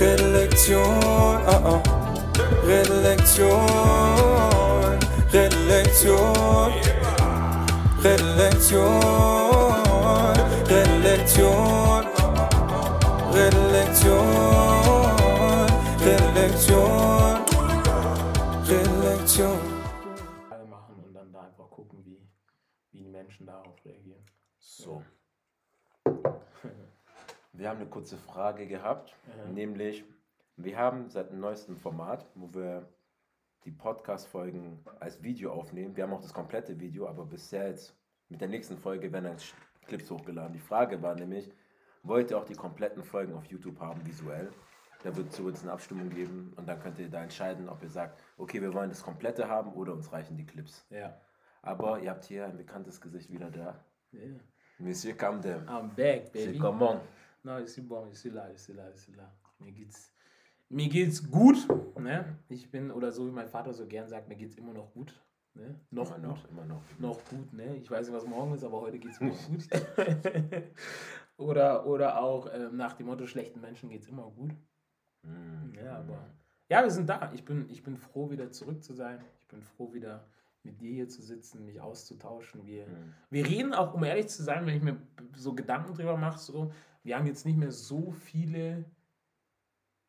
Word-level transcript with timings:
Redlektion, 0.00 1.44
ah 1.44 1.60
ah. 1.72 1.82
Redlektion, 2.64 3.68
Redlektion, 5.28 6.72
Redlektion, 8.00 8.90
Redlektion, 10.72 12.04
Redlektion, 13.36 14.24
Redlektion, 16.00 17.44
Redlektion. 18.68 19.58
machen 20.70 21.04
und 21.04 21.12
dann 21.12 21.30
da 21.30 21.40
einfach 21.42 21.68
gucken, 21.68 22.02
wie, 22.06 22.26
wie 22.92 23.02
die 23.02 23.10
Menschen 23.10 23.44
darauf 23.44 23.76
reagieren. 23.84 24.24
So. 24.58 25.02
Wir 27.60 27.68
haben 27.68 27.76
eine 27.78 27.90
kurze 27.90 28.16
Frage 28.16 28.66
gehabt, 28.66 29.14
Ja. 29.36 29.52
nämlich 29.52 30.02
wir 30.56 30.78
haben 30.78 31.10
seit 31.10 31.30
dem 31.30 31.40
neuesten 31.40 31.76
Format, 31.76 32.24
wo 32.34 32.54
wir 32.54 32.88
die 33.66 33.70
Podcast-Folgen 33.70 34.82
als 34.98 35.22
Video 35.22 35.52
aufnehmen. 35.52 35.94
Wir 35.94 36.04
haben 36.04 36.14
auch 36.14 36.22
das 36.22 36.32
komplette 36.32 36.80
Video, 36.80 37.06
aber 37.06 37.26
bisher 37.26 37.68
jetzt 37.68 37.94
mit 38.30 38.40
der 38.40 38.48
nächsten 38.48 38.78
Folge 38.78 39.12
werden 39.12 39.24
dann 39.26 39.36
Clips 39.86 40.10
hochgeladen. 40.10 40.54
Die 40.54 40.58
Frage 40.58 41.02
war 41.02 41.14
nämlich, 41.14 41.52
wollt 42.02 42.30
ihr 42.30 42.38
auch 42.38 42.46
die 42.46 42.54
kompletten 42.54 43.02
Folgen 43.02 43.34
auf 43.34 43.44
YouTube 43.44 43.78
haben, 43.78 44.06
visuell? 44.06 44.50
Da 45.02 45.14
wird 45.14 45.30
es 45.30 45.38
uns 45.38 45.62
eine 45.62 45.72
Abstimmung 45.72 46.08
geben 46.08 46.54
und 46.56 46.66
dann 46.66 46.80
könnt 46.80 46.98
ihr 46.98 47.10
da 47.10 47.22
entscheiden, 47.22 47.68
ob 47.68 47.82
ihr 47.82 47.90
sagt, 47.90 48.18
okay, 48.38 48.62
wir 48.62 48.72
wollen 48.72 48.88
das 48.88 49.02
komplette 49.02 49.46
haben 49.50 49.74
oder 49.74 49.92
uns 49.92 50.10
reichen 50.10 50.34
die 50.38 50.46
Clips. 50.46 50.86
Ja. 50.88 51.14
Aber 51.60 52.00
ihr 52.00 52.08
habt 52.08 52.24
hier 52.24 52.46
ein 52.46 52.56
bekanntes 52.56 53.02
Gesicht 53.02 53.30
wieder 53.30 53.50
da. 53.50 53.84
Yeah. 54.14 54.40
Monsieur 54.78 55.14
Camden. 55.14 55.68
I'm 55.68 55.94
back, 55.94 56.30
C'est 56.32 56.46
baby. 56.46 56.58
comment? 56.58 57.00
No, 57.42 57.58
ich 57.58 57.74
bin 57.74 57.88
bon, 57.88 58.08
ich 58.12 58.22
bin 58.22 58.34
là, 58.34 58.50
ich 58.50 58.66
bin 58.66 58.76
là, 58.76 58.90
ich 58.94 59.06
bin 59.06 59.14
là. 59.16 59.32
Mir 59.58 59.72
geht's, 59.72 60.12
mir 60.68 60.88
geht's 60.88 61.30
gut. 61.30 61.66
Ne? 61.98 62.38
Ich 62.48 62.70
bin, 62.70 62.90
oder 62.90 63.12
so 63.12 63.26
wie 63.26 63.30
mein 63.32 63.48
Vater 63.48 63.72
so 63.72 63.86
gern 63.86 64.08
sagt, 64.08 64.28
mir 64.28 64.36
geht's 64.36 64.56
immer 64.56 64.72
noch 64.72 64.92
gut. 64.92 65.14
Ne? 65.54 65.80
Noch 65.90 66.16
immer 66.16 66.28
gut. 66.28 66.36
noch, 66.36 66.50
immer 66.50 66.64
noch. 66.64 66.82
Noch 66.98 67.24
gut, 67.24 67.52
ne? 67.52 67.76
Ich 67.76 67.90
weiß 67.90 68.06
nicht, 68.06 68.16
was 68.16 68.26
morgen 68.26 68.54
ist, 68.54 68.62
aber 68.64 68.80
heute 68.80 68.98
geht's 68.98 69.20
mir 69.20 69.30
gut. 69.30 69.66
oder, 71.36 71.86
oder 71.86 72.20
auch 72.20 72.48
ähm, 72.52 72.76
nach 72.76 72.92
dem 72.94 73.06
Motto, 73.06 73.26
schlechten 73.26 73.60
Menschen 73.60 73.88
geht's 73.90 74.06
immer 74.06 74.30
gut. 74.30 74.52
Mm, 75.22 75.74
Ja, 75.82 75.98
aber 75.98 76.26
ja, 76.68 76.82
wir 76.82 76.90
sind 76.90 77.08
da. 77.08 77.32
Ich 77.34 77.44
bin, 77.44 77.68
ich 77.68 77.82
bin 77.82 77.96
froh, 77.96 78.30
wieder 78.30 78.50
zurück 78.52 78.82
zu 78.84 78.92
sein. 78.94 79.18
Ich 79.40 79.48
bin 79.48 79.60
froh, 79.62 79.92
wieder 79.92 80.24
mit 80.62 80.80
dir 80.80 80.92
hier 80.92 81.08
zu 81.08 81.22
sitzen, 81.22 81.64
mich 81.64 81.80
auszutauschen. 81.80 82.66
Wir, 82.66 82.86
Mm. 82.86 83.14
wir 83.30 83.46
reden 83.46 83.74
auch, 83.74 83.94
um 83.94 84.04
ehrlich 84.04 84.28
zu 84.28 84.42
sein, 84.42 84.66
wenn 84.66 84.76
ich 84.76 84.82
mir 84.82 84.96
so 85.34 85.54
Gedanken 85.54 85.94
drüber 85.94 86.16
mache, 86.16 86.38
so, 86.38 86.72
wir 87.02 87.16
haben 87.16 87.26
jetzt 87.26 87.46
nicht 87.46 87.56
mehr 87.56 87.72
so 87.72 88.10
viele 88.10 88.84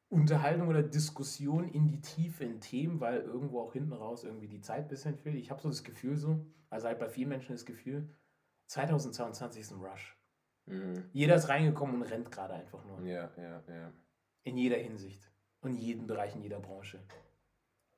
Unterhaltung 0.09 0.67
oder 0.67 0.83
Diskussion 0.83 1.69
in 1.69 1.87
die 1.87 2.01
Tiefe 2.01 2.43
in 2.43 2.59
Themen, 2.59 2.99
weil 2.99 3.21
irgendwo 3.21 3.61
auch 3.61 3.73
hinten 3.73 3.93
raus 3.93 4.25
irgendwie 4.25 4.49
die 4.49 4.59
Zeit 4.59 4.83
ein 4.83 4.87
bisschen 4.89 5.15
fehlt. 5.15 5.35
Ich 5.35 5.49
habe 5.51 5.61
so 5.61 5.69
das 5.69 5.83
Gefühl 5.83 6.17
so, 6.17 6.45
also 6.69 6.87
halt 6.87 6.99
bei 6.99 7.07
vielen 7.07 7.29
Menschen 7.29 7.53
das 7.53 7.65
Gefühl, 7.65 8.09
2022 8.67 9.61
ist 9.61 9.71
ein 9.71 9.79
Rush. 9.79 10.17
Mm. 10.65 10.99
Jeder 11.13 11.35
ist 11.35 11.47
reingekommen 11.47 11.95
und 11.95 12.03
rennt 12.03 12.29
gerade 12.29 12.53
einfach 12.53 12.83
nur. 12.85 13.01
Ja, 13.05 13.31
ja, 13.37 13.63
ja. 13.67 13.93
In 14.43 14.57
jeder 14.57 14.77
Hinsicht. 14.77 15.31
Und 15.61 15.71
in 15.71 15.77
jedem 15.77 16.07
Bereich, 16.07 16.35
in 16.35 16.41
jeder 16.41 16.59
Branche. 16.59 16.99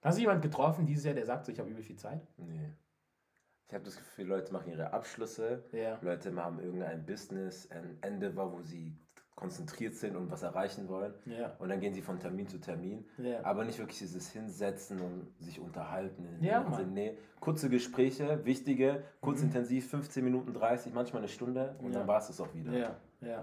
Hast 0.01 0.17
du 0.17 0.21
jemanden 0.21 0.41
getroffen 0.41 0.85
dieses 0.85 1.05
Jahr, 1.05 1.15
der 1.15 1.25
sagt 1.25 1.45
so, 1.45 1.51
ich 1.51 1.59
habe 1.59 1.69
übel 1.69 1.81
viel 1.81 1.95
Zeit? 1.95 2.27
Nee. 2.37 2.73
Ich 3.67 3.73
habe 3.73 3.83
das 3.85 3.95
Gefühl, 3.97 4.27
Leute 4.27 4.53
machen 4.53 4.69
ihre 4.71 4.93
Abschlüsse, 4.93 5.63
Ja. 5.71 5.97
Leute 6.01 6.35
haben 6.35 6.59
irgendein 6.59 7.05
Business, 7.05 7.69
ein 7.71 7.97
Endeavor, 8.01 8.51
wo 8.53 8.61
sie 8.61 8.95
konzentriert 9.35 9.95
sind 9.95 10.15
und 10.15 10.29
was 10.29 10.43
erreichen 10.43 10.87
wollen. 10.87 11.13
Ja. 11.25 11.55
Und 11.57 11.69
dann 11.69 11.79
gehen 11.79 11.93
sie 11.93 12.03
von 12.03 12.19
Termin 12.19 12.47
zu 12.47 12.59
Termin. 12.59 13.03
Ja. 13.17 13.43
Aber 13.43 13.65
nicht 13.65 13.79
wirklich 13.79 13.97
dieses 13.97 14.29
Hinsetzen 14.31 15.01
und 15.01 15.33
sich 15.39 15.59
unterhalten. 15.59 16.27
Ja. 16.39 16.63
Nee, 16.85 17.17
kurze 17.39 17.67
Gespräche, 17.69 18.45
wichtige, 18.45 19.03
kurz 19.21 19.39
Mhm. 19.39 19.45
intensiv, 19.47 19.89
15 19.89 20.23
Minuten 20.23 20.53
30, 20.53 20.93
manchmal 20.93 21.23
eine 21.23 21.29
Stunde 21.29 21.75
und 21.81 21.95
dann 21.95 22.07
war 22.07 22.19
es 22.19 22.27
das 22.27 22.39
auch 22.39 22.53
wieder. 22.53 22.95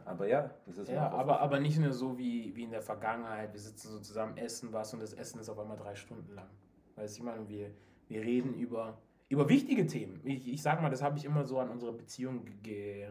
Aber 0.05 0.29
ja, 0.29 0.51
das 0.67 0.79
ist 0.79 0.91
Ja, 0.91 1.09
auch 1.11 1.19
aber, 1.19 1.41
aber 1.41 1.59
nicht 1.59 1.79
nur 1.81 1.93
so 1.93 2.17
wie, 2.19 2.55
wie 2.55 2.65
in 2.65 2.71
der 2.71 2.83
Vergangenheit. 2.83 3.53
Wir 3.53 3.61
sitzen 3.61 3.89
so 3.89 3.99
zusammen, 3.99 4.37
essen 4.37 4.73
was 4.73 4.95
und 4.95 5.01
das 5.01 5.13
Essen 5.15 5.41
ist 5.41 5.49
auf 5.49 5.59
einmal 5.59 5.77
drei 5.79 5.95
Stunden 5.97 6.33
lang. 6.35 6.49
Weißt 6.97 7.17
du, 7.17 7.21
ich 7.21 7.25
meine, 7.25 7.49
wir, 7.49 7.71
wir 8.07 8.21
reden 8.21 8.55
über, 8.55 8.99
über 9.31 9.49
wichtige 9.49 9.87
Themen. 9.87 10.21
Ich, 10.25 10.47
ich 10.47 10.61
sag 10.61 10.83
mal, 10.83 10.91
das 10.91 11.03
habe 11.03 11.17
ich 11.17 11.25
immer 11.25 11.45
so 11.45 11.59
an 11.59 11.71
unserer 11.71 11.93
Beziehung 11.93 12.45
ge, 12.63 13.09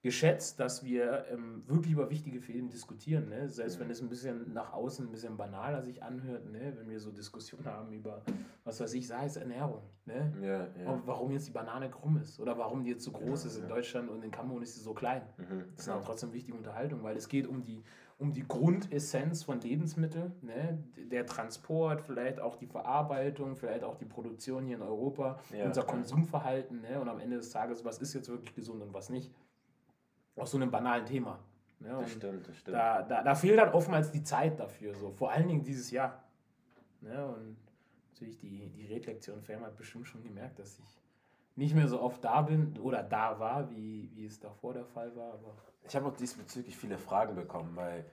geschätzt, 0.00 0.58
dass 0.58 0.82
wir 0.82 1.26
ähm, 1.30 1.62
wirklich 1.66 1.92
über 1.92 2.10
wichtige 2.10 2.40
Themen 2.40 2.68
diskutieren. 2.70 3.28
Ne? 3.28 3.48
Selbst 3.48 3.78
wenn 3.78 3.88
es 3.90 4.00
ein 4.02 4.08
bisschen 4.08 4.52
nach 4.52 4.72
außen 4.72 5.06
ein 5.06 5.12
bisschen 5.12 5.36
banaler 5.36 5.82
sich 5.82 6.02
anhört, 6.02 6.50
ne? 6.50 6.72
wenn 6.76 6.88
wir 6.90 6.98
so 6.98 7.12
Diskussionen 7.12 7.66
haben 7.66 7.92
über, 7.92 8.22
was 8.64 8.80
weiß 8.80 8.94
ich, 8.94 9.06
sei 9.06 9.26
es 9.26 9.36
Ernährung. 9.36 9.82
Ne? 10.06 10.32
Ja, 10.42 10.82
ja. 10.82 11.02
Warum 11.04 11.30
jetzt 11.30 11.46
die 11.46 11.52
Banane 11.52 11.88
krumm 11.90 12.16
ist 12.16 12.40
oder 12.40 12.58
warum 12.58 12.82
die 12.82 12.90
jetzt 12.90 13.04
so 13.04 13.12
groß 13.12 13.44
Ja, 13.44 13.50
ist 13.50 13.58
in. 13.58 13.68
Deutschland 13.68 14.08
und 14.10 14.24
in 14.24 14.30
Kamerun 14.32 14.62
ist 14.62 14.74
sie 14.74 14.80
so 14.80 14.94
klein. 14.94 15.22
Mhm, 15.36 15.64
Das 15.76 15.84
genau. 15.84 15.98
auch 15.98 16.04
trotzdem 16.04 16.32
wichtige 16.32 16.56
Unterhaltungen, 16.56 17.04
weil 17.04 17.16
es 17.16 17.28
geht 17.28 17.46
um 17.46 17.62
die, 17.62 17.84
um 18.22 18.32
die 18.32 18.46
Grundessenz 18.46 19.42
von 19.42 19.60
Lebensmitteln, 19.60 20.32
ne? 20.42 20.78
der 21.10 21.26
Transport, 21.26 22.00
vielleicht 22.02 22.38
auch 22.38 22.54
die 22.54 22.68
Verarbeitung, 22.68 23.56
vielleicht 23.56 23.82
auch 23.82 23.96
die 23.96 24.04
Produktion 24.04 24.64
hier 24.64 24.76
in 24.76 24.82
Europa, 24.82 25.40
Ja, 25.52 25.64
unser. 25.64 25.82
Konsumverhalten 25.82 26.80
ne? 26.82 27.00
und 27.00 27.08
am 27.08 27.18
Ende 27.18 27.36
des 27.36 27.50
Tages, 27.50 27.84
was 27.84 27.98
ist 27.98 28.14
jetzt 28.14 28.28
wirklich 28.28 28.54
gesund 28.54 28.80
und 28.80 28.94
was 28.94 29.10
nicht. 29.10 29.34
Aus 30.36 30.52
so 30.52 30.56
einem 30.56 30.70
banalen 30.70 31.04
Thema. 31.04 31.40
Ne? 31.80 31.88
Das 31.88 31.98
Und 31.98 32.08
stimmt, 32.10 32.48
das 32.48 32.56
stimmt. 32.58 32.76
da, 32.76 33.02
da, 33.02 33.24
da 33.24 33.34
fehlt 33.34 33.58
dann 33.58 33.70
oftmals 33.74 34.12
die 34.12 34.22
Zeit 34.22 34.58
dafür, 34.60 34.94
so. 34.94 35.10
vor 35.10 35.32
allen 35.32 35.48
Dingen 35.48 35.64
dieses 35.64 35.90
Jahr. 35.90 36.22
Ne? 37.00 37.26
Und 37.26 37.56
natürlich 38.12 38.38
die, 38.38 38.70
die 38.70 38.86
Redlektion 38.86 39.42
Fam 39.42 39.62
hat 39.62 39.76
bestimmt 39.76 40.06
schon 40.06 40.22
gemerkt, 40.22 40.60
dass 40.60 40.78
ich 40.78 41.02
nicht 41.56 41.74
mehr 41.74 41.88
so 41.88 42.00
oft 42.00 42.24
da 42.24 42.42
bin 42.42 42.78
oder 42.78 43.02
da 43.02 43.38
war, 43.38 43.70
wie, 43.70 44.10
wie 44.14 44.26
es 44.26 44.40
davor 44.40 44.74
der 44.74 44.86
Fall 44.86 45.14
war. 45.16 45.34
Aber 45.34 45.54
Ich 45.86 45.94
habe 45.94 46.06
auch 46.06 46.16
diesbezüglich 46.16 46.76
viele 46.76 46.98
Fragen 46.98 47.34
bekommen, 47.34 47.76
weil 47.76 48.04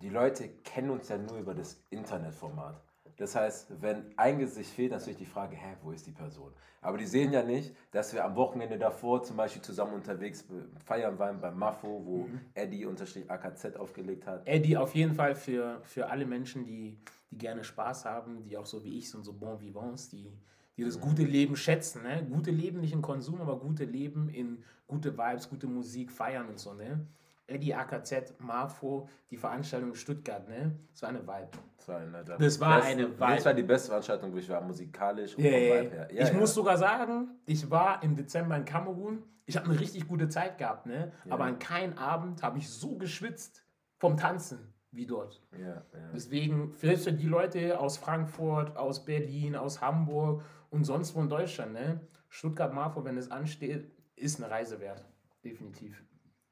die 0.00 0.10
Leute 0.10 0.48
kennen 0.48 0.90
uns 0.90 1.08
ja 1.08 1.18
nur 1.18 1.38
über 1.38 1.54
das 1.54 1.80
Internetformat. 1.90 2.80
Das 3.16 3.36
heißt, 3.36 3.80
wenn 3.82 4.12
ein 4.16 4.38
Gesicht 4.38 4.70
fehlt, 4.70 4.90
dann 4.90 4.98
ist 4.98 5.04
natürlich 5.04 5.28
die 5.28 5.32
Frage, 5.32 5.54
hä, 5.54 5.76
wo 5.82 5.92
ist 5.92 6.06
die 6.06 6.12
Person? 6.12 6.52
Aber 6.80 6.98
die 6.98 7.06
sehen 7.06 7.32
ja 7.32 7.42
nicht, 7.42 7.74
dass 7.90 8.12
wir 8.12 8.24
am 8.24 8.34
Wochenende 8.36 8.78
davor 8.78 9.22
zum 9.22 9.36
Beispiel 9.36 9.62
zusammen 9.62 9.94
unterwegs 9.94 10.44
feiern 10.84 11.18
waren 11.18 11.40
beim 11.40 11.58
Mafo, 11.58 12.02
wo 12.04 12.28
Eddie 12.54 12.86
unterstrich 12.86 13.30
AKZ 13.30 13.76
aufgelegt 13.76 14.26
hat. 14.26 14.46
Eddie 14.46 14.76
auf 14.76 14.94
jeden 14.94 15.14
Fall 15.14 15.34
für, 15.34 15.80
für 15.84 16.08
alle 16.08 16.26
Menschen, 16.26 16.64
die, 16.64 16.98
die 17.30 17.38
gerne 17.38 17.62
Spaß 17.64 18.06
haben, 18.06 18.42
die 18.42 18.56
auch 18.56 18.66
so 18.66 18.82
wie 18.82 18.98
ich 18.98 19.10
sind, 19.10 19.24
so 19.24 19.32
Bon 19.32 19.60
Vivants, 19.60 20.08
die, 20.08 20.32
die 20.76 20.84
das 20.84 21.00
gute 21.00 21.22
Leben 21.22 21.56
schätzen. 21.56 22.02
Ne? 22.02 22.24
Gute 22.30 22.50
Leben 22.50 22.80
nicht 22.80 22.92
in 22.92 23.02
Konsum, 23.02 23.40
aber 23.40 23.58
gute 23.58 23.84
Leben 23.84 24.28
in 24.28 24.62
gute 24.86 25.16
Vibes, 25.16 25.48
gute 25.48 25.66
Musik, 25.66 26.10
feiern 26.10 26.48
und 26.48 26.58
so. 26.58 26.72
Ne? 26.74 27.06
Eddie 27.46 27.74
AKZ, 27.74 28.34
Mafo, 28.38 29.08
die 29.30 29.36
Veranstaltung 29.36 29.90
in 29.90 29.94
Stuttgart, 29.94 30.48
ne? 30.48 30.78
Das 30.92 31.02
war 31.02 31.08
eine 31.10 31.20
Vibe. 31.26 31.48
Das 31.76 31.88
war, 31.88 31.96
eine 31.98 32.24
der 32.24 32.38
Das 32.38 32.60
war 32.60 32.76
besten- 32.80 32.92
eine 32.92 33.08
Vibe. 33.10 33.34
Das 33.34 33.44
war 33.44 33.54
die 33.54 33.62
beste 33.62 33.88
Veranstaltung, 33.88 34.32
wo 34.32 34.36
ich 34.38 34.48
war, 34.48 34.60
musikalisch 34.62 35.36
und 35.36 35.44
Ja, 35.44 35.50
vom 35.50 35.60
ja, 35.60 35.82
Vibe 35.82 35.90
her. 35.90 36.08
ich 36.10 36.32
muss 36.32 36.54
sogar 36.54 36.78
sagen, 36.78 37.28
ich 37.44 37.68
war 37.70 38.02
im 38.02 38.14
Dezember 38.14 38.56
in 38.56 38.64
Kamerun. 38.64 39.22
Ich 39.44 39.56
habe 39.56 39.68
eine 39.68 39.78
richtig 39.78 40.06
gute 40.06 40.28
Zeit 40.28 40.56
gehabt, 40.56 40.86
ne? 40.86 41.12
Aber 41.28 41.44
an 41.44 41.58
keinem 41.58 41.98
Abend 41.98 42.42
habe 42.42 42.58
ich 42.58 42.70
so 42.70 42.96
geschwitzt 42.96 43.66
vom 43.98 44.16
Tanzen 44.16 44.72
wie 44.92 45.04
dort. 45.04 45.42
Ja, 45.58 45.66
ja. 45.68 45.82
Deswegen, 46.14 46.72
vielleicht 46.74 47.06
die 47.20 47.26
Leute 47.26 47.78
aus 47.80 47.98
Frankfurt, 47.98 48.76
aus 48.76 49.04
Berlin, 49.04 49.56
aus 49.56 49.80
Hamburg 49.80 50.42
und 50.72 50.84
sonst 50.84 51.14
wo 51.14 51.20
in 51.20 51.28
Deutschland, 51.28 51.74
ne? 51.74 52.00
Stuttgart 52.28 52.72
Marfo, 52.72 53.04
wenn 53.04 53.18
es 53.18 53.30
ansteht, 53.30 53.92
ist 54.16 54.42
eine 54.42 54.50
Reise 54.50 54.80
wert. 54.80 55.06
Definitiv. 55.44 56.02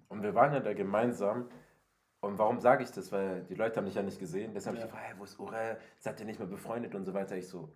Und 0.08 0.22
wir 0.22 0.34
waren 0.34 0.52
ja 0.52 0.60
da 0.60 0.74
gemeinsam. 0.74 1.48
Und 2.20 2.38
warum 2.38 2.60
sage 2.60 2.84
ich 2.84 2.90
das? 2.90 3.10
Weil 3.12 3.44
die 3.44 3.54
Leute 3.54 3.76
haben 3.76 3.86
dich 3.86 3.94
ja 3.94 4.02
nicht 4.02 4.18
gesehen. 4.18 4.52
Deshalb 4.52 4.76
Ja. 4.76 4.82
habe 4.82 4.88
ich 4.88 4.92
gefragt, 4.92 5.10
hey, 5.10 5.18
wo 5.18 5.24
ist 5.24 5.38
Urel? 5.40 5.78
Seid 5.98 6.20
ihr 6.20 6.26
nicht 6.26 6.38
mehr 6.38 6.48
befreundet 6.48 6.94
und 6.94 7.06
so 7.06 7.14
weiter? 7.14 7.34
Ich 7.34 7.48
so, 7.48 7.74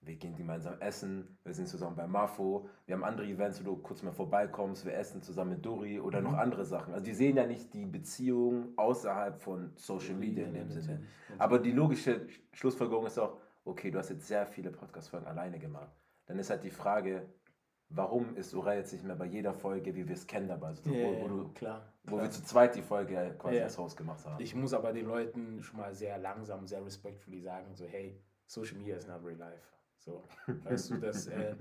wir 0.00 0.16
gehen 0.16 0.34
gemeinsam 0.34 0.80
essen, 0.80 1.38
wir 1.44 1.54
sind 1.54 1.68
zusammen 1.68 1.94
bei 1.94 2.06
Mafo, 2.08 2.68
wir 2.86 2.94
haben 2.96 3.04
andere 3.04 3.26
Events, 3.26 3.60
wo 3.60 3.64
du 3.64 3.76
kurz 3.76 4.02
mal 4.02 4.12
vorbeikommst, 4.12 4.84
wir 4.84 4.94
essen 4.94 5.22
zusammen 5.22 5.52
mit 5.52 5.64
Dori 5.66 6.00
oder 6.00 6.20
noch 6.20 6.34
andere 6.34 6.64
Sachen. 6.64 6.94
Also 6.94 7.04
die 7.04 7.14
sehen 7.14 7.36
ja 7.36 7.46
nicht 7.46 7.72
die 7.74 7.84
Beziehung 7.86 8.72
außerhalb 8.76 9.40
von 9.40 9.72
Social 9.76 10.14
Media 10.14 10.46
in 10.46 10.54
dem 10.54 10.70
Sinne. 10.70 11.04
Aber 11.38 11.58
die 11.60 11.72
logische 11.72 12.26
Schlussfolgerung 12.52 13.06
ist 13.06 13.18
auch, 13.18 13.38
okay, 13.68 13.90
du 13.90 13.98
hast 13.98 14.10
jetzt 14.10 14.26
sehr 14.26 14.46
viele 14.46 14.70
Podcast-Folgen 14.70 15.26
alleine 15.26 15.58
gemacht. 15.58 15.92
Dann 16.26 16.38
ist 16.38 16.50
halt 16.50 16.64
die 16.64 16.70
Frage, 16.70 17.28
warum 17.88 18.36
ist 18.36 18.54
Urel 18.54 18.78
jetzt 18.78 18.92
nicht 18.92 19.04
mehr 19.04 19.16
bei 19.16 19.24
jeder 19.26 19.54
Folge, 19.54 19.94
wie 19.94 20.06
wir 20.06 20.14
es 20.14 20.26
kennen 20.26 20.48
dabei? 20.48 20.68
Also, 20.68 20.90
Ja, 20.90 21.06
wo, 21.06 21.20
wo, 21.22 21.28
du, 21.28 21.48
klar. 21.52 21.92
wo 22.04 22.16
klar. 22.16 22.22
wir 22.26 22.30
zu 22.30 22.42
zweit 22.44 22.74
die 22.74 22.82
Folge 22.82 23.34
quasi 23.38 23.56
Ja. 23.56 23.64
ins 23.64 23.78
Haus 23.78 23.96
gemacht 23.96 24.24
haben. 24.26 24.42
Ich 24.42 24.54
muss 24.54 24.74
aber 24.74 24.92
den 24.92 25.06
Leuten 25.06 25.62
schon 25.62 25.78
mal 25.78 25.94
sehr 25.94 26.18
langsam, 26.18 26.66
sehr 26.66 26.84
respektvoll 26.84 27.40
sagen, 27.40 27.74
so 27.74 27.86
hey, 27.86 28.22
Social 28.46 28.76
Media 28.78 28.96
is 28.96 29.06
not 29.06 29.24
real 29.24 29.38
life. 29.38 29.62
So, 29.98 30.22
weißt 30.64 30.90
du, 30.90 30.96
das, 30.98 31.26
äh, 31.26 31.54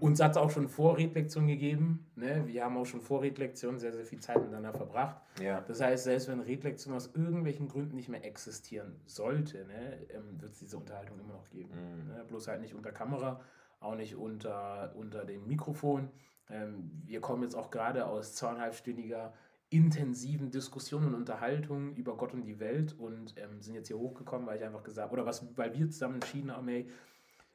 uns 0.00 0.20
hat 0.20 0.32
es 0.32 0.36
auch 0.36 0.50
schon 0.50 0.68
Vorredlektion 0.68 1.46
gegeben. 1.46 2.06
Ne? 2.16 2.42
Wir 2.46 2.64
haben 2.64 2.76
auch 2.76 2.84
schon 2.84 3.00
vor 3.00 3.22
sehr, 3.22 3.92
sehr 3.92 4.04
viel 4.04 4.20
Zeit 4.20 4.38
miteinander 4.38 4.72
verbracht. 4.72 5.20
Ja. 5.40 5.60
Das 5.62 5.80
heißt, 5.80 6.04
selbst 6.04 6.28
wenn 6.28 6.40
Redlektion 6.40 6.94
aus 6.94 7.10
irgendwelchen 7.14 7.68
Gründen 7.68 7.96
nicht 7.96 8.08
mehr 8.08 8.24
existieren 8.24 9.00
sollte, 9.06 9.64
ne, 9.64 9.98
ähm, 10.10 10.40
wird 10.40 10.52
es 10.52 10.58
diese 10.58 10.76
Unterhaltung 10.76 11.18
immer 11.20 11.34
noch 11.34 11.48
geben. 11.50 11.70
Mhm. 11.70 12.08
Ne? 12.08 12.24
Bloß 12.26 12.48
halt 12.48 12.60
nicht 12.60 12.74
unter 12.74 12.92
Kamera, 12.92 13.40
auch 13.80 13.94
nicht 13.94 14.16
unter, 14.16 14.92
unter 14.96 15.24
dem 15.24 15.46
Mikrofon. 15.46 16.10
Ähm, 16.50 16.90
wir 17.04 17.20
kommen 17.20 17.42
jetzt 17.42 17.54
auch 17.54 17.70
gerade 17.70 18.06
aus 18.06 18.34
zweieinhalbstündiger 18.34 19.32
intensiven 19.70 20.50
Diskussionen 20.50 21.08
und 21.08 21.14
Unterhaltungen 21.14 21.94
über 21.94 22.16
Gott 22.16 22.32
und 22.32 22.42
die 22.42 22.58
Welt 22.58 22.94
und 22.98 23.34
ähm, 23.36 23.60
sind 23.60 23.74
jetzt 23.74 23.88
hier 23.88 23.98
hochgekommen, 23.98 24.46
weil 24.46 24.56
ich 24.56 24.64
einfach 24.64 24.82
gesagt, 24.82 25.12
oder 25.12 25.26
was, 25.26 25.46
weil 25.56 25.74
wir 25.74 25.90
zusammen 25.90 26.14
entschieden 26.14 26.50
haben, 26.50 26.68
ey, 26.68 26.88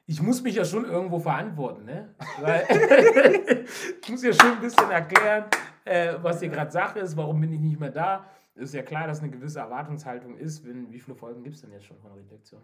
ich 0.06 0.20
muss 0.20 0.42
mich 0.42 0.54
ja 0.54 0.64
schon 0.64 0.84
irgendwo 0.84 1.18
verantworten, 1.18 1.84
ne? 1.84 2.14
Weil 2.40 2.66
ich 4.02 4.08
muss 4.08 4.22
ja 4.22 4.32
schon 4.32 4.52
ein 4.52 4.60
bisschen 4.60 4.90
erklären, 4.90 5.46
äh, 5.84 6.14
was 6.20 6.40
hier 6.40 6.50
gerade 6.50 6.70
Sache 6.70 6.98
ist, 7.00 7.16
warum 7.16 7.40
bin 7.40 7.52
ich 7.52 7.60
nicht 7.60 7.80
mehr 7.80 7.90
da. 7.90 8.28
Ist 8.54 8.74
ja 8.74 8.82
klar, 8.82 9.06
dass 9.06 9.20
eine 9.20 9.30
gewisse 9.30 9.58
Erwartungshaltung 9.58 10.36
ist. 10.36 10.64
Wenn, 10.64 10.92
wie 10.92 11.00
viele 11.00 11.16
Folgen 11.16 11.42
gibt 11.42 11.56
es 11.56 11.62
denn 11.62 11.72
jetzt 11.72 11.86
schon 11.86 11.98
von 11.98 12.12
Redaktion? 12.12 12.62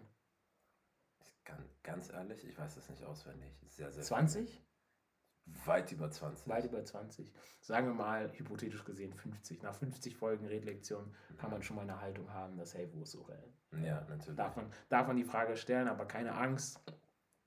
Ganz, 1.43 1.81
ganz 1.83 2.13
ehrlich, 2.13 2.47
ich 2.47 2.57
weiß 2.57 2.75
das 2.75 2.89
nicht 2.89 3.03
auswendig. 3.03 3.51
Sehr, 3.67 3.91
sehr 3.91 4.03
20? 4.03 4.49
Viel. 4.49 4.61
Weit 5.65 5.91
über 5.91 6.09
20. 6.09 6.47
Weit 6.47 6.65
über 6.65 6.83
20. 6.83 7.33
Sagen 7.59 7.87
wir 7.87 7.93
mal, 7.93 8.31
hypothetisch 8.33 8.85
gesehen 8.85 9.13
50. 9.13 9.63
Nach 9.63 9.73
50 9.73 10.15
Folgen 10.15 10.45
Redlektion 10.45 11.13
kann 11.37 11.49
man 11.49 11.63
schon 11.63 11.75
mal 11.75 11.81
eine 11.81 11.99
Haltung 11.99 12.31
haben, 12.31 12.57
dass, 12.57 12.75
hey, 12.75 12.87
wo 12.93 13.01
ist 13.01 13.11
Sorel? 13.11 13.43
Ja, 13.83 14.05
natürlich. 14.07 14.37
Darf 14.37 14.55
man, 14.55 14.71
darf 14.89 15.07
man 15.07 15.17
die 15.17 15.23
Frage 15.23 15.57
stellen, 15.57 15.87
aber 15.87 16.05
keine 16.05 16.35
Angst. 16.35 16.79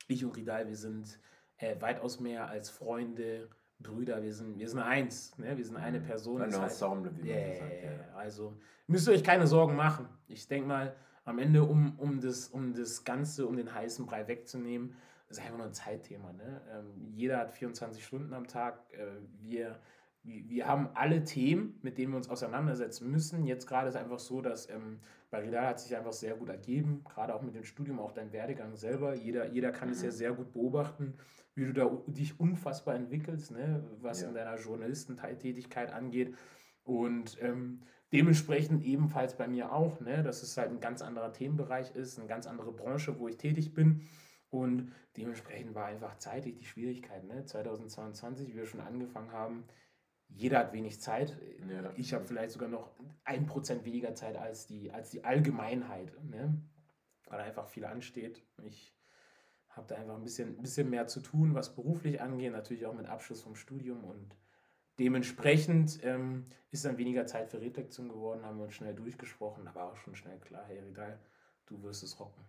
Ich 0.07 0.25
und 0.25 0.37
Ridal, 0.37 0.69
wir 0.69 0.77
sind 0.77 1.19
äh, 1.59 1.81
weitaus 1.81 2.21
mehr 2.21 2.49
als 2.49 2.71
Freunde, 2.71 3.49
Brüder, 3.81 4.23
wir 4.23 4.33
sind, 4.33 4.59
wir 4.59 4.69
sind 4.69 4.79
eins, 4.81 5.37
ne? 5.39 5.57
wir 5.57 5.65
sind 5.65 5.77
eine 5.77 6.01
Person. 6.01 6.41
Ein 6.43 6.51
Das 6.51 6.61
heißt- 6.61 6.65
Ensemble, 6.65 7.13
wie 7.23 7.31
man 7.33 7.53
so 7.55 7.59
sagt. 7.61 7.83
ja. 7.83 8.15
Also 8.17 8.57
müsst 8.87 9.09
ihr 9.09 9.15
euch 9.15 9.25
keine 9.25 9.47
Sorgen 9.47 9.77
machen. 9.77 10.09
Ich 10.29 10.47
denke 10.47 10.69
mal, 10.69 10.95
am 11.25 11.39
Ende, 11.39 11.65
um, 11.65 11.99
um, 11.99 12.21
das, 12.21 12.49
um 12.49 12.73
das 12.75 13.05
Ganze, 13.05 13.47
um 13.47 13.57
den 13.57 13.73
heißen 13.75 14.05
Brei 14.07 14.27
wegzunehmen, 14.29 14.95
ist 15.29 15.41
einfach 15.41 15.57
nur 15.57 15.67
ein 15.67 15.73
Zeitthema. 15.75 16.33
Ne? 16.33 16.61
Ähm, 16.71 17.13
jeder 17.15 17.39
hat 17.39 17.51
24 17.51 18.05
Stunden 18.05 18.33
am 18.35 18.47
Tag. 18.47 18.79
Äh, 18.93 19.07
wir, 19.41 19.79
wir 20.25 20.67
haben 20.67 20.89
alle 20.95 21.23
Themen, 21.25 21.79
mit 21.83 21.99
denen 21.99 22.13
wir 22.13 22.17
uns 22.17 22.31
auseinandersetzen 22.31 23.11
müssen. 23.11 23.47
Jetzt 23.47 23.67
gerade 23.67 23.89
ist 23.89 23.97
einfach 23.97 24.19
so, 24.19 24.41
dass 24.41 24.69
ähm, 24.71 25.01
bei 25.31 25.41
Ridal 25.41 25.67
hat 25.67 25.81
sich 25.81 25.95
einfach 25.97 26.13
sehr 26.15 26.35
gut 26.35 26.49
ergeben, 26.49 27.05
gerade 27.05 27.35
auch 27.35 27.43
mit 27.43 27.55
dem 27.55 27.65
Studium, 27.65 27.99
auch 28.01 28.13
dein 28.13 28.33
Werdegang 28.33 28.75
selber. 28.75 29.15
Jeder, 29.15 29.47
jeder 29.51 29.71
kann 29.71 29.91
es 29.91 29.99
Mhm. 30.01 30.05
ja 30.07 30.11
sehr 30.13 30.33
gut 30.33 30.53
beobachten, 30.53 31.15
wie 31.55 31.67
du 31.67 31.73
da 31.75 31.91
dich 32.07 32.41
unfassbar 32.41 32.95
entwickelst, 32.95 33.51
ne? 33.51 33.85
was 34.01 34.23
Ja. 34.23 34.29
in 34.29 34.35
deiner 34.35 34.57
Journalistentätigkeit 34.59 35.93
angeht. 35.93 36.35
Und 36.85 37.37
ähm, 37.43 37.81
dementsprechend 38.13 38.83
ebenfalls 38.85 39.37
bei 39.37 39.47
mir 39.49 39.73
auch, 39.73 40.01
ne, 40.01 40.23
dass 40.23 40.43
es 40.43 40.57
halt 40.57 40.71
ein 40.71 40.81
ganz 40.81 41.03
anderer 41.03 41.33
Themenbereich 41.33 41.95
ist, 41.97 42.19
eine 42.19 42.29
ganz 42.29 42.47
andere 42.47 42.73
Branche, 42.73 43.19
wo 43.19 43.29
ich 43.29 43.37
tätig 43.37 43.75
bin. 43.75 44.03
Und 44.51 44.93
dementsprechend 45.17 45.75
war 45.75 45.87
einfach 45.87 46.17
zeitlich 46.19 46.55
die 46.55 46.65
Schwierigkeit. 46.65 47.25
Ne? 47.25 47.45
2022, 47.45 48.49
wie 48.49 48.57
wir 48.57 48.67
schon 48.67 48.81
angefangen 48.81 49.33
haben, 49.33 49.65
jeder 50.35 50.59
hat 50.59 50.73
wenig 50.73 51.01
Zeit. 51.01 51.37
Ja. 51.69 51.93
Ich 51.97 52.13
habe 52.13 52.25
vielleicht 52.25 52.53
sogar 52.53 52.69
noch 52.69 52.91
ein 53.25 53.47
Prozent 53.47 53.85
weniger 53.85 54.15
Zeit 54.15 54.37
als 54.37 54.67
die, 54.67 54.93
als 54.93 55.11
die 55.11 55.25
Allgemeinheit, 55.25 56.13
ne? 56.25 56.61
weil 57.27 57.41
einfach 57.41 57.67
viel 57.67 57.85
ansteht. 57.85 58.45
Ich 58.65 58.95
habe 59.69 59.87
da 59.89 59.97
einfach 59.97 60.17
ein 60.17 60.23
bisschen, 60.23 60.61
bisschen 60.61 60.91
mehr 60.91 61.07
zu 61.07 61.21
tun, 61.21 61.55
was 61.55 61.75
beruflich 61.75 62.21
angeht, 62.21 62.53
natürlich 62.53 62.87
auch 62.87 62.95
mit 62.95 63.07
Abschluss 63.07 63.43
vom 63.43 63.55
Studium 63.55 64.05
und 64.05 64.37
dementsprechend 64.99 66.03
ähm, 66.05 66.47
ist 66.71 66.85
dann 66.85 66.99
weniger 66.99 67.27
Zeit 67.27 67.51
für 67.51 67.61
Redlektion 67.61 68.09
geworden, 68.09 68.45
haben 68.45 68.59
wir 68.59 68.65
uns 68.65 68.75
schnell 68.75 68.95
durchgesprochen, 68.95 69.67
aber 69.67 69.85
auch 69.85 69.97
schon 69.97 70.15
schnell 70.15 70.39
klar, 70.39 70.65
hey 70.67 70.81
Ridal, 70.81 71.19
du 71.67 71.83
wirst 71.83 72.03
es 72.03 72.21
rocken. 72.21 72.45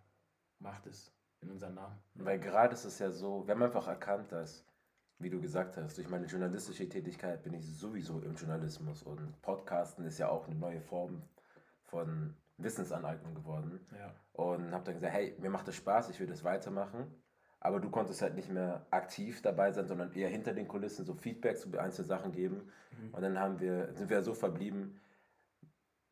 Macht 0.59 0.88
es 0.88 1.11
in 1.41 1.49
unserem 1.49 1.75
Namen. 1.75 1.97
Weil 2.15 2.39
gerade 2.39 2.73
ist 2.73 2.85
es 2.85 2.99
ja 2.99 3.11
so, 3.11 3.45
wir 3.47 3.53
haben 3.53 3.63
einfach 3.63 3.88
erkannt, 3.88 4.31
dass, 4.31 4.65
wie 5.19 5.29
du 5.29 5.39
gesagt 5.39 5.77
hast, 5.77 5.97
durch 5.97 6.09
meine 6.09 6.25
journalistische 6.25 6.88
Tätigkeit 6.89 7.41
bin 7.44 7.53
ich 7.53 7.65
sowieso 7.65 8.19
im 8.19 8.35
Journalismus 8.35 9.03
und 9.03 9.41
Podcasten 9.41 10.06
ist 10.06 10.17
ja 10.17 10.29
auch 10.29 10.47
eine 10.47 10.56
neue 10.56 10.81
Form 10.81 11.21
von 11.83 12.35
Wissensaneignung 12.57 13.33
geworden. 13.33 13.79
Ja. 13.97 14.13
Und 14.33 14.71
habe 14.71 14.83
dann 14.83 14.95
gesagt, 14.95 15.13
hey, 15.13 15.35
mir 15.39 15.50
macht 15.50 15.67
das 15.67 15.75
Spaß, 15.75 16.09
ich 16.09 16.19
will 16.19 16.27
das 16.27 16.44
weitermachen. 16.44 17.07
Aber 17.59 17.79
du 17.79 17.89
konntest 17.89 18.21
halt 18.21 18.35
nicht 18.35 18.51
mehr 18.51 18.85
aktiv 18.91 19.41
dabei 19.41 19.71
sein, 19.71 19.88
sondern 19.88 20.12
eher 20.13 20.29
hinter 20.29 20.53
den 20.53 20.67
Kulissen 20.67 21.06
so 21.06 21.15
Feedback 21.15 21.57
zu 21.57 21.75
einzelnen 21.79 22.07
Sachen 22.07 22.31
geben. 22.31 22.69
Mhm. 22.91 23.13
Und 23.13 23.21
dann 23.21 23.39
haben 23.39 23.59
wir, 23.59 23.94
sind 23.94 24.09
wir 24.09 24.21
so 24.21 24.33
verblieben, 24.33 25.00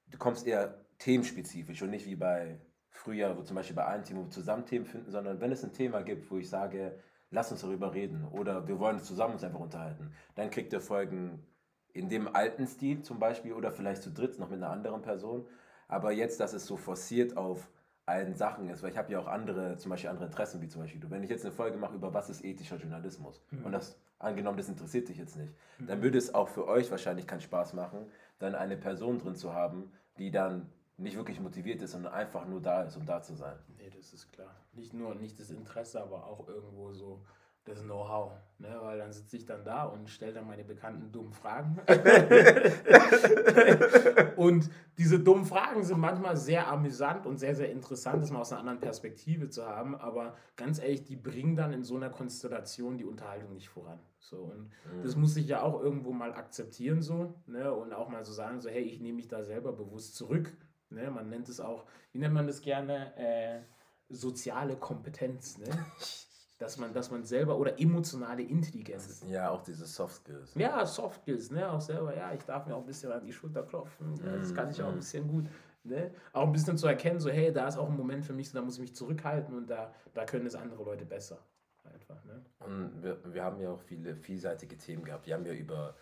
du 0.07 0.17
kommst 0.17 0.47
eher 0.47 0.83
themenspezifisch 0.97 1.81
und 1.81 1.89
nicht 1.89 2.05
wie 2.05 2.15
bei 2.15 2.59
früher, 2.89 3.37
wo 3.37 3.43
zum 3.43 3.55
Beispiel 3.55 3.75
bei 3.75 3.85
einem 3.85 4.03
Thema, 4.03 4.21
wo 4.21 4.25
wir 4.25 4.31
zusammen 4.31 4.65
Themen 4.65 4.85
finden, 4.85 5.11
sondern 5.11 5.41
wenn 5.41 5.51
es 5.51 5.63
ein 5.63 5.73
Thema 5.73 6.01
gibt, 6.01 6.29
wo 6.31 6.37
ich 6.37 6.49
sage, 6.49 6.99
lass 7.33 7.51
uns 7.51 7.61
darüber 7.61 7.93
reden 7.93 8.25
oder 8.31 8.67
wir 8.67 8.79
wollen 8.79 8.99
zusammen 8.99 9.33
uns 9.33 9.43
einfach 9.43 9.59
unterhalten, 9.59 10.11
dann 10.35 10.49
kriegt 10.49 10.71
ihr 10.71 10.81
Folgen 10.81 11.45
in 11.91 12.09
dem 12.09 12.33
alten 12.33 12.67
Stil 12.67 13.01
zum 13.01 13.19
Beispiel 13.19 13.53
oder 13.53 13.71
vielleicht 13.71 14.03
zu 14.03 14.11
dritt 14.11 14.39
noch 14.39 14.49
mit 14.49 14.57
einer 14.57 14.71
anderen 14.71 15.01
Person. 15.01 15.45
Aber 15.87 16.11
jetzt, 16.11 16.39
dass 16.39 16.53
es 16.53 16.65
so 16.65 16.77
forciert 16.77 17.37
auf 17.37 17.69
allen 18.05 18.35
Sachen 18.35 18.69
ist, 18.69 18.83
weil 18.83 18.91
ich 18.91 18.97
habe 18.97 19.11
ja 19.11 19.19
auch 19.19 19.27
andere, 19.27 19.77
zum 19.77 19.89
Beispiel 19.91 20.09
andere 20.09 20.25
Interessen, 20.25 20.61
wie 20.61 20.67
zum 20.67 20.81
Beispiel 20.81 20.99
du. 20.99 21.09
Wenn 21.09 21.23
ich 21.23 21.29
jetzt 21.29 21.45
eine 21.45 21.53
Folge 21.53 21.77
mache 21.77 21.95
über 21.95 22.13
was 22.13 22.29
ist 22.29 22.43
ethischer 22.43 22.77
Journalismus 22.77 23.41
und 23.63 23.71
das 23.71 23.97
angenommen, 24.19 24.57
das 24.57 24.69
interessiert 24.69 25.07
dich 25.09 25.17
jetzt 25.17 25.37
nicht, 25.37 25.53
dann 25.79 26.01
würde 26.01 26.17
es 26.17 26.33
auch 26.33 26.49
für 26.49 26.67
euch 26.67 26.91
wahrscheinlich 26.91 27.27
keinen 27.27 27.41
Spaß 27.41 27.73
machen, 27.73 28.05
dann 28.39 28.55
eine 28.55 28.77
Person 28.77 29.19
drin 29.19 29.35
zu 29.35 29.53
haben, 29.53 29.91
die 30.17 30.31
dann 30.31 30.69
nicht 30.97 31.17
wirklich 31.17 31.39
motiviert 31.39 31.81
ist, 31.81 31.91
sondern 31.91 32.13
einfach 32.13 32.45
nur 32.45 32.61
da 32.61 32.83
ist, 32.83 32.97
um 32.97 33.05
da 33.05 33.21
zu 33.21 33.35
sein. 33.35 33.57
Nee, 33.77 33.91
das 33.95 34.13
ist 34.13 34.31
klar. 34.31 34.55
Nicht 34.73 34.93
nur 34.93 35.15
nicht 35.15 35.39
das 35.39 35.49
Interesse, 35.49 36.01
aber 36.01 36.27
auch 36.27 36.47
irgendwo 36.47 36.93
so 36.93 37.23
das 37.65 37.81
Know-how. 37.81 38.31
Ne? 38.59 38.75
Weil 38.81 38.97
dann 38.97 39.11
sitze 39.11 39.37
ich 39.37 39.45
dann 39.45 39.63
da 39.63 39.85
und 39.85 40.09
stelle 40.09 40.33
dann 40.33 40.47
meine 40.47 40.63
bekannten 40.63 41.11
dummen 41.11 41.33
Fragen. 41.33 41.79
und 44.35 44.69
diese 44.97 45.19
dummen 45.19 45.45
Fragen 45.45 45.83
sind 45.83 45.99
manchmal 45.99 46.37
sehr 46.37 46.67
amüsant 46.67 47.25
und 47.25 47.37
sehr, 47.37 47.55
sehr 47.55 47.71
interessant, 47.71 48.21
das 48.21 48.31
mal 48.31 48.41
aus 48.41 48.51
einer 48.51 48.61
anderen 48.61 48.79
Perspektive 48.79 49.49
zu 49.49 49.65
haben. 49.65 49.95
Aber 49.95 50.35
ganz 50.55 50.79
ehrlich, 50.79 51.03
die 51.03 51.15
bringen 51.15 51.55
dann 51.55 51.73
in 51.73 51.83
so 51.83 51.95
einer 51.95 52.09
Konstellation 52.09 52.97
die 52.97 53.05
Unterhaltung 53.05 53.53
nicht 53.53 53.69
voran. 53.69 53.99
So, 54.19 54.37
und 54.37 54.71
das 55.03 55.15
muss 55.15 55.35
ich 55.35 55.47
ja 55.47 55.61
auch 55.61 55.81
irgendwo 55.81 56.11
mal 56.11 56.33
akzeptieren 56.33 57.01
so. 57.01 57.35
Ne? 57.45 57.73
Und 57.73 57.93
auch 57.93 58.09
mal 58.09 58.23
so 58.23 58.33
sagen, 58.33 58.61
so, 58.61 58.69
hey, 58.69 58.83
ich 58.83 58.99
nehme 58.99 59.17
mich 59.17 59.27
da 59.27 59.43
selber 59.43 59.73
bewusst 59.73 60.15
zurück. 60.15 60.55
Ne? 60.93 61.09
Man 61.11 61.29
nennt 61.29 61.49
es 61.49 61.59
auch, 61.59 61.85
wie 62.11 62.19
nennt 62.19 62.33
man 62.33 62.47
das 62.47 62.61
gerne? 62.61 63.15
Äh, 63.17 63.61
soziale 64.09 64.75
Kompetenz, 64.75 65.57
ne? 65.57 65.67
dass, 66.59 66.77
man, 66.77 66.93
dass 66.93 67.11
man 67.11 67.23
selber 67.25 67.57
oder 67.57 67.79
emotionale 67.79 68.43
Intelligenz. 68.43 69.23
Ja, 69.27 69.49
auch 69.49 69.61
diese 69.63 69.85
Soft 69.85 70.15
Skills. 70.17 70.55
Ja, 70.55 70.85
Soft 70.85 71.21
Skills, 71.21 71.51
ne? 71.51 71.69
Auch 71.69 71.81
selber, 71.81 72.15
ja, 72.15 72.33
ich 72.33 72.43
darf 72.43 72.65
mir 72.65 72.75
auch 72.75 72.81
ein 72.81 72.85
bisschen 72.85 73.11
an 73.11 73.25
die 73.25 73.33
Schulter 73.33 73.63
klopfen. 73.63 74.15
Ja, 74.23 74.37
das 74.37 74.53
kann 74.53 74.69
ich 74.69 74.81
auch 74.81 74.89
ein 74.89 74.95
bisschen 74.95 75.27
gut. 75.27 75.45
Ne? 75.85 76.11
Auch 76.31 76.43
ein 76.45 76.51
bisschen 76.53 76.77
zu 76.77 76.87
erkennen, 76.87 77.19
so, 77.19 77.29
hey, 77.29 77.51
da 77.51 77.67
ist 77.67 77.77
auch 77.77 77.89
ein 77.89 77.97
Moment 77.97 78.23
für 78.23 78.31
mich, 78.31 78.49
so, 78.49 78.57
da 78.57 78.63
muss 78.63 78.75
ich 78.75 78.81
mich 78.81 78.95
zurückhalten 78.95 79.53
und 79.53 79.69
da, 79.69 79.93
da 80.13 80.23
können 80.23 80.45
es 80.45 80.55
andere 80.55 80.81
Leute 80.81 81.03
besser. 81.03 81.39
Einfach, 81.83 82.23
ne? 82.23 82.41
Und 82.59 83.03
wir, 83.03 83.17
wir 83.33 83.43
haben 83.43 83.59
ja 83.59 83.69
auch 83.71 83.81
viele 83.81 84.15
vielseitige 84.15 84.77
Themen 84.77 85.03
gehabt. 85.03 85.27
Wir 85.27 85.33
haben 85.33 85.45
ja 85.45 85.51
über 85.51 85.95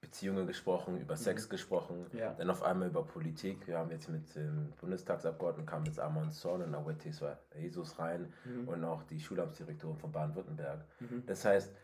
Beziehungen 0.00 0.46
gesprochen, 0.46 1.00
über 1.00 1.16
Sex 1.16 1.48
gesprochen, 1.48 2.06
Ja. 2.12 2.32
dann 2.34 2.50
auf 2.50 2.62
einmal 2.62 2.88
über 2.88 3.04
Politik. 3.04 3.66
Wir 3.66 3.78
haben 3.78 3.90
jetzt 3.90 4.08
mit 4.08 4.34
dem 4.36 4.72
Bundestagsabgeordneten 4.80 5.66
kam 5.66 5.84
jetzt 5.84 5.98
Amon 5.98 6.30
Zorn 6.30 6.62
und 6.62 6.74
Awetis 6.74 7.22
Jesus 7.58 7.98
rein 7.98 8.32
und 8.66 8.84
auch 8.84 9.02
die 9.02 9.20
Schulamtsdirektorin 9.20 9.96
von 9.96 10.12
Baden-Württemberg. 10.12 10.84
Das 11.26 11.44
heißt, 11.44 11.74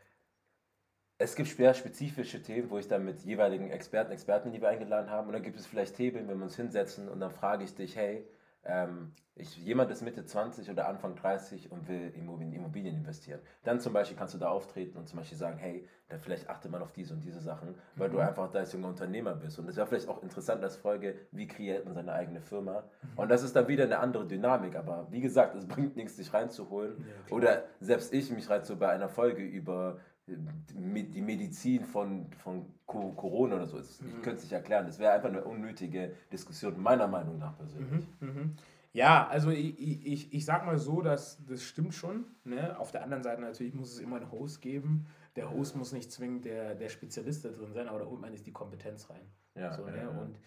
es 1.18 1.35
gibt 1.37 1.49
sehr 1.49 1.75
spezifische 1.75 2.42
Themen, 2.42 2.71
wo 2.71 2.78
ich 2.78 2.88
dann 2.88 3.04
mit 3.04 3.23
jeweiligen 3.23 3.71
Experten, 3.71 4.12
Experten, 4.12 4.50
die 4.52 4.61
wir 4.61 4.68
eingeladen 4.68 5.11
haben, 5.11 5.28
und 5.28 5.33
dann 5.33 5.42
gibt 5.42 5.59
es 5.59 5.66
vielleicht 5.66 5.97
Themen, 5.97 6.28
wenn 6.28 6.38
wir 6.38 6.44
uns 6.44 6.56
hinsetzen 6.56 7.09
und 7.09 7.21
dann 7.21 7.30
frage 7.30 7.64
ich 7.64 7.75
dich, 7.75 7.97
hey, 7.97 8.26
ähm, 8.64 9.12
ich, 9.37 9.56
jemand 9.56 9.90
ist 9.90 10.02
Mitte 10.02 10.25
20 10.25 10.71
oder 10.71 10.87
Anfang 10.88 11.16
30 11.16 11.73
und 11.73 11.88
will 11.88 12.12
in 12.14 12.23
Immobilien, 12.23 12.52
Immobilien 12.54 12.94
investieren. 12.94 13.40
Dann 13.64 13.80
zum 13.80 13.92
Beispiel 13.92 14.16
kannst 14.16 14.35
du 14.35 14.38
da 14.38 14.49
auftreten 14.49 14.97
und 14.97 15.09
zum 15.09 15.18
Beispiel 15.18 15.37
sagen, 15.37 15.59
hey, 15.59 15.88
dann 16.09 16.21
vielleicht 16.21 16.49
achte 16.49 16.68
mal 16.68 16.80
auf 16.83 16.92
diese 16.92 17.14
und 17.14 17.25
diese 17.25 17.40
Sachen, 17.40 17.75
weil 17.97 18.11
du 18.11 18.18
einfach 18.18 18.50
da 18.50 18.61
als 18.61 18.73
junger 18.73 18.88
Unternehmer 18.88 19.35
bist. 19.35 19.59
Und 19.59 19.68
es 19.68 19.76
wäre 19.76 19.87
vielleicht 19.88 20.09
auch 20.09 20.23
interessant 20.23 20.62
als 20.62 20.76
Folge, 20.76 21.16
wie 21.33 21.49
kreiert 21.49 21.85
man 21.85 21.94
seine 21.94 22.12
eigene 22.12 22.40
Firma. 22.40 22.85
Und 23.16 23.28
das 23.28 23.42
ist 23.42 23.56
dann 23.56 23.66
wieder 23.66 23.85
eine 23.85 23.99
andere 23.99 24.26
Dynamik. 24.26 24.76
Aber 24.76 25.09
wie 25.11 25.21
gesagt, 25.21 25.56
es 25.56 25.66
bringt 25.66 25.97
nichts, 25.97 26.16
dich 26.16 26.33
reinzuholen. 26.33 26.97
klar. 27.26 27.37
oder 27.37 27.64
selbst 27.80 28.12
ich 28.12 28.30
mich 28.30 28.49
reinzuholen 28.49 28.80
bei 28.80 28.90
einer 28.90 29.09
Folge 29.09 29.42
über 29.42 29.99
die 30.26 31.20
Medizin 31.20 31.84
von, 31.84 32.26
von 32.38 32.64
Co- 32.86 33.12
Corona 33.12 33.56
oder 33.56 33.66
so. 33.66 33.78
Ich 33.78 33.98
könnte 34.22 34.36
es 34.36 34.42
nicht 34.44 34.52
erklären. 34.52 34.86
Das 34.86 34.98
wäre 34.98 35.12
einfach 35.12 35.28
eine 35.28 35.44
unnötige 35.44 36.12
Diskussion, 36.32 36.80
meiner 36.82 37.06
Meinung 37.08 37.38
nach 37.38 37.56
persönlich. 37.56 38.06
Mhm. 38.20 38.54
Ja, 38.92 39.26
also 39.26 39.50
ich, 39.50 39.78
ich- 40.06 40.32
ich, 40.32 40.44
sag 40.44 40.64
mal 40.64 40.78
so, 40.78 41.02
dass 41.02 41.44
das 41.46 41.62
stimmt 41.62 41.94
schon. 41.94 42.24
Ne? 42.44 42.78
Auf 42.78 42.90
der 42.92 43.02
anderen 43.02 43.22
Seite 43.22 43.42
natürlich 43.42 43.74
muss 43.74 43.92
es 43.92 43.98
immer 43.98 44.16
einen 44.16 44.30
Host 44.30 44.62
geben. 44.62 45.06
Der 45.36 45.50
Host 45.50 45.76
muss 45.76 45.92
nicht 45.92 46.12
zwingend 46.12 46.44
der, 46.44 46.74
der 46.76 46.88
Spezialist 46.88 47.44
da 47.44 47.48
drin 47.50 47.72
sein, 47.72 47.88
aber 47.88 47.98
da 47.98 48.06
holt 48.06 48.20
man 48.20 48.30
nicht 48.30 48.46
die 48.46 48.52
Kompetenz 48.52 49.10
rein. 49.10 49.26
Ja, 49.56 49.72
so, 49.72 49.84
ne? 49.84 49.96
ja. 49.96 50.08
Und 50.08 50.38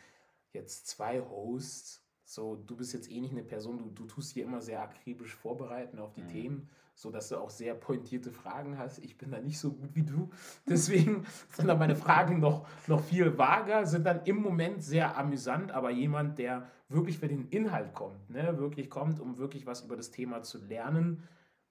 jetzt 0.54 0.88
zwei 0.88 1.20
Hosts, 1.22 2.02
so 2.24 2.56
du 2.56 2.76
bist 2.78 2.94
jetzt 2.94 3.12
eh 3.12 3.20
nicht 3.20 3.32
eine 3.34 3.44
Person, 3.44 3.78
du, 3.78 3.90
du 3.90 4.06
tust 4.06 4.32
hier 4.32 4.46
immer 4.46 4.62
sehr 4.62 4.82
akribisch 4.82 5.36
vorbereiten 5.36 6.00
auf 6.00 6.14
die 6.14 6.22
Mhm. 6.24 6.28
Themen, 6.30 6.70
so 6.98 7.12
dass 7.12 7.30
du 7.30 7.38
auch 7.38 7.52
sehr 7.52 7.76
pointierte 7.76 8.32
Fragen 8.32 8.80
hast. 8.80 8.98
Ich 8.98 9.20
bin 9.20 9.30
da 9.30 9.40
nicht 9.40 9.60
so 9.60 9.72
gut 9.72 9.94
wie 9.94 10.02
du. 10.02 10.32
Deswegen 10.68 11.28
sind 11.52 11.68
da 11.68 11.76
meine 11.76 11.96
Fragen 11.96 12.40
noch, 12.40 12.68
noch 12.88 13.04
viel 13.04 13.38
vager, 13.38 13.86
sind 13.86 14.04
dann 14.04 14.26
im 14.26 14.38
Moment 14.38 14.84
sehr 14.84 15.16
amüsant, 15.16 15.72
aber 15.72 15.92
jemand, 15.92 16.40
der 16.40 16.72
wirklich 16.90 17.20
für 17.20 17.28
den 17.28 17.50
Inhalt 17.50 17.94
kommt, 17.94 18.32
ne? 18.32 18.58
wirklich 18.58 18.90
kommt, 18.90 19.20
um 19.20 19.38
wirklich 19.38 19.68
was 19.68 19.82
über 19.82 19.96
das 19.96 20.10
Thema 20.10 20.42
zu 20.42 20.58
lernen, 20.58 21.22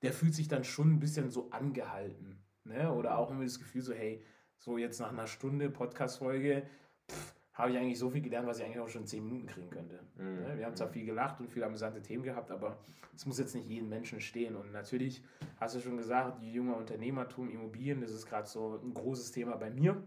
der 0.03 0.13
fühlt 0.13 0.35
sich 0.35 0.47
dann 0.47 0.63
schon 0.63 0.93
ein 0.93 1.01
bisschen 1.01 1.29
so 1.31 1.51
angehalten. 1.51 2.39
Ne? 2.63 2.93
Oder 2.93 3.19
auch 3.19 3.33
immer 3.33 3.43
das 3.43 3.59
Gefühl 3.59 3.83
so, 3.83 3.95
hey, 3.95 4.25
so 4.59 4.79
jetzt 4.79 5.01
nach 5.01 5.11
einer 5.11 5.27
Stunde 5.27 5.71
Podcast-Folge, 5.71 6.69
pff, 7.11 7.36
habe 7.57 7.71
ich 7.71 7.79
eigentlich 7.79 7.99
so 7.99 8.11
viel 8.11 8.21
gelernt, 8.21 8.47
was 8.47 8.59
ich 8.59 8.65
eigentlich 8.65 8.81
auch 8.81 8.89
schon 8.89 9.03
in 9.03 9.07
10 9.07 9.25
Minuten 9.25 9.47
kriegen 9.47 9.71
könnte. 9.71 10.01
Mhm. 10.17 10.43
Ne? 10.43 10.59
Wir 10.59 10.67
haben 10.67 10.77
zwar 10.77 10.89
viel 10.89 11.07
gelacht 11.07 11.41
und 11.41 11.51
viele 11.51 11.65
amüsante 11.65 12.03
Themen 12.03 12.23
gehabt, 12.23 12.51
aber 12.51 12.77
es 13.15 13.25
muss 13.25 13.39
jetzt 13.39 13.55
nicht 13.55 13.67
jeden 13.67 13.89
Menschen 13.89 14.21
stehen. 14.21 14.55
Und 14.57 14.73
natürlich 14.73 15.23
hast 15.59 15.75
du 15.75 15.81
schon 15.81 15.97
gesagt, 15.97 16.43
die 16.43 16.53
junge 16.53 16.75
Unternehmertum, 16.75 17.51
Immobilien, 17.51 18.03
das 18.03 18.11
ist 18.13 18.27
gerade 18.27 18.47
so 18.47 18.79
ein 18.85 18.93
großes 18.93 19.33
Thema 19.33 19.57
bei 19.57 19.71
mir, 19.71 20.03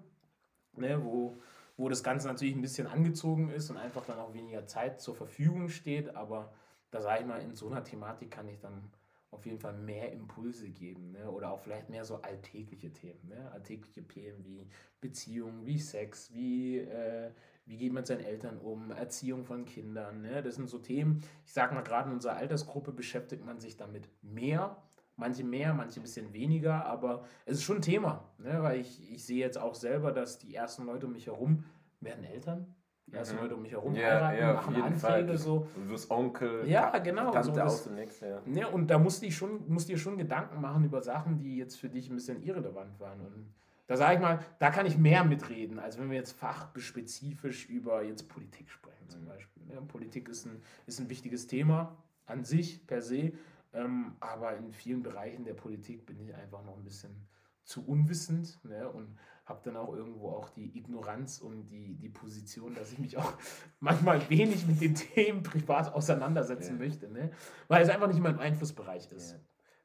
ne? 0.77 1.03
wo, 1.03 1.37
wo 1.75 1.89
das 1.89 2.03
Ganze 2.03 2.27
natürlich 2.27 2.55
ein 2.55 2.61
bisschen 2.61 2.85
angezogen 2.85 3.49
ist 3.49 3.71
und 3.71 3.77
einfach 3.77 4.05
dann 4.05 4.19
auch 4.19 4.35
weniger 4.35 4.67
Zeit 4.67 5.01
zur 5.01 5.15
Verfügung 5.15 5.69
steht. 5.69 6.15
Aber 6.15 6.53
da 6.91 7.01
sage 7.01 7.21
ich 7.21 7.27
mal, 7.27 7.41
in 7.41 7.55
so 7.55 7.67
einer 7.67 7.83
Thematik 7.83 8.29
kann 8.29 8.47
ich 8.47 8.59
dann 8.59 8.91
auf 9.31 9.45
jeden 9.45 9.59
Fall 9.59 9.73
mehr 9.73 10.11
Impulse 10.11 10.69
geben. 10.69 11.11
Ne? 11.11 11.29
Oder 11.29 11.51
auch 11.51 11.59
vielleicht 11.59 11.89
mehr 11.89 12.05
so 12.05 12.15
alltägliche 12.21 12.91
Themen. 12.91 13.27
Ne? 13.27 13.51
Alltägliche 13.51 14.07
Themen 14.07 14.43
wie 14.43 14.67
Beziehungen, 15.01 15.65
wie 15.65 15.79
Sex, 15.79 16.33
wie, 16.33 16.79
äh, 16.79 17.31
wie 17.65 17.77
geht 17.77 17.93
man 17.93 18.01
mit 18.01 18.07
seinen 18.07 18.23
Eltern 18.23 18.57
um, 18.57 18.91
Erziehung 18.91 19.45
von 19.45 19.65
Kindern. 19.65 20.21
Ne? 20.21 20.41
Das 20.41 20.55
sind 20.55 20.67
so 20.69 20.79
Themen, 20.79 21.21
ich 21.45 21.53
sage 21.53 21.75
mal, 21.75 21.83
gerade 21.83 22.09
in 22.09 22.15
unserer 22.15 22.35
Altersgruppe 22.35 22.91
beschäftigt 22.91 23.45
man 23.45 23.59
sich 23.59 23.77
damit 23.77 24.09
mehr. 24.21 24.81
Manche 25.15 25.43
mehr, 25.43 25.73
manche 25.73 25.99
ein 25.99 26.03
bisschen 26.03 26.31
weniger, 26.31 26.85
aber 26.85 27.25
es 27.45 27.57
ist 27.57 27.63
schon 27.63 27.77
ein 27.77 27.81
Thema, 27.81 28.31
ne? 28.37 28.63
weil 28.63 28.79
ich, 28.79 29.11
ich 29.11 29.25
sehe 29.25 29.39
jetzt 29.39 29.57
auch 29.57 29.75
selber, 29.75 30.13
dass 30.13 30.39
die 30.39 30.55
ersten 30.55 30.85
Leute 30.85 31.07
um 31.07 31.11
mich 31.11 31.27
herum 31.27 31.65
werden 31.99 32.23
Eltern. 32.23 32.73
Die 33.11 33.15
ersten 33.15 33.35
Mhm. 33.37 33.41
Leute 33.41 33.55
um 33.55 33.61
mich 33.63 33.71
herum 33.71 33.95
Ja, 33.95 34.01
heiraten, 34.27 34.37
ja, 34.39 34.59
auf 34.59 34.69
machen 34.69 34.95
Fall. 34.99 35.13
Anträge 35.21 35.37
so. 35.37 35.67
Du 35.75 35.89
wirst 35.89 36.11
Onkel, 36.11 36.67
Ja, 36.69 36.95
genau, 36.99 37.31
Tante 37.31 37.49
so 37.49 37.55
das- 37.55 37.73
aus 37.73 37.83
dem 37.85 37.95
Nächsten, 37.95 38.25
ja. 38.25 38.41
Ne, 38.45 38.67
und 38.69 38.87
da 38.87 38.99
musst 38.99 39.23
du 39.23 39.31
schon, 39.31 39.67
musst 39.67 39.89
dir 39.89 39.97
schon 39.97 40.17
Gedanken 40.17 40.61
machen 40.61 40.83
über 40.83 41.01
Sachen, 41.01 41.39
die 41.39 41.57
jetzt 41.57 41.75
für 41.79 41.89
dich 41.89 42.09
ein 42.09 42.15
bisschen 42.15 42.41
irrelevant 42.43 42.99
waren. 42.99 43.19
Und 43.21 43.53
da 43.87 43.97
sage 43.97 44.15
ich 44.15 44.19
mal, 44.21 44.39
da 44.59 44.69
kann 44.69 44.85
ich 44.85 44.97
mehr 44.97 45.23
mitreden, 45.23 45.79
als 45.79 45.97
wenn 45.97 46.09
wir 46.11 46.17
jetzt 46.17 46.33
fachspezifisch 46.33 47.67
über 47.69 48.03
jetzt 48.03 48.29
Politik 48.29 48.69
sprechen 48.69 49.09
zum 49.09 49.23
Mhm. 49.23 49.27
Beispiel. 49.27 49.63
Ne? 49.65 49.81
Politik 49.87 50.29
ist 50.29 50.45
ein, 50.45 50.61
ist 50.85 50.99
ein 50.99 51.09
wichtiges 51.09 51.47
Thema 51.47 51.95
an 52.25 52.43
sich, 52.43 52.85
per 52.85 53.01
se, 53.01 53.33
ähm, 53.73 54.13
aber 54.19 54.55
in 54.57 54.71
vielen 54.71 55.01
Bereichen 55.03 55.45
der 55.45 55.53
Politik 55.55 56.05
bin 56.05 56.19
ich 56.19 56.33
einfach 56.35 56.63
noch 56.63 56.77
ein 56.77 56.83
bisschen 56.83 57.15
zu 57.63 57.85
unwissend 57.85 58.59
ne? 58.63 58.89
und 58.89 59.17
habe 59.49 59.59
dann 59.63 59.75
auch 59.77 59.93
irgendwo 59.93 60.29
auch 60.29 60.49
die 60.49 60.77
Ignoranz 60.77 61.39
und 61.39 61.67
die, 61.67 61.95
die 61.95 62.09
Position, 62.09 62.75
dass 62.75 62.91
ich 62.93 62.99
mich 62.99 63.17
auch 63.17 63.33
manchmal 63.79 64.29
wenig 64.29 64.65
mit 64.67 64.79
den 64.81 64.95
Themen 64.95 65.43
privat 65.43 65.93
auseinandersetzen 65.93 66.73
Ja. 66.79 66.85
möchte, 66.85 67.09
ne? 67.09 67.31
weil 67.67 67.81
es 67.83 67.89
einfach 67.89 68.07
nicht 68.07 68.19
mein 68.21 68.39
Einflussbereich 68.39 69.11
ist. 69.11 69.31
Ja. 69.33 69.39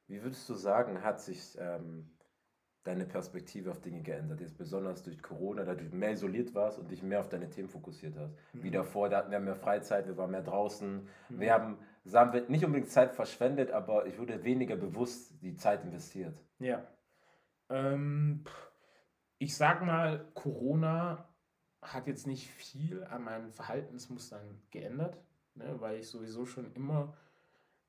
Wie 0.07 0.23
würdest 0.23 0.49
du 0.51 0.55
sagen, 0.55 1.03
hat 1.03 1.21
sich 1.23 1.57
ähm, 1.59 2.11
deine 2.83 3.07
Perspektive 3.07 3.71
auf 3.71 3.81
Dinge 3.81 4.03
geändert? 4.03 4.41
Jetzt 4.41 4.59
besonders 4.59 5.03
durch 5.03 5.23
Corona, 5.23 5.65
da 5.65 5.75
du 5.75 5.85
mehr 5.97 6.13
isoliert 6.13 6.55
warst 6.55 6.79
und 6.79 6.91
dich 6.91 7.03
mehr 7.03 7.21
auf 7.21 7.31
deine 7.31 7.49
Themen 7.49 7.71
fokussiert 7.71 8.15
hast. 8.19 8.37
Wie 8.53 8.69
Mhm. 8.69 8.73
davor, 8.73 9.09
da 9.09 9.17
hatten 9.19 9.31
wir 9.31 9.41
mehr 9.41 9.57
Freizeit, 9.57 10.07
wir 10.07 10.19
waren 10.19 10.31
mehr 10.31 10.43
draußen. 10.43 11.09
Mhm. 11.31 11.41
Wir 11.41 11.55
haben, 11.55 11.79
sagen 12.05 12.35
wir, 12.35 12.47
nicht 12.51 12.65
unbedingt 12.67 12.91
Zeit 12.91 13.15
verschwendet, 13.15 13.71
aber 13.71 14.05
ich 14.07 14.19
würde 14.19 14.45
weniger 14.45 14.77
bewusst 14.77 15.33
die 15.41 15.57
Zeit 15.57 15.83
investiert. 15.85 16.39
Ja. 16.59 16.87
Ähm, 17.71 18.43
pff, 18.45 18.71
ich 19.39 19.57
sag 19.57 19.85
mal, 19.85 20.27
Corona 20.35 21.29
hat 21.83 22.07
jetzt 22.07 22.27
nicht 22.27 22.49
viel 22.49 23.05
an 23.05 23.25
meinen 23.25 23.51
Verhaltensmustern 23.51 24.63
geändert, 24.71 25.19
ne, 25.55 25.81
weil 25.81 25.99
ich 25.99 26.09
sowieso 26.09 26.47
schon 26.47 26.73
immer 26.73 27.15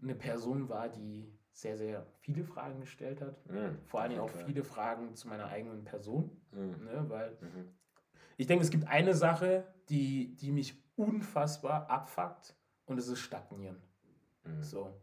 eine 0.01 0.15
Person 0.15 0.69
war, 0.69 0.89
die 0.89 1.31
sehr, 1.53 1.77
sehr 1.77 2.05
viele 2.19 2.43
Fragen 2.43 2.81
gestellt 2.81 3.21
hat. 3.21 3.49
Mhm, 3.49 3.79
Vor 3.85 4.01
auf 4.01 4.19
auch 4.19 4.29
viele 4.29 4.63
Fragen 4.63 5.15
zu 5.15 5.29
meiner 5.29 5.47
eigenen 5.47 5.85
Person. 5.85 6.29
Mhm. 6.51 6.83
Ne, 6.83 7.05
weil 7.07 7.37
Mhm. 7.41 7.69
ich 8.37 8.47
denke, 8.47 8.63
es 8.63 8.71
gibt 8.71 8.87
eine 8.87 9.13
Sache, 9.13 9.65
die, 9.87 10.35
die 10.35 10.51
mich 10.51 10.83
unfassbar 10.97 11.89
abfuckt 11.89 12.55
und 12.85 12.97
das 12.97 13.07
ist 13.07 13.19
Stagnieren. 13.19 13.81
Mhm. 14.43 14.61
So. 14.61 14.93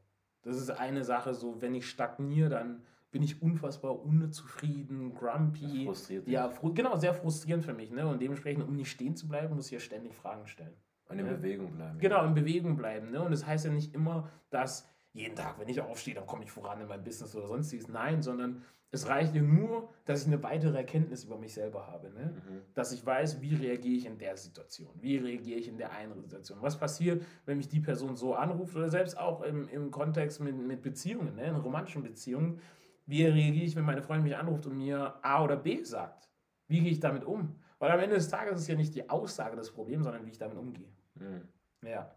Das 0.42 0.56
ist 0.56 0.70
eine 0.70 1.04
Sache, 1.04 1.34
so 1.34 1.62
wenn 1.62 1.74
ich 1.74 1.88
stagniere, 1.88 2.50
dann 2.50 2.84
bin 3.12 3.22
ich 3.22 3.40
unfassbar 3.40 4.00
unzufrieden, 4.04 5.14
grumpy. 5.14 5.84
Frustriert. 5.84 6.26
Ja, 6.26 6.48
fru 6.48 6.72
genau, 6.72 6.96
sehr 6.96 7.14
frustrierend 7.14 7.64
für 7.64 7.74
mich. 7.74 7.90
Ne? 7.90 8.06
Und 8.08 8.20
dementsprechend, 8.20 8.66
um 8.66 8.74
nicht 8.74 8.90
stehen 8.90 9.14
zu 9.14 9.28
bleiben, 9.28 9.54
muss 9.54 9.66
ich 9.66 9.72
ja 9.72 9.78
ständig 9.78 10.14
Fragen 10.14 10.46
stellen. 10.46 10.74
Und 11.08 11.18
in 11.18 11.26
Ja. 11.26 11.32
Bewegung 11.34 11.72
bleiben. 11.72 11.98
Genau, 11.98 12.24
in 12.24 12.34
Bewegung 12.34 12.76
bleiben. 12.76 13.10
Ne? 13.10 13.22
Und 13.22 13.30
das 13.30 13.46
heißt 13.46 13.66
ja 13.66 13.70
nicht 13.70 13.94
immer, 13.94 14.28
dass 14.50 14.88
jeden 15.12 15.36
Tag, 15.36 15.60
wenn 15.60 15.68
ich 15.68 15.78
aufstehe, 15.80 16.14
dann 16.14 16.26
komme 16.26 16.44
ich 16.44 16.50
voran 16.50 16.80
in 16.80 16.88
meinem 16.88 17.04
Business 17.04 17.36
oder 17.36 17.46
sonstiges. 17.46 17.86
Nein, 17.86 18.22
sondern 18.22 18.62
es 18.90 19.06
reicht 19.08 19.34
ja 19.34 19.42
nur, 19.42 19.90
dass 20.06 20.22
ich 20.22 20.26
eine 20.28 20.42
weitere 20.42 20.74
Erkenntnis 20.76 21.24
über 21.24 21.36
mich 21.36 21.52
selber 21.52 21.86
habe. 21.86 22.10
Ne? 22.10 22.32
Mhm. 22.34 22.60
dass 22.72 22.92
ich 22.92 23.04
weiß, 23.04 23.42
wie 23.42 23.54
reagiere 23.54 23.96
ich 23.96 24.06
in 24.06 24.16
der 24.16 24.38
Situation, 24.38 24.90
wie 25.00 25.18
reagiere 25.18 25.58
ich 25.58 25.68
in 25.68 25.76
der 25.76 25.92
einen 25.92 26.18
Situation, 26.18 26.58
was 26.62 26.78
passiert, 26.78 27.22
wenn 27.44 27.58
mich 27.58 27.68
die 27.68 27.80
Person 27.80 28.16
so 28.16 28.34
anruft 28.34 28.74
oder 28.74 28.88
selbst 28.88 29.18
auch 29.18 29.42
im, 29.42 29.68
im 29.68 29.90
Kontext 29.90 30.40
mit, 30.40 30.56
mit 30.56 30.80
Beziehungen, 30.80 31.34
ne, 31.36 31.44
in 31.46 31.56
romantischen 31.56 32.02
Beziehungen, 32.02 32.58
wie 33.06 33.24
reagiere 33.24 33.64
ich, 33.64 33.76
wenn 33.76 33.84
meine 33.84 34.02
Freundin 34.02 34.24
mich 34.24 34.36
anruft 34.36 34.66
und 34.66 34.76
mir 34.76 35.14
A 35.22 35.42
oder 35.42 35.56
B 35.56 35.82
sagt, 35.82 36.30
wie 36.68 36.80
gehe 36.80 36.90
ich 36.90 37.00
damit 37.00 37.24
um? 37.24 37.60
Weil 37.78 37.90
am 37.90 38.00
Ende 38.00 38.14
des 38.16 38.28
Tages 38.28 38.60
ist 38.60 38.68
ja 38.68 38.76
nicht 38.76 38.94
die 38.94 39.10
Aussage 39.10 39.56
des 39.56 39.72
Problems, 39.72 40.04
sondern 40.04 40.24
wie 40.24 40.30
ich 40.30 40.38
damit 40.38 40.56
umgehe. 40.56 40.92
Mhm. 41.14 41.48
Ja. 41.82 42.14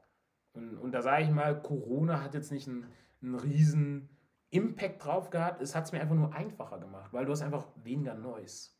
Und, 0.54 0.77
und 0.77 0.92
da 0.92 1.01
sage 1.01 1.24
ich 1.24 1.30
mal, 1.30 1.62
Corona 1.62 2.22
hat 2.22 2.34
jetzt 2.34 2.51
nicht 2.51 2.68
einen, 2.68 2.86
einen 3.22 3.36
riesen 3.36 4.10
Impact 4.51 5.04
drauf 5.04 5.30
gehabt, 5.30 5.62
es 5.62 5.75
hat 5.75 5.86
es 5.86 5.92
mir 5.92 6.01
einfach 6.01 6.15
nur 6.15 6.34
einfacher 6.34 6.80
gemacht, 6.80 7.12
weil 7.12 7.25
du 7.25 7.32
hast 7.32 7.42
einfach 7.42 7.68
weniger 7.84 8.13
Noise. 8.13 8.72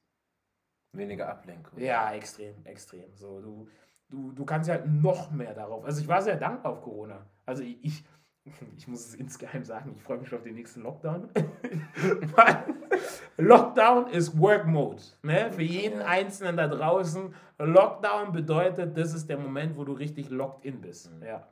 Weniger 0.94 1.28
Ablenkung. 1.30 1.78
Ja, 1.80 2.14
extrem, 2.14 2.66
extrem. 2.66 3.14
So, 3.16 3.42
du, 3.42 3.68
du, 4.08 4.32
du 4.32 4.46
kannst 4.46 4.70
ja 4.70 4.76
halt 4.76 4.88
noch 4.88 5.32
mehr 5.32 5.54
darauf. 5.54 5.84
Also 5.84 6.02
ich 6.02 6.08
war 6.08 6.22
sehr 6.22 6.38
dankbar 6.38 6.72
auf 6.72 6.82
Corona. 6.82 7.26
Also 7.46 7.64
ich, 7.64 7.84
ich, 7.84 8.06
ich 8.78 8.88
muss 8.88 9.08
es 9.08 9.16
insgeheim 9.16 9.64
sagen, 9.64 9.94
ich 9.96 10.02
freue 10.02 10.20
mich 10.20 10.30
schon 10.30 10.38
auf 10.38 10.44
den 10.44 10.56
nächsten 10.56 10.82
Lockdown. 10.82 11.30
Lockdown 13.38 14.08
ist 14.08 14.40
Work 14.40 14.68
Mode. 14.68 15.02
Ne? 15.24 15.52
Für 15.52 15.64
jeden 15.64 16.02
Einzelnen 16.02 16.58
da 16.58 16.68
draußen. 16.68 17.34
Lockdown 17.58 18.32
bedeutet, 18.32 18.98
das 18.98 19.14
ist 19.14 19.30
der 19.30 19.38
Moment, 19.38 19.78
wo 19.78 19.84
du 19.84 19.94
richtig 19.94 20.30
locked 20.30 20.64
in 20.66 20.82
bist. 20.82 21.12
Mhm. 21.12 21.24
Ja. 21.24 21.48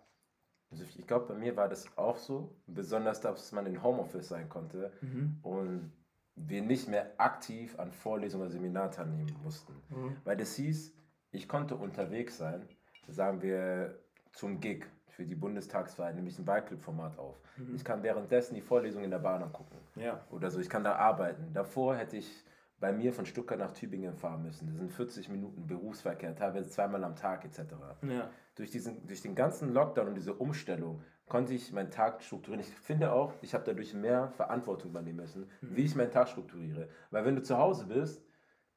Also 0.71 0.83
ich 0.97 1.05
glaube, 1.05 1.27
bei 1.27 1.35
mir 1.35 1.55
war 1.55 1.67
das 1.67 1.85
auch 1.97 2.17
so. 2.17 2.55
Besonders, 2.67 3.21
dass 3.21 3.51
man 3.51 3.65
in 3.65 3.81
Homeoffice 3.81 4.29
sein 4.29 4.49
konnte. 4.49 4.91
Mhm. 5.01 5.39
und 5.41 5.91
wir 6.35 6.63
nicht 6.63 6.87
mehr 6.87 7.13
aktiv 7.17 7.77
an 7.79 7.91
Vorlesungen 7.91 8.45
oder 8.45 8.51
Seminaren 8.51 8.91
teilnehmen 8.91 9.35
mussten. 9.43 9.73
Mhm. 9.89 10.17
Weil 10.23 10.37
das 10.37 10.55
hieß, 10.55 10.95
ich 11.31 11.47
konnte 11.47 11.75
unterwegs 11.75 12.37
sein, 12.37 12.67
sagen 13.07 13.41
wir 13.41 13.99
zum 14.31 14.59
Gig 14.59 14.85
für 15.13 15.25
die 15.25 15.35
Bundestagswahl, 15.35 16.13
nämlich 16.13 16.37
ein 16.39 16.47
Wahlclip-Format 16.47 17.17
auf. 17.19 17.35
Mhm. 17.57 17.75
Ich 17.75 17.83
kann 17.85 18.03
währenddessen 18.03 18.55
die 18.55 18.61
Vorlesung 18.61 19.03
in 19.03 19.11
der 19.11 19.19
Bahn 19.19 19.43
angucken 19.43 19.77
Ja. 19.95 20.19
oder 20.31 20.49
so, 20.51 20.59
ich 20.59 20.69
kann 20.69 20.83
da 20.83 20.95
arbeiten. 20.95 21.53
Davor 21.53 21.95
hätte 21.95 22.17
ich 22.17 22.43
bei 22.79 22.91
mir 22.91 23.13
von 23.13 23.25
Stuttgart 23.25 23.59
nach 23.59 23.71
Tübingen 23.71 24.15
fahren 24.15 24.43
müssen. 24.43 24.67
Das 24.67 24.75
sind 24.77 24.91
40 24.91 25.29
Minuten 25.29 25.67
Berufsverkehr, 25.67 26.35
teilweise 26.35 26.69
zweimal 26.69 27.03
am 27.03 27.15
Tag 27.15 27.45
etc. 27.45 27.59
Ja. 28.01 28.29
Durch, 28.55 28.71
diesen, 28.71 29.07
durch 29.07 29.21
den 29.21 29.35
ganzen 29.35 29.73
Lockdown 29.73 30.09
und 30.09 30.15
diese 30.15 30.33
Umstellung 30.33 31.01
konnte 31.29 31.53
ich 31.53 31.71
meinen 31.71 31.91
Tag 31.91 32.21
strukturieren. 32.21 32.59
Ich 32.59 32.73
finde 32.75 33.13
auch, 33.13 33.33
ich 33.41 33.53
habe 33.53 33.63
dadurch 33.65 33.93
mehr 33.93 34.29
Verantwortung 34.35 34.89
übernehmen 34.91 35.17
müssen, 35.19 35.49
wie 35.61 35.83
ich 35.83 35.95
meinen 35.95 36.11
Tag 36.11 36.27
strukturiere. 36.27 36.89
Weil 37.11 37.23
wenn 37.23 37.35
du 37.35 37.41
zu 37.41 37.57
Hause 37.57 37.85
bist, 37.85 38.21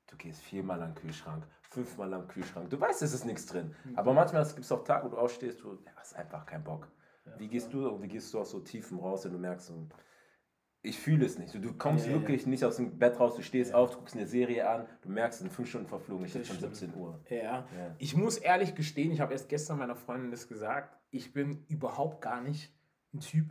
du 0.06 0.16
gehst 0.16 0.42
viermal 0.42 0.82
am 0.82 0.94
Kühlschrank, 0.94 1.46
fünfmal 1.70 2.12
am 2.14 2.28
Kühlschrank. 2.28 2.70
Du 2.70 2.80
weißt, 2.80 3.02
es 3.02 3.12
ist 3.12 3.24
nichts 3.26 3.46
drin. 3.46 3.74
Aber 3.96 4.12
manchmal 4.12 4.44
gibt 4.46 4.60
es 4.60 4.72
auch 4.72 4.84
Tage, 4.84 5.06
wo 5.06 5.10
du 5.10 5.18
aufstehst, 5.18 5.62
du 5.62 5.78
hast 5.96 6.14
einfach 6.14 6.46
keinen 6.46 6.64
Bock. 6.64 6.88
Wie 7.38 7.48
gehst 7.48 7.72
du, 7.72 8.00
wie 8.00 8.08
gehst 8.08 8.32
du 8.32 8.38
aus 8.40 8.50
so 8.52 8.60
Tiefen 8.60 8.98
raus, 8.98 9.24
wenn 9.24 9.32
du 9.32 9.38
merkst, 9.38 9.72
ich 10.82 11.00
fühle 11.00 11.26
es 11.26 11.36
nicht. 11.38 11.52
Du 11.52 11.72
kommst 11.72 12.06
Ja, 12.06 12.12
ja. 12.12 12.20
wirklich 12.20 12.46
nicht 12.46 12.64
aus 12.64 12.76
dem 12.76 12.96
Bett 12.98 13.18
raus, 13.18 13.34
du 13.34 13.42
stehst 13.42 13.72
Ja. 13.72 13.76
auf, 13.78 13.90
du 13.90 13.96
guckst 13.98 14.14
eine 14.14 14.26
Serie 14.26 14.68
an, 14.70 14.86
du 15.02 15.08
merkst, 15.08 15.40
sind 15.40 15.52
fünf 15.52 15.68
Stunden 15.68 15.88
verflogen, 15.88 16.24
ist 16.24 16.36
Das 16.36 16.46
schon 16.46 16.56
stimmt. 16.58 16.76
17 16.76 17.00
Uhr. 17.00 17.18
Ja. 17.28 17.42
Ja. 17.42 17.66
Ich 17.98 18.14
muss 18.16 18.38
ehrlich 18.38 18.76
gestehen, 18.76 19.10
ich 19.10 19.20
habe 19.20 19.32
erst 19.32 19.48
gestern 19.48 19.78
meiner 19.78 19.96
Freundin 19.96 20.30
das 20.30 20.46
gesagt, 20.46 20.96
ich 21.10 21.32
bin 21.32 21.64
überhaupt 21.66 22.20
gar 22.22 22.40
nicht 22.40 22.72
ein 23.12 23.18
Typ, 23.18 23.50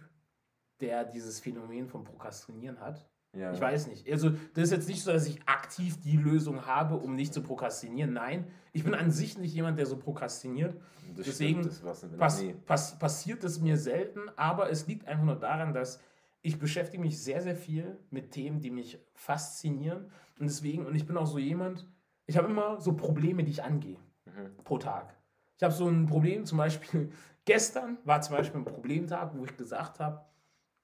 der 0.79 1.03
dieses 1.03 1.41
Phänomen 1.41 1.89
von 1.89 2.05
Prokrastinieren 2.05 2.79
hat. 2.79 3.05
Ja. 3.35 3.51
Ich 3.53 3.59
weiß 3.59 3.87
nicht. 3.87 4.09
Also, 4.09 4.31
das 4.53 4.65
ist 4.65 4.71
jetzt 4.71 4.87
nicht 4.87 5.03
so, 5.03 5.11
dass 5.11 5.27
ich 5.27 5.39
aktiv 5.45 5.99
die 6.01 6.17
Lösung 6.17 6.65
habe, 6.65 6.95
um 6.95 7.15
nicht 7.15 7.33
zu 7.33 7.41
prokrastinieren. 7.41 8.13
Nein, 8.13 8.47
ich 8.73 8.83
bin 8.83 8.93
an 8.93 9.11
sich 9.11 9.37
nicht 9.37 9.53
jemand, 9.53 9.77
der 9.77 9.85
so 9.85 9.97
prokrastiniert. 9.97 10.75
Das 11.15 11.25
deswegen 11.25 11.63
stimmt, 11.63 11.85
das 11.85 12.05
Pass, 12.17 12.43
pass, 12.65 12.97
passiert 12.99 13.43
es 13.43 13.59
mir 13.59 13.77
selten, 13.77 14.21
aber 14.35 14.69
es 14.69 14.87
liegt 14.87 15.07
einfach 15.07 15.25
nur 15.25 15.35
daran, 15.35 15.73
dass 15.73 16.01
ich 16.41 16.59
beschäftige 16.59 17.01
mich 17.01 17.21
sehr, 17.21 17.41
sehr 17.41 17.55
viel 17.55 17.97
mit 18.11 18.31
Themen, 18.31 18.59
die 18.61 18.69
mich 18.71 18.99
faszinieren. 19.13 20.11
Und 20.39 20.47
deswegen, 20.47 20.85
und 20.85 20.95
ich 20.95 21.05
bin 21.05 21.17
auch 21.17 21.25
so 21.25 21.39
jemand, 21.39 21.87
ich 22.27 22.37
habe 22.37 22.47
immer 22.49 22.79
so 22.79 22.93
Probleme, 22.93 23.43
die 23.43 23.51
ich 23.51 23.63
angehe 23.63 23.97
Mhm. 24.25 24.55
pro 24.63 24.77
Tag. 24.77 25.15
Ich 25.57 25.63
habe 25.63 25.73
so 25.73 25.87
ein 25.87 26.07
Problem, 26.07 26.45
zum 26.45 26.57
Beispiel, 26.57 27.11
gestern 27.45 27.97
war 28.03 28.21
zum 28.21 28.35
Beispiel 28.35 28.59
ein 28.61 28.65
Problemtag, 28.65 29.31
wo 29.35 29.45
ich 29.45 29.55
gesagt 29.55 29.99
habe, 29.99 30.25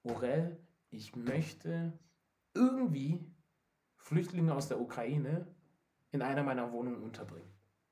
Orel, 0.04 0.56
ich 0.90 1.14
möchte 1.16 1.92
irgendwie 2.54 3.20
Flüchtlinge 3.96 4.54
aus 4.54 4.68
der 4.68 4.80
Ukraine 4.80 5.46
in 6.10 6.22
einer 6.22 6.42
meiner 6.42 6.72
Wohnungen 6.72 7.02
unterbringen. 7.02 7.48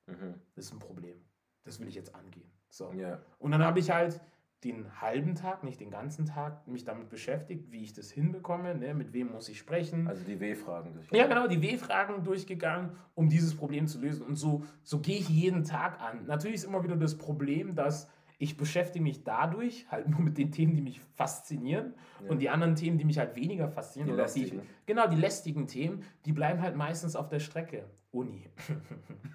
Mhm. 0.07 0.35
Das 0.55 0.67
ist 0.67 0.73
ein 0.73 0.79
Problem. 0.79 1.17
Das 1.65 1.81
will 1.81 1.89
ich 1.89 1.95
jetzt 1.95 2.15
angehen. 2.15 2.51
So. 2.69 2.93
Ja. 2.93 3.21
Und 3.39 3.53
dann 3.53 3.63
habe 3.63 3.79
ich 3.79 3.91
halt 3.91 4.21
den 4.65 5.01
halben 5.01 5.35
Tag, 5.37 5.65
nicht 5.65 5.81
den 5.81 5.91
ganzen 5.91 6.27
Tag, 6.27 6.67
mich 6.69 6.85
damit 6.85 7.09
beschäftigt, 7.09 7.71
wie 7.73 7.83
ich 7.83 7.95
das 7.95 8.11
hinbekomme, 8.11 8.75
ne? 8.75 8.93
mit 8.93 9.15
wem 9.15 9.33
muss 9.33 9.49
ich 9.49 9.59
sprechen. 9.59 10.07
Also 10.07 10.23
die 10.25 10.39
W-Fragen. 10.39 10.93
durch- 10.93 11.11
Ja, 11.13 11.27
genau, 11.27 11.49
die 11.49 11.63
W-Fragen 11.63 12.25
durchgegangen, 12.25 12.91
um 13.15 13.31
dieses 13.31 13.55
Problem 13.57 13.87
zu 13.87 13.99
lösen. 14.01 14.23
Und 14.27 14.37
so, 14.37 14.65
so 14.83 15.01
gehe 15.01 15.19
ich 15.19 15.31
jeden 15.31 15.65
Tag 15.65 15.99
an. 16.03 16.27
Natürlich 16.27 16.57
ist 16.57 16.65
immer 16.65 16.85
wieder 16.85 16.97
das 16.97 17.17
Problem, 17.17 17.75
dass 17.75 18.11
ich 18.41 18.57
beschäftige 18.57 19.03
mich 19.03 19.23
dadurch 19.23 19.87
halt 19.91 20.09
nur 20.09 20.21
mit 20.21 20.39
den 20.39 20.51
Themen, 20.51 20.75
die 20.75 20.81
mich 20.81 20.99
faszinieren. 21.15 21.93
Ja. 22.25 22.31
Und 22.31 22.39
die 22.39 22.49
anderen 22.49 22.75
Themen, 22.75 22.97
die 22.97 23.05
mich 23.05 23.19
halt 23.19 23.37
weniger 23.37 23.69
faszinieren. 23.69 24.09
Die 24.09 24.15
oder 24.15 24.25
auf 24.25 24.33
die 24.33 24.41
lästigen. 24.41 24.67
genau, 24.87 25.07
die 25.07 25.17
lästigen 25.17 25.67
Themen, 25.67 26.03
die 26.25 26.33
bleiben 26.33 26.63
halt 26.63 26.75
meistens 26.75 27.17
auf 27.17 27.29
der 27.29 27.39
Strecke. 27.39 27.85
Uni. 28.13 28.49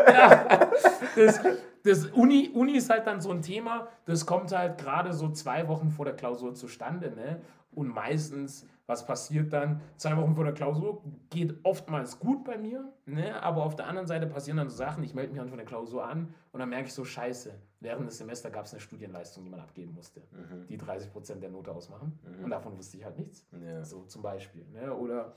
ja, 0.09 0.71
das, 1.17 1.41
das 1.83 2.07
Uni, 2.07 2.51
Uni 2.55 2.77
ist 2.77 2.91
halt 2.91 3.09
dann 3.09 3.21
so 3.21 3.33
ein 3.33 3.43
Thema, 3.43 3.89
das 4.07 4.25
kommt 4.25 4.51
halt 4.57 4.79
gerade 4.79 5.13
so 5.13 5.29
zwei 5.31 5.67
Wochen 5.67 5.91
vor 5.91 6.05
der 6.05 6.15
Klausur 6.15 6.55
zustande. 6.55 7.11
Ne? 7.11 7.43
Und 7.77 7.89
meistens, 7.95 8.67
was 8.87 9.07
passiert 9.07 9.53
dann? 9.53 9.83
Zwei 9.97 10.17
Wochen 10.17 10.35
vor 10.35 10.45
der 10.45 10.55
Klausur 10.55 11.03
geht 11.29 11.55
oftmals 11.63 12.19
gut 12.19 12.43
bei 12.43 12.57
mir, 12.57 12.91
ne? 13.05 13.41
aber 13.43 13.65
auf 13.65 13.77
der 13.77 13.87
anderen 13.87 14.07
Seite 14.07 14.27
passieren 14.27 14.57
dann 14.57 14.71
so 14.71 14.77
Sachen, 14.77 15.05
ich 15.05 15.15
melde 15.15 15.33
mich 15.33 15.39
dann 15.41 15.49
von 15.51 15.59
der 15.59 15.67
Klausur 15.67 16.07
an 16.07 16.33
und 16.53 16.61
dann 16.61 16.71
merke 16.71 16.87
ich 16.87 16.95
so, 16.95 17.05
scheiße, 17.05 17.53
während 17.81 18.09
des 18.09 18.17
Semesters 18.17 18.51
gab 18.51 18.65
es 18.65 18.73
eine 18.73 18.81
Studienleistung, 18.81 19.45
die 19.45 19.51
man 19.51 19.61
abgeben 19.61 19.93
musste, 19.93 20.23
Mhm. 20.33 20.67
die 20.69 20.79
30% 20.79 21.43
der 21.43 21.51
Note 21.51 21.71
ausmachen. 21.71 22.19
Und 22.43 22.49
davon 22.49 22.79
wusste 22.79 22.97
ich 22.97 23.05
halt 23.05 23.19
nichts. 23.19 23.45
Ja. 23.63 23.85
So 23.85 24.05
zum 24.05 24.23
Beispiel. 24.23 24.65
Ne? 24.73 24.95
Oder 24.95 25.35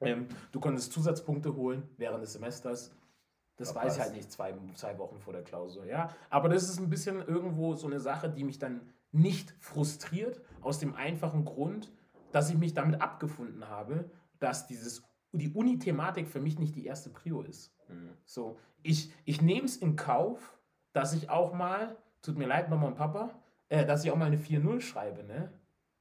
ähm, 0.00 0.26
du 0.50 0.60
konntest 0.60 0.92
Zusatzpunkte 0.92 1.54
holen 1.56 1.84
während 1.96 2.22
des 2.22 2.34
Semesters. 2.34 2.92
Das 3.56 3.70
Aber 3.74 3.86
weiß 3.86 3.96
ich 3.96 4.02
halt 4.02 4.12
nicht 4.14 4.30
zwei, 4.30 4.54
zwei 4.74 4.98
Wochen 4.98 5.18
vor 5.20 5.32
der 5.32 5.42
Klausur. 5.42 5.86
Ja? 5.86 6.10
Aber 6.28 6.48
das 6.50 6.64
ist 6.64 6.78
ein 6.80 6.90
bisschen 6.90 7.26
irgendwo 7.26 7.74
so 7.74 7.86
eine 7.86 8.00
Sache, 8.00 8.28
die 8.28 8.44
mich 8.44 8.58
dann 8.58 8.80
nicht 9.12 9.54
frustriert, 9.60 10.40
aus 10.62 10.78
dem 10.78 10.94
einfachen 10.94 11.44
Grund, 11.44 11.92
dass 12.32 12.50
ich 12.50 12.56
mich 12.56 12.74
damit 12.74 13.00
abgefunden 13.00 13.68
habe, 13.68 14.10
dass 14.38 14.66
dieses, 14.66 15.02
die 15.32 15.52
Uni-Thematik 15.52 16.28
für 16.28 16.40
mich 16.40 16.58
nicht 16.58 16.74
die 16.74 16.86
erste 16.86 17.10
Prio 17.10 17.42
ist. 17.42 17.74
Mhm. 17.88 18.10
So, 18.24 18.58
ich, 18.82 19.12
ich 19.24 19.42
nehme 19.42 19.66
es 19.66 19.76
in 19.76 19.96
Kauf, 19.96 20.58
dass 20.92 21.12
ich 21.12 21.30
auch 21.30 21.52
mal, 21.52 21.96
tut 22.22 22.38
mir 22.38 22.46
leid, 22.46 22.70
Mama 22.70 22.86
und 22.86 22.96
Papa, 22.96 23.30
äh, 23.68 23.86
dass 23.86 24.04
ich 24.04 24.10
auch 24.10 24.16
mal 24.16 24.26
eine 24.26 24.38
4-0 24.38 24.80
schreibe, 24.80 25.24
ne? 25.24 25.52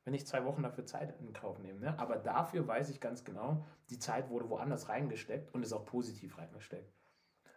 Wenn 0.03 0.15
ich 0.15 0.25
zwei 0.25 0.43
Wochen 0.45 0.63
dafür 0.63 0.85
Zeit 0.85 1.13
in 1.19 1.31
Kauf 1.31 1.59
nehme. 1.59 1.79
Ne? 1.79 1.99
Aber 1.99 2.15
dafür 2.15 2.67
weiß 2.67 2.89
ich 2.89 2.99
ganz 2.99 3.23
genau, 3.23 3.63
die 3.91 3.99
Zeit 3.99 4.29
wurde 4.29 4.49
woanders 4.49 4.89
reingesteckt 4.89 5.53
und 5.53 5.61
ist 5.61 5.73
auch 5.73 5.85
positiv 5.85 6.39
reingesteckt. 6.39 6.91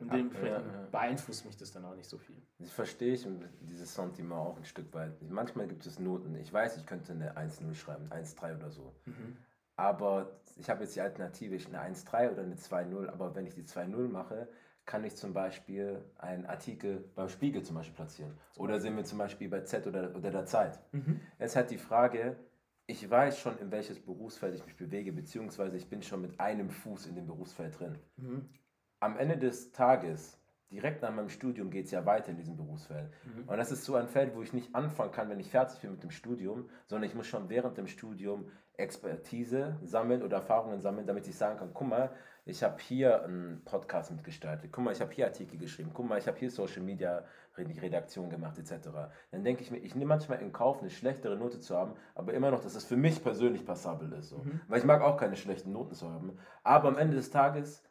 Und 0.01 0.09
Ja, 0.09 0.17
dementsprechend 0.17 0.67
ja, 0.67 0.81
ja. 0.81 0.89
beeinflusst 0.91 1.47
mich 1.47 1.57
das 1.57 1.73
dann 1.73 1.85
auch 1.85 1.95
nicht 1.95 2.09
so 2.09 2.19
viel. 2.19 2.37
Das 2.59 2.71
verstehe 2.71 3.15
ich 3.15 3.27
dieses 3.61 3.95
Sentiment 3.95 4.41
auch 4.41 4.57
ein 4.57 4.65
Stück 4.65 4.93
weit. 4.95 5.13
Manchmal 5.31 5.67
gibt 5.69 5.87
es 5.87 5.99
Noten. 5.99 6.35
Ich 6.37 6.53
weiß, 6.53 6.77
ich 6.77 6.87
könnte 6.87 7.13
eine 7.13 7.37
1-0 7.37 7.75
schreiben, 7.75 8.09
1-3 8.11 8.57
oder 8.57 8.71
so. 8.71 8.95
Aber 9.77 10.41
ich 10.57 10.71
habe 10.71 10.85
jetzt 10.85 10.95
die 10.95 11.01
Alternative, 11.01 11.55
ich 11.55 11.67
eine 11.67 11.95
1-3 11.95 12.33
oder 12.33 12.43
eine 12.43 12.55
2-0. 12.55 13.09
Aber 13.09 13.35
wenn 13.35 13.47
ich 13.47 13.55
die 13.55 13.65
2-0 13.65 14.09
mache, 14.09 14.49
kann 14.87 15.03
ich 15.05 15.17
zum 15.17 15.33
Beispiel 15.33 16.05
einen 16.19 16.45
Artikel 16.47 17.05
beim 17.15 17.29
Spiegel 17.29 17.63
zum 17.63 17.77
Beispiel 17.77 17.95
platzieren. 17.97 18.33
Oder 18.57 18.81
sind 18.81 18.97
wir 18.97 19.05
zum 19.05 19.19
Beispiel 19.19 19.49
bei 19.49 19.63
Z 19.63 19.87
oder, 19.87 20.15
oder 20.15 20.31
der 20.31 20.45
Zeit. 20.47 20.79
Jetzt 21.39 21.57
halt 21.57 21.71
die 21.71 21.79
Frage, 21.79 22.37
ich 22.87 23.09
weiß 23.09 23.39
schon, 23.39 23.57
in 23.59 23.71
welches 23.73 23.99
Berufsfeld 23.99 24.55
ich 24.55 24.65
mich 24.67 24.77
bewege, 24.77 25.11
beziehungsweise 25.11 25.77
ich 25.79 25.89
bin 25.89 26.03
schon 26.03 26.21
mit 26.21 26.39
einem 26.39 26.69
Fuß 26.69 27.07
in 27.07 27.15
dem 27.15 27.27
Berufsfeld 27.27 27.79
drin. 27.81 27.99
Am 29.05 29.19
Ende 29.19 29.37
des 29.37 29.71
Tages, 29.71 30.41
direkt 30.71 31.03
nach 31.03 31.15
meinem 31.15 31.29
Studium, 31.29 31.69
geht 31.69 31.85
es 31.85 31.91
ja 31.91 32.07
weiter 32.07 32.31
in 32.31 32.39
diesem 32.39 32.57
Berufsfeld. 32.57 33.13
Und 33.47 33.59
das 33.59 33.71
ist 33.71 33.85
so 33.85 33.97
ein 33.97 34.09
Feld, 34.09 34.35
wo 34.35 34.41
ich 34.41 34.55
nicht 34.55 34.75
anfangen 34.75 35.13
kann, 35.13 35.29
wenn 35.29 35.39
ich 35.39 35.51
fertig 35.51 35.79
bin 35.81 35.91
mit 35.91 36.03
dem 36.03 36.11
Studium, 36.11 36.71
sondern 36.87 37.11
ich 37.11 37.15
muss 37.15 37.27
schon 37.27 37.51
während 37.51 37.77
dem 37.77 37.87
Studium 37.87 38.47
Expertise 38.79 39.77
sammeln 39.83 40.23
oder 40.23 40.39
Erfahrungen 40.39 40.81
sammeln, 40.81 41.07
damit 41.07 41.29
ich 41.29 41.37
sagen 41.37 41.59
kann, 41.59 41.73
guck 41.75 41.87
mal, 41.87 42.13
ich 42.47 42.63
habe 42.63 42.81
hier 42.81 43.25
einen 43.25 43.63
Podcast 43.67 44.11
mitgestaltet, 44.11 44.73
guck 44.73 44.83
mal, 44.83 44.93
ich 44.93 45.03
habe 45.03 45.13
hier 45.13 45.27
Artikel 45.27 45.59
geschrieben, 45.59 45.91
guck 45.93 46.09
mal, 46.09 46.19
ich 46.19 46.27
habe 46.27 46.39
hier 46.39 46.51
Social 46.51 46.83
Media 46.83 47.25
Redaktion 47.59 48.31
gemacht, 48.31 48.59
etc. 48.59 48.89
Dann 49.33 49.45
denke 49.45 49.63
ich 49.63 49.71
mir, 49.71 49.81
ich 49.81 49.95
nehme 49.95 50.09
manchmal 50.09 50.41
in 50.41 50.51
Kauf, 50.51 50.81
eine 50.81 50.89
schlechtere 50.89 51.37
Note 51.37 51.61
zu 51.61 51.77
haben, 51.77 51.93
aber 52.15 52.33
immer 52.33 52.51
noch, 52.51 52.61
dass 52.61 52.75
es 52.75 52.87
für 52.87 52.97
mich 52.97 53.23
persönlich 53.23 53.67
passabel 53.67 54.11
ist. 54.15 54.31
So. 54.31 54.43
Weil 54.69 54.79
ich 54.79 54.87
mag 54.87 55.03
auch 55.03 55.19
keine 55.19 55.37
schlechten 55.37 55.73
Noten 55.73 55.93
zu 55.93 56.11
haben. 56.11 56.39
Aber 56.63 56.89
am 56.89 56.97
Ende 56.97 57.17
des 57.17 57.29
Tages, 57.31 57.85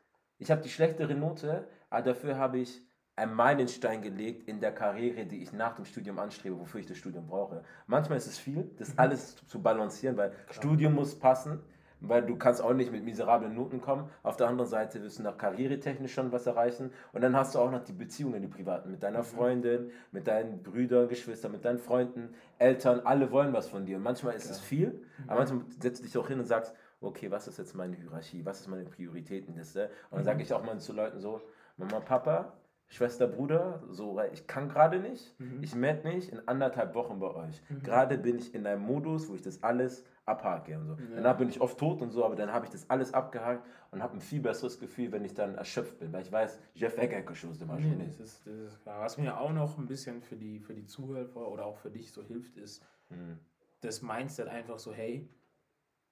ich 0.44 0.52
habe 0.52 0.62
die 0.62 0.70
schlechtere 0.70 1.16
Note, 1.16 1.68
aber 1.90 2.02
dafür 2.02 2.38
habe 2.38 2.60
ich 2.60 2.82
einen 3.16 3.34
Meilenstein 3.34 4.02
gelegt 4.02 4.48
in 4.48 4.60
der 4.60 4.74
Karriere, 4.74 5.26
die 5.26 5.42
ich 5.42 5.54
nach 5.54 5.76
dem 5.76 5.86
Studium 5.86 6.20
anstrebe, 6.20 6.60
wofür 6.60 6.82
ich 6.82 6.86
das 6.86 6.98
Studium 6.98 7.28
brauche. 7.28 7.64
Manchmal 7.88 8.18
ist 8.18 8.28
es 8.28 8.38
viel, 8.38 8.70
das 8.78 8.98
alles 8.98 9.38
zu 9.48 9.62
balancieren, 9.62 10.18
weil 10.18 10.34
Studium 10.50 10.96
muss 10.96 11.18
passen, 11.18 11.60
weil 12.02 12.26
du 12.26 12.36
kannst 12.36 12.62
auch 12.62 12.74
nicht 12.74 12.92
mit 12.92 13.06
miserablen 13.06 13.56
Noten 13.56 13.80
kommen. 13.80 14.10
Auf 14.22 14.36
der 14.36 14.50
anderen 14.50 14.70
Seite 14.70 15.02
wirst 15.02 15.20
du 15.20 15.24
nach 15.24 15.38
karrieretechnisch 15.38 16.14
schon 16.14 16.34
was 16.34 16.46
erreichen 16.46 16.92
und 17.14 17.22
dann 17.22 17.38
hast 17.38 17.56
du 17.56 17.60
auch 17.60 17.72
noch 17.72 17.84
die 17.86 17.94
Beziehungen, 17.94 18.42
die 18.42 18.50
privaten, 18.50 18.92
mit 18.92 19.02
deiner 19.02 19.24
Freundin, 19.24 19.92
mit 20.12 20.28
deinen 20.28 20.62
Brüdern, 20.62 21.08
Geschwistern, 21.08 21.54
mit 21.54 21.64
deinen 21.64 21.80
Freunden, 21.80 22.34
Eltern, 22.58 23.00
alle 23.06 23.32
wollen 23.32 23.54
was 23.54 23.70
von 23.70 23.86
dir. 23.86 23.96
Und 23.96 24.04
manchmal 24.04 24.34
ist 24.34 24.50
es 24.50 24.60
viel, 24.60 25.06
aber 25.28 25.40
manchmal 25.40 25.62
setzt 25.80 26.02
du 26.02 26.06
dich 26.06 26.18
auch 26.18 26.28
hin 26.28 26.40
und 26.40 26.46
sagst, 26.46 26.74
okay, 27.04 27.30
was 27.32 27.48
ist 27.48 27.58
jetzt 27.58 27.76
meine 27.76 27.96
Hierarchie, 27.96 28.46
was 28.46 28.62
ist 28.62 28.68
meine 28.68 28.86
Prioritätenliste? 28.86 29.90
Und 30.10 30.18
dann 30.18 30.24
sage 30.26 30.42
ich 30.44 30.54
auch 30.54 30.64
mal 30.64 30.80
zu 30.80 30.94
Leuten 30.94 31.20
so, 31.20 31.42
Mama, 31.78 32.00
Papa, 32.00 32.54
Schwester, 32.88 33.26
Bruder, 33.28 33.82
so, 33.90 34.20
ich 34.32 34.46
kann 34.46 34.70
gerade 34.70 35.00
nicht. 35.00 35.36
Ich 35.62 35.74
melde 35.74 36.08
mich 36.08 36.32
in 36.32 36.48
anderthalb 36.48 36.94
Wochen 36.94 37.20
bei 37.20 37.34
euch. 37.34 37.62
Gerade 37.82 38.18
bin 38.18 38.38
ich 38.38 38.54
in 38.54 38.68
einem 38.68 38.82
Modus, 38.84 39.30
wo 39.30 39.36
ich 39.36 39.42
das 39.42 39.64
alles 39.64 40.04
abhake 40.26 40.78
und 40.78 40.86
so. 40.86 40.98
Danach 41.16 41.38
bin 41.38 41.50
ich 41.50 41.60
oft 41.60 41.78
tot 41.80 42.02
und 42.02 42.12
so, 42.12 42.24
aber 42.24 42.36
dann 42.36 42.52
habe 42.54 42.66
ich 42.66 42.72
das 42.72 42.88
alles 42.90 43.14
abgehakt 43.14 43.66
und 43.92 44.02
habe 44.04 44.14
ein 44.14 44.22
viel 44.22 44.42
besseres 44.42 44.80
Gefühl, 44.80 45.12
wenn 45.12 45.26
ich 45.26 45.34
dann 45.34 45.56
erschöpft 45.56 46.00
bin, 46.00 46.14
weil 46.14 46.22
ich 46.22 46.32
weiß, 46.32 46.60
Jeff 46.76 46.98
Eckergeschoss 46.98 47.58
zum 47.58 47.68
Beispiel 47.70 47.96
Nee, 47.96 48.06
nicht. 48.06 48.20
das, 48.20 48.28
ist, 48.28 48.48
das 48.48 48.74
ist 48.74 48.82
klar. 48.84 49.02
Was 49.02 49.18
mir 49.18 49.40
auch 49.40 49.52
noch 49.52 49.78
ein 49.78 49.88
bisschen 49.88 50.22
für 50.22 50.36
die, 50.36 50.60
für 50.60 50.74
die 50.74 50.86
Zuhörer 50.86 51.48
oder 51.48 51.66
auch 51.66 51.78
für 51.78 51.90
dich 51.90 52.12
so 52.12 52.24
hilft, 52.24 52.58
ist 52.58 52.84
Mhm. 53.10 53.38
das 53.82 54.02
Mindset 54.02 54.48
einfach 54.48 54.80
so, 54.80 54.94
hey, 54.94 55.30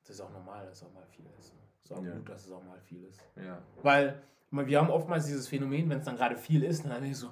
das 0.02 0.16
ist 0.18 0.22
auch 0.22 0.32
normal, 0.32 0.66
dass 0.66 0.84
auch 0.84 0.94
mal 0.94 1.06
viel 1.06 1.26
ist. 1.40 1.54
Es 1.84 1.92
ist 1.92 1.98
auch 1.98 2.04
Ja. 2.04 2.14
gut, 2.16 2.30
dass 2.30 2.46
es 2.46 2.52
auch 2.52 2.64
mal 2.64 2.80
viel 2.80 3.04
ist. 3.06 3.20
Ja. 3.36 3.62
Weil 3.82 4.22
wir 4.52 4.80
haben 4.80 4.90
oftmals 4.90 5.26
dieses 5.26 5.48
Phänomen, 5.48 5.90
wenn 5.90 6.00
es 6.00 6.06
dann 6.06 6.18
gerade 6.18 6.36
viel 6.38 6.64
ist, 6.64 6.84
dann 6.86 7.02
bin 7.02 7.12
ich 7.12 7.18
so, 7.18 7.30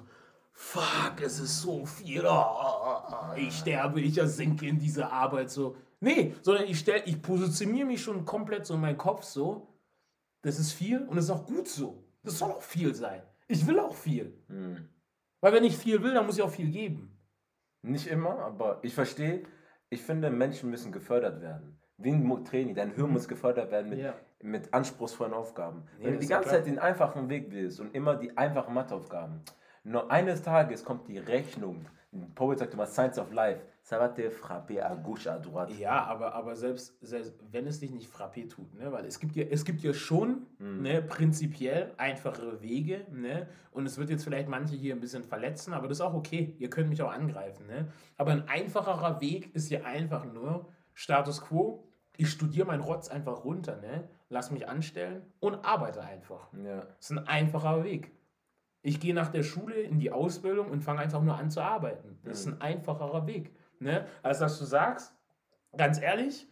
fuck, 0.52 1.20
es 1.22 1.38
ist 1.38 1.60
so 1.60 1.84
viel, 1.84 2.24
oh, 2.26 3.34
ich 3.36 3.54
sterbe, 3.58 4.00
ich 4.00 4.16
ersinke 4.18 4.66
in 4.66 4.78
diese 4.78 5.10
Arbeit 5.10 5.50
so. 5.50 5.76
Nee, 6.00 6.34
sondern 6.42 6.64
ich, 6.64 6.78
stell, 6.78 7.02
ich 7.04 7.20
positioniere 7.20 7.86
mich 7.86 8.02
schon 8.02 8.24
komplett 8.24 8.64
so 8.66 8.74
in 8.74 8.80
meinem 8.80 8.96
Kopf 8.96 9.22
so, 9.24 9.68
das 10.42 10.58
ist 10.58 10.72
viel 10.72 11.06
und 11.06 11.18
es 11.18 11.24
ist 11.24 11.30
auch 11.30 11.44
gut 11.46 11.68
so. 11.68 12.02
Das 12.22 12.38
soll 12.38 12.50
auch 12.50 12.62
viel 12.62 12.94
sein. 12.94 13.22
Ich 13.48 13.66
will 13.66 13.78
auch 13.78 13.94
viel. 13.94 14.38
Mhm. 14.48 14.88
Weil 15.40 15.52
wenn 15.54 15.64
ich 15.64 15.76
viel 15.76 16.02
will, 16.02 16.14
dann 16.14 16.24
muss 16.26 16.36
ich 16.36 16.42
auch 16.42 16.50
viel 16.50 16.70
geben. 16.70 17.18
Nicht 17.82 18.06
immer, 18.06 18.38
aber 18.38 18.78
ich 18.82 18.94
verstehe, 18.94 19.44
ich 19.88 20.02
finde, 20.02 20.30
Menschen 20.30 20.70
müssen 20.70 20.92
gefördert 20.92 21.40
werden. 21.40 21.79
Mo- 22.04 22.38
Training, 22.38 22.74
dein 22.74 22.90
Hirn 22.92 23.10
muss 23.12 23.28
gefördert 23.28 23.70
werden 23.70 23.90
mit, 23.90 23.98
Ja. 24.00 24.14
mit 24.42 24.72
anspruchsvollen 24.72 25.34
Aufgaben. 25.34 25.82
Nee, 25.98 26.06
Wenn 26.06 26.12
du 26.14 26.18
die 26.20 26.26
ganze. 26.26 26.48
Zeit 26.50 26.66
den 26.66 26.78
einfachen 26.78 27.28
Weg 27.28 27.46
willst 27.50 27.80
und 27.80 27.94
immer 27.94 28.16
die 28.16 28.36
einfachen 28.36 28.74
Matheaufgaben, 28.74 29.40
Nur 29.82 30.10
eines 30.10 30.42
Tages 30.42 30.84
kommt 30.84 31.08
die 31.08 31.16
Rechnung. 31.16 31.86
Poet 32.34 32.58
sagt 32.58 32.74
immer 32.74 32.84
Science 32.86 33.18
of 33.18 33.32
Life. 33.32 33.62
Ça 33.82 33.98
va 33.98 34.08
te 34.10 34.30
frapper 34.30 34.82
à 34.84 34.94
gauche, 34.94 35.26
à 35.26 35.38
droite. 35.38 35.72
Ja, 35.78 36.04
aber, 36.04 36.34
aber 36.34 36.54
selbst, 36.54 36.98
selbst 37.00 37.32
wenn 37.50 37.66
es 37.66 37.80
dich 37.80 37.90
nicht 37.90 38.12
frappé 38.12 38.46
tut, 38.46 38.74
ne? 38.74 38.92
weil 38.92 39.06
es 39.06 39.18
gibt 39.18 39.34
ja, 39.36 39.44
es 39.50 39.64
gibt 39.64 39.80
ja 39.80 39.94
schon 39.94 40.46
ne, 40.58 41.00
prinzipiell 41.00 41.92
einfachere 41.96 42.60
Wege 42.60 43.06
ne? 43.10 43.46
und 43.72 43.86
es 43.86 43.96
wird 43.96 44.10
jetzt 44.10 44.24
vielleicht 44.24 44.48
manche 44.50 44.76
hier 44.76 44.94
ein 44.94 45.00
bisschen 45.00 45.24
verletzen, 45.24 45.72
aber 45.72 45.88
das 45.88 45.96
ist 45.98 46.02
auch 46.02 46.12
okay, 46.14 46.54
ihr 46.58 46.68
könnt 46.68 46.90
mich 46.90 47.00
auch 47.00 47.12
angreifen. 47.12 47.66
Ne? 47.66 47.86
Aber 48.18 48.32
ein 48.32 48.46
einfacherer 48.48 49.20
Weg 49.22 49.54
ist 49.54 49.70
ja 49.70 49.80
einfach 49.84 50.26
nur 50.30 50.66
Status 50.92 51.40
Quo, 51.40 51.84
ich 52.20 52.30
studiere 52.30 52.66
meinen 52.66 52.82
Rotz 52.82 53.08
einfach 53.08 53.44
runter, 53.44 53.76
ne? 53.76 54.06
lass 54.28 54.50
mich 54.50 54.68
anstellen 54.68 55.22
und 55.40 55.64
arbeite 55.64 56.02
einfach. 56.02 56.52
Ja. 56.52 56.80
Das 56.80 57.10
ist 57.10 57.12
ein 57.12 57.26
einfacher 57.26 57.82
Weg. 57.82 58.12
Ich 58.82 59.00
gehe 59.00 59.14
nach 59.14 59.28
der 59.28 59.42
Schule 59.42 59.76
in 59.76 59.98
die 59.98 60.12
Ausbildung 60.12 60.70
und 60.70 60.82
fange 60.82 61.00
einfach 61.00 61.22
nur 61.22 61.36
an 61.36 61.50
zu 61.50 61.62
arbeiten. 61.62 62.18
Das 62.22 62.40
ist 62.40 62.46
ein 62.46 62.60
einfacherer 62.60 63.26
Weg. 63.26 63.54
Ne? 63.78 64.06
Als 64.22 64.38
dass 64.38 64.58
du 64.58 64.66
sagst, 64.66 65.14
ganz 65.78 65.98
ehrlich, 65.98 66.46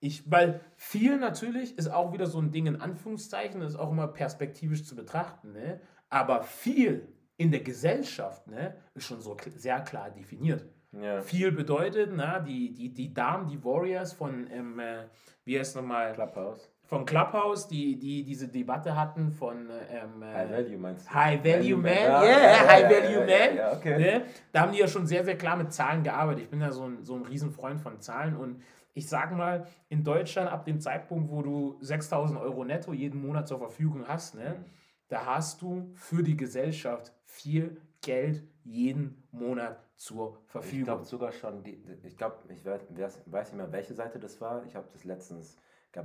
ich, 0.00 0.30
weil 0.30 0.60
viel 0.76 1.18
natürlich 1.18 1.78
ist 1.78 1.88
auch 1.88 2.12
wieder 2.12 2.26
so 2.26 2.38
ein 2.38 2.52
Ding 2.52 2.66
in 2.66 2.82
Anführungszeichen, 2.82 3.60
das 3.60 3.70
ist 3.70 3.78
auch 3.78 3.90
immer 3.90 4.08
perspektivisch 4.08 4.84
zu 4.84 4.94
betrachten, 4.94 5.52
ne? 5.52 5.80
aber 6.10 6.42
viel 6.42 7.08
in 7.38 7.50
der 7.50 7.60
Gesellschaft 7.60 8.46
ne, 8.46 8.76
ist 8.94 9.06
schon 9.06 9.22
so 9.22 9.36
sehr 9.54 9.80
klar 9.80 10.10
definiert. 10.10 10.66
Ja. 11.00 11.22
Viel 11.22 11.52
bedeutet, 11.52 12.10
na, 12.14 12.38
die, 12.40 12.72
die, 12.72 12.92
die 12.92 13.12
Damen, 13.12 13.46
die 13.48 13.62
Warriors 13.64 14.12
von, 14.12 14.46
ähm, 14.50 14.78
äh, 14.78 15.04
wie 15.44 15.58
heißt 15.58 15.76
nochmal, 15.76 16.12
Clubhouse. 16.12 16.70
von 16.84 17.04
Clubhouse, 17.04 17.66
die, 17.68 17.98
die 17.98 18.22
diese 18.24 18.48
Debatte 18.48 18.94
hatten 18.96 19.30
von 19.32 19.68
ähm, 19.90 20.22
äh, 20.22 20.26
High 20.34 20.50
Value 20.50 20.78
meinst 20.78 21.06
du? 21.08 21.14
High 21.14 21.44
Value 21.44 21.76
Man, 21.76 21.92
Ja, 21.94 22.22
yeah, 22.22 22.40
ja, 22.52 22.68
High 22.68 22.82
ja, 22.82 22.90
Value 22.90 23.20
Man. 23.26 23.56
ja, 23.56 23.72
okay. 23.72 23.98
Ne? 23.98 24.22
Da 24.52 24.60
haben 24.60 24.72
die 24.72 24.78
ja 24.78 24.86
schon 24.88 25.06
sehr, 25.06 25.24
sehr 25.24 25.36
klar 25.36 25.56
mit 25.56 25.72
Zahlen 25.72 26.02
gearbeitet. 26.02 26.44
Ich 26.44 26.50
bin 26.50 26.60
ja 26.60 26.70
so 26.70 26.84
ein, 26.84 27.02
so 27.04 27.16
ein 27.16 27.22
Riesenfreund 27.22 27.80
von 27.80 28.00
Zahlen 28.00 28.36
und 28.36 28.62
ich 28.96 29.08
sage 29.08 29.34
mal, 29.34 29.66
in 29.88 30.04
Deutschland 30.04 30.48
ab 30.52 30.64
dem 30.64 30.78
Zeitpunkt, 30.80 31.28
wo 31.30 31.42
du 31.42 31.76
6000 31.80 32.38
Euro 32.38 32.64
netto 32.64 32.92
jeden 32.92 33.20
Monat 33.26 33.48
zur 33.48 33.58
Verfügung 33.58 34.04
hast, 34.06 34.36
ne, 34.36 34.50
Mhm. 34.58 34.64
da 35.08 35.26
hast 35.26 35.60
du 35.62 35.90
für 35.94 36.22
die 36.22 36.36
Gesellschaft 36.36 37.12
viel 37.24 37.80
Geld 38.02 38.44
jeden 38.62 39.24
Monat 39.32 39.83
zur 39.96 40.38
Ich 40.46 40.50
Verfügung. 40.50 40.84
glaube 40.84 41.04
sogar 41.04 41.32
schon, 41.32 41.62
die, 41.62 41.82
ich 42.02 42.16
glaube, 42.16 42.36
ich 42.48 42.64
weiß, 42.64 43.22
weiß 43.26 43.52
nicht 43.52 43.58
mehr, 43.58 43.72
welche 43.72 43.94
Seite 43.94 44.18
das 44.18 44.40
war. 44.40 44.64
Ich 44.64 44.74
habe 44.76 44.86
das 44.92 45.04
letztens, 45.04 45.56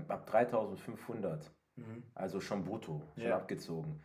ab 0.07 0.25
3500, 0.27 1.51
Mhm. 1.75 2.03
also 2.13 2.39
schon 2.41 2.63
brutto, 2.63 3.01
schon 3.15 3.23
Ja. 3.23 3.37
abgezogen, 3.37 4.01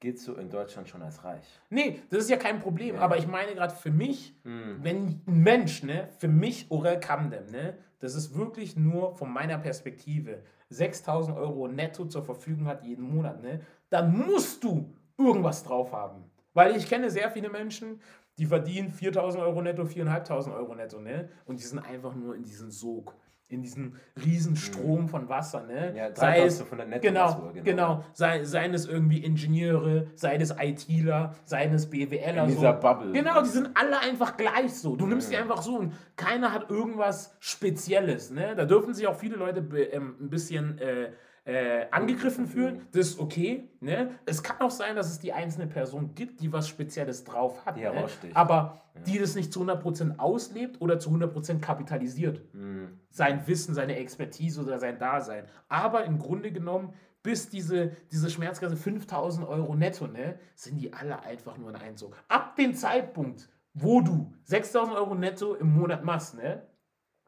geht 0.00 0.18
so 0.18 0.34
in 0.36 0.48
Deutschland 0.50 0.88
schon 0.88 1.02
als 1.02 1.22
reich. 1.24 1.46
Nee, 1.70 2.00
das 2.10 2.20
ist 2.20 2.30
ja 2.30 2.36
kein 2.36 2.60
Problem. 2.60 2.94
Ja. 2.96 3.00
Aber 3.02 3.16
ich 3.18 3.26
meine 3.26 3.54
gerade 3.54 3.74
für 3.74 3.90
mich, 3.90 4.34
Mhm. 4.44 4.78
wenn 4.82 5.22
ein 5.26 5.42
Mensch, 5.42 5.82
ne, 5.82 6.08
für 6.18 6.28
mich 6.28 6.70
Orel 6.70 6.98
Kamdem, 7.00 7.46
ne, 7.50 7.76
das 8.00 8.14
ist 8.14 8.36
wirklich 8.36 8.76
nur 8.76 9.14
von 9.16 9.30
meiner 9.32 9.58
Perspektive 9.58 10.42
6000 10.70 11.36
Euro 11.36 11.66
netto 11.68 12.04
zur 12.06 12.22
Verfügung 12.24 12.66
hat 12.66 12.82
jeden 12.84 13.02
Monat, 13.02 13.42
ne, 13.42 13.60
dann 13.90 14.16
musst 14.16 14.62
du 14.64 14.94
irgendwas 15.16 15.64
drauf 15.64 15.92
haben. 15.92 16.30
Weil 16.54 16.76
ich 16.76 16.88
kenne 16.88 17.10
sehr 17.10 17.30
viele 17.30 17.50
Menschen, 17.50 18.00
die 18.38 18.46
verdienen 18.46 18.90
4000 18.90 19.42
Euro 19.42 19.60
netto, 19.62 19.84
4500 19.84 20.60
Euro 20.60 20.74
netto, 20.74 21.00
ne, 21.00 21.28
und 21.46 21.58
die 21.58 21.64
sind 21.64 21.80
einfach 21.80 22.14
nur 22.14 22.36
in 22.36 22.44
diesem 22.44 22.70
Sog. 22.70 23.14
In 23.50 23.62
diesem 23.62 23.94
riesen 24.22 24.56
Strom 24.56 25.08
von 25.08 25.30
Wasser, 25.30 25.62
ne? 25.62 25.92
Mhm. 25.92 25.96
Ja, 25.96 26.14
sei 26.14 26.42
es, 26.42 26.58
3500 26.58 26.88
netto 26.88 27.00
genau, 27.00 27.42
wohl, 27.42 27.52
genau, 27.54 27.64
genau. 27.64 28.04
Sei, 28.12 28.44
seien 28.44 28.74
es 28.74 28.86
irgendwie 28.86 29.24
Ingenieure, 29.24 30.08
seien 30.16 30.42
es 30.42 30.50
ITler, 30.50 31.34
seien 31.46 31.72
es 31.72 31.88
BWLer. 31.88 32.42
In 32.42 32.48
dieser 32.50 32.74
so. 32.74 32.80
Bubble. 32.80 33.12
Genau, 33.12 33.40
die 33.40 33.48
sind 33.48 33.70
alle 33.74 34.00
einfach 34.00 34.36
gleich 34.36 34.74
so. 34.74 34.96
Du 34.96 35.06
nimmst 35.06 35.32
die 35.32 35.36
einfach 35.38 35.62
so 35.62 35.78
und 35.78 35.94
keiner 36.14 36.52
hat 36.52 36.68
irgendwas 36.68 37.36
Spezielles. 37.40 38.30
Ne? 38.30 38.54
Da 38.54 38.66
dürfen 38.66 38.92
sich 38.92 39.06
auch 39.06 39.16
viele 39.16 39.36
Leute 39.36 39.60
ähm, 39.92 40.16
ein 40.20 40.28
bisschen 40.28 40.76
äh, 40.76 41.12
äh, 41.48 41.86
angegriffen 41.90 42.46
fühlen. 42.46 42.86
Das 42.92 43.08
ist 43.08 43.18
okay. 43.18 43.70
Ne? 43.80 44.10
Es 44.26 44.42
kann 44.42 44.60
auch 44.60 44.70
sein, 44.70 44.96
dass 44.96 45.10
es 45.10 45.18
die 45.18 45.32
einzelne 45.32 45.66
Person 45.66 46.14
gibt, 46.14 46.40
die 46.42 46.52
was 46.52 46.68
Spezielles 46.68 47.24
drauf 47.24 47.64
hat. 47.64 47.78
Die 47.78 47.80
ne? 47.80 48.06
Aber 48.34 48.82
die 49.06 49.18
das 49.18 49.34
nicht 49.34 49.50
zu 49.50 49.62
100% 49.62 50.18
auslebt 50.18 50.82
oder 50.82 50.98
zu 50.98 51.08
100% 51.08 51.60
kapitalisiert. 51.60 52.42
Mhm. 52.52 53.00
Sein 53.08 53.46
Wissen, 53.46 53.74
seine 53.74 53.96
Expertise 53.96 54.60
oder 54.62 54.78
sein 54.78 54.98
Dasein. 54.98 55.46
Aber 55.68 56.04
im 56.04 56.18
Grunde 56.18 56.52
genommen, 56.52 56.92
bis 57.22 57.48
diese, 57.48 57.96
diese 58.12 58.28
Schmerzgrenze 58.28 58.76
5000 58.76 59.48
Euro 59.48 59.74
netto, 59.74 60.06
ne, 60.06 60.38
sind 60.54 60.76
die 60.76 60.92
alle 60.92 61.22
einfach 61.22 61.56
nur 61.56 61.70
ein 61.70 61.76
Einzug. 61.76 62.14
Ab 62.28 62.56
dem 62.56 62.74
Zeitpunkt, 62.74 63.48
wo 63.72 64.02
du 64.02 64.34
6000 64.44 64.94
Euro 64.94 65.14
netto 65.14 65.54
im 65.54 65.72
Monat 65.72 66.04
machst, 66.04 66.34
ne, 66.34 66.62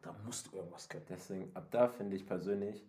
da 0.02 0.14
musst 0.26 0.48
du 0.48 0.56
irgendwas 0.56 0.90
können. 0.90 1.06
Deswegen, 1.08 1.50
ab 1.54 1.68
da 1.70 1.88
finde 1.88 2.16
ich 2.16 2.26
persönlich, 2.26 2.84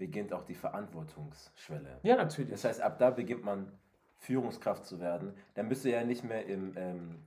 beginnt 0.00 0.32
auch 0.32 0.42
die 0.42 0.54
Verantwortungsschwelle. 0.54 2.00
Ja, 2.02 2.16
natürlich. 2.16 2.50
Das 2.50 2.64
heißt, 2.64 2.80
ab 2.80 2.98
da 2.98 3.10
beginnt 3.10 3.44
man 3.44 3.70
Führungskraft 4.16 4.84
zu 4.84 4.98
werden. 4.98 5.34
Dann 5.54 5.68
bist 5.68 5.84
du 5.84 5.90
ja 5.90 6.02
nicht 6.02 6.24
mehr 6.24 6.46
im 6.46 6.72
ähm, 6.76 7.26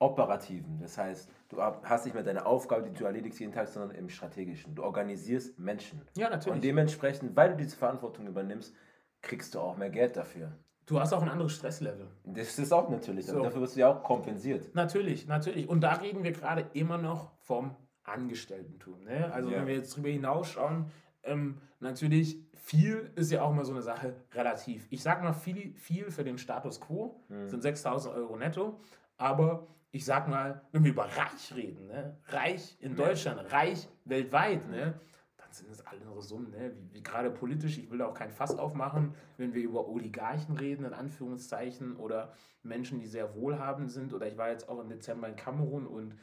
Operativen. 0.00 0.80
Das 0.80 0.96
heißt, 0.98 1.30
du 1.50 1.62
hast 1.62 2.04
nicht 2.06 2.14
mehr 2.14 2.22
deine 2.24 2.46
Aufgabe, 2.46 2.88
die 2.88 2.98
du 2.98 3.04
erledigst 3.04 3.38
jeden 3.38 3.52
Tag, 3.52 3.68
sondern 3.68 3.90
im 3.92 4.08
Strategischen. 4.08 4.74
Du 4.74 4.82
organisierst 4.82 5.58
Menschen. 5.58 6.00
Ja, 6.16 6.30
natürlich. 6.30 6.54
Und 6.56 6.64
dementsprechend, 6.64 7.36
weil 7.36 7.50
du 7.50 7.56
diese 7.58 7.76
Verantwortung 7.76 8.26
übernimmst, 8.26 8.74
kriegst 9.20 9.54
du 9.54 9.60
auch 9.60 9.76
mehr 9.76 9.90
Geld 9.90 10.16
dafür. 10.16 10.52
Du 10.86 10.98
hast 10.98 11.12
auch 11.12 11.22
ein 11.22 11.28
anderes 11.28 11.52
Stresslevel. 11.52 12.08
Das 12.24 12.58
ist 12.58 12.72
auch 12.72 12.88
natürlich. 12.88 13.26
So. 13.26 13.42
Dafür 13.42 13.60
wirst 13.60 13.76
du 13.76 13.80
ja 13.80 13.92
auch 13.92 14.02
kompensiert. 14.02 14.74
Natürlich, 14.74 15.28
natürlich. 15.28 15.68
Und 15.68 15.82
da 15.82 15.92
reden 15.92 16.24
wir 16.24 16.32
gerade 16.32 16.64
immer 16.72 16.96
noch 16.98 17.30
vom 17.42 17.76
Angestelltentum. 18.04 19.04
Ne? 19.04 19.30
Also 19.32 19.50
Ja. 19.50 19.58
wenn 19.58 19.66
wir 19.66 19.74
jetzt 19.74 19.94
drüber 19.94 20.08
hinausschauen, 20.08 20.86
ähm, 21.22 21.60
natürlich 21.80 22.38
viel 22.54 23.10
ist 23.16 23.30
ja 23.32 23.42
auch 23.42 23.50
immer 23.50 23.64
so 23.64 23.72
eine 23.72 23.82
Sache 23.82 24.14
relativ. 24.32 24.86
Ich 24.90 25.02
sag 25.02 25.22
mal 25.22 25.32
viel, 25.32 25.74
viel 25.74 26.10
für 26.10 26.24
den 26.24 26.38
Status 26.38 26.80
quo 26.80 27.24
sind 27.46 27.62
6000 27.62 28.14
Euro 28.14 28.36
netto, 28.36 28.80
aber 29.16 29.66
ich 29.92 30.04
sag 30.04 30.28
mal, 30.28 30.62
wenn 30.72 30.84
wir 30.84 30.92
über 30.92 31.04
reich 31.04 31.54
reden, 31.54 31.86
ne? 31.86 32.16
reich 32.28 32.76
in 32.80 32.94
Deutschland, 32.94 33.52
reich 33.52 33.88
weltweit, 34.04 34.68
ne? 34.68 35.00
dann 35.36 35.52
sind 35.52 35.70
es 35.70 35.84
andere 35.86 36.22
Summen, 36.22 36.50
ne? 36.50 36.72
wie, 36.76 36.94
wie 36.94 37.02
gerade 37.02 37.30
politisch, 37.30 37.78
ich 37.78 37.90
will 37.90 37.98
da 37.98 38.06
auch 38.06 38.14
kein 38.14 38.30
Fass 38.30 38.56
aufmachen, 38.56 39.14
wenn 39.36 39.52
wir 39.52 39.62
über 39.62 39.88
Oligarchen 39.88 40.56
reden, 40.56 40.84
in 40.84 40.92
Anführungszeichen, 40.92 41.96
oder 41.96 42.32
Menschen, 42.62 43.00
die 43.00 43.06
sehr 43.06 43.34
wohlhabend 43.34 43.90
sind, 43.90 44.14
oder 44.14 44.28
ich 44.28 44.38
war 44.38 44.50
jetzt 44.50 44.68
auch 44.68 44.78
im 44.80 44.88
Dezember 44.88 45.28
in 45.28 45.36
Kamerun 45.36 45.86
und 45.86 46.14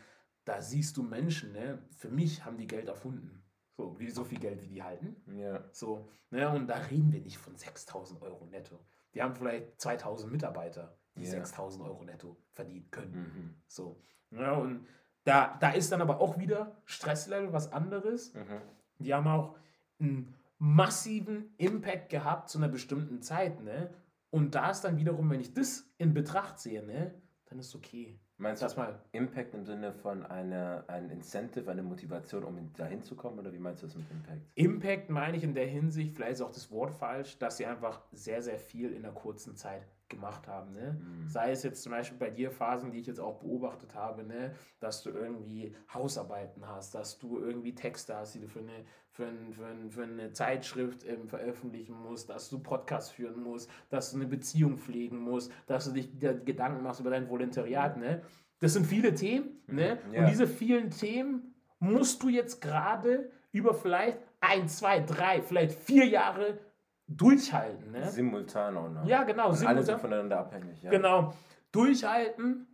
da 0.46 0.62
siehst 0.62 0.96
du 0.96 1.04
Menschen, 1.04 1.52
ne? 1.52 1.80
für 1.98 2.10
mich 2.10 2.46
haben 2.46 2.58
die 2.58 2.68
Geld 2.68 2.88
erfunden. 2.88 3.37
So, 3.78 3.98
wie 4.00 4.10
so 4.10 4.24
viel 4.24 4.40
Geld, 4.40 4.62
wie 4.64 4.68
die 4.68 4.82
halten. 4.82 5.16
Ja. 5.38 5.64
So, 5.72 6.10
ne, 6.32 6.50
und 6.50 6.68
da 6.68 6.78
reden 6.78 7.14
wir 7.14 7.22
nicht 7.22 7.38
von 7.38 7.56
6000 7.56 8.22
Euro 8.24 8.46
netto. 8.46 8.80
Die 9.14 9.22
haben 9.22 9.36
vielleicht 9.36 9.80
2000 9.80 10.32
Mitarbeiter, 10.32 10.98
die 11.16 11.24
Ja. 11.24 11.30
6000 11.30 11.84
Euro 11.84 12.04
netto 12.04 12.38
verdienen 12.54 12.90
können. 12.90 13.14
Mhm. 13.14 13.62
So, 13.68 14.02
ja, 14.32 14.54
und 14.54 14.88
da, 15.26 15.58
da 15.60 15.72
ist 15.72 15.92
dann 15.92 16.02
aber 16.02 16.20
auch 16.20 16.40
wieder 16.40 16.82
Stresslevel 16.86 17.54
was 17.54 17.72
anderes. 17.72 18.34
Mhm. 18.34 18.62
Die 19.00 19.14
haben 19.14 19.28
auch 19.28 19.56
einen 20.00 20.34
massiven 20.58 21.54
Impact 21.58 22.10
gehabt 22.10 22.50
zu 22.50 22.58
einer 22.58 22.70
bestimmten 22.70 23.22
Zeit, 23.22 23.62
ne? 23.62 23.94
Und 24.32 24.56
da 24.56 24.72
ist 24.72 24.82
dann 24.82 24.98
wiederum, 24.98 25.30
wenn 25.30 25.40
ich 25.40 25.54
das 25.54 25.88
in 25.98 26.14
Betracht 26.14 26.60
sehe, 26.60 26.84
ne, 26.84 27.14
dann 27.46 27.60
ist 27.60 27.76
okay. 27.76 28.20
Meinst 28.40 28.62
du 28.62 28.80
mal. 28.80 29.00
Impact 29.14 29.56
im 29.56 29.66
Sinne 29.66 29.92
von 29.92 30.24
einer, 30.24 30.84
ein 30.88 31.10
Incentive, 31.10 31.72
eine 31.72 31.82
Motivation, 31.82 32.44
um 32.44 32.72
dahin 32.74 33.02
zu 33.02 33.16
kommen? 33.16 33.40
Oder 33.40 33.52
wie 33.52 33.58
meinst 33.58 33.82
du 33.82 33.88
das 33.88 33.96
mit 33.96 34.06
Impact? 34.12 34.42
Impact 34.54 35.10
meine 35.10 35.38
ich 35.38 35.44
in 35.44 35.56
der 35.56 35.66
Hinsicht, 35.66 36.16
vielleicht 36.16 36.34
ist 36.34 36.42
auch 36.42 36.52
das 36.52 36.70
Wort 36.70 36.94
falsch, 36.94 37.40
dass 37.40 37.58
sie 37.58 37.66
einfach 37.66 38.02
sehr, 38.12 38.44
sehr 38.44 38.60
viel 38.60 38.94
in 38.94 39.04
einer 39.04 39.14
kurzen 39.14 39.56
Zeit 39.56 39.88
gemacht 40.10 40.48
haben. 40.48 40.74
Ne? 40.74 41.00
Sei 41.28 41.52
es 41.52 41.64
jetzt 41.64 41.84
zum 41.84 41.92
Beispiel 41.92 42.18
bei 42.18 42.30
dir 42.30 42.52
Phasen, 42.52 42.92
die 42.92 43.00
ich 43.00 43.08
jetzt 43.08 43.20
auch 43.20 43.40
beobachtet 43.40 43.94
habe, 43.96 44.24
ne? 44.24 44.54
dass 44.80 45.04
du 45.04 45.10
irgendwie 45.10 45.76
Hausarbeiten 45.94 46.68
hast, 46.68 46.96
dass 46.96 47.20
du 47.20 47.40
irgendwie 47.40 47.76
Texte 47.76 48.16
hast, 48.16 48.36
die 48.36 48.40
du 48.40 48.48
für 48.48 48.60
eine, 48.60 48.86
für 49.10 49.26
ein, 49.26 49.54
für 49.54 49.66
ein, 49.66 49.92
für 49.92 50.04
eine 50.04 50.32
Zeitschrift 50.32 51.06
ähm, 51.06 51.28
veröffentlichen 51.28 51.96
musst, 51.96 52.30
dass 52.30 52.50
du 52.50 52.60
Podcasts 52.60 53.12
führen 53.12 53.42
musst, 53.42 53.70
dass 53.90 54.12
du 54.12 54.18
eine 54.18 54.28
Beziehung 54.28 54.78
pflegen 54.78 55.20
musst, 55.20 55.52
dass 55.66 55.86
du 55.86 55.92
dich 55.92 56.18
da 56.18 56.34
Gedanken 56.34 56.84
machst 56.84 57.00
über 57.00 57.10
dein 57.10 57.30
Volontariat. 57.30 57.98
Ne? 57.98 58.22
Das 58.60 58.74
sind 58.74 58.86
viele 58.86 59.14
Themen. 59.14 59.62
Ne? 59.68 60.00
Ja. 60.12 60.22
Und 60.22 60.30
diese 60.30 60.48
vielen 60.48 60.92
Themen 60.92 61.54
musst 61.80 62.24
du 62.24 62.30
jetzt 62.30 62.62
gerade 62.62 63.32
über 63.52 63.74
vielleicht 63.74 64.20
ein, 64.40 64.68
zwei, 64.68 65.00
drei, 65.00 65.42
vielleicht 65.42 65.78
vier 65.80 66.06
Jahre 66.06 66.60
durchhalten. 67.08 67.92
Ne? 67.92 68.10
Simultan 68.10 68.78
auch 68.78 68.90
noch. 68.90 69.06
Ja, 69.06 69.24
genau. 69.24 69.50
Und 69.50 69.66
alle 69.66 69.84
sind 69.84 70.00
voneinander 70.00 70.40
abhängig. 70.40 70.82
Ja. 70.84 70.92
Genau. 70.92 71.34
Durchhalten, 71.72 72.68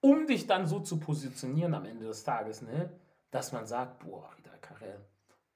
um 0.00 0.26
dich 0.26 0.46
dann 0.46 0.66
so 0.66 0.80
zu 0.80 0.98
positionieren 0.98 1.74
am 1.74 1.84
Ende 1.84 2.06
des 2.06 2.24
Tages, 2.24 2.62
ne? 2.62 2.90
dass 3.30 3.52
man 3.52 3.66
sagt, 3.66 4.00
boah, 4.04 4.30
Rita 4.36 4.56
Karel, 4.60 5.00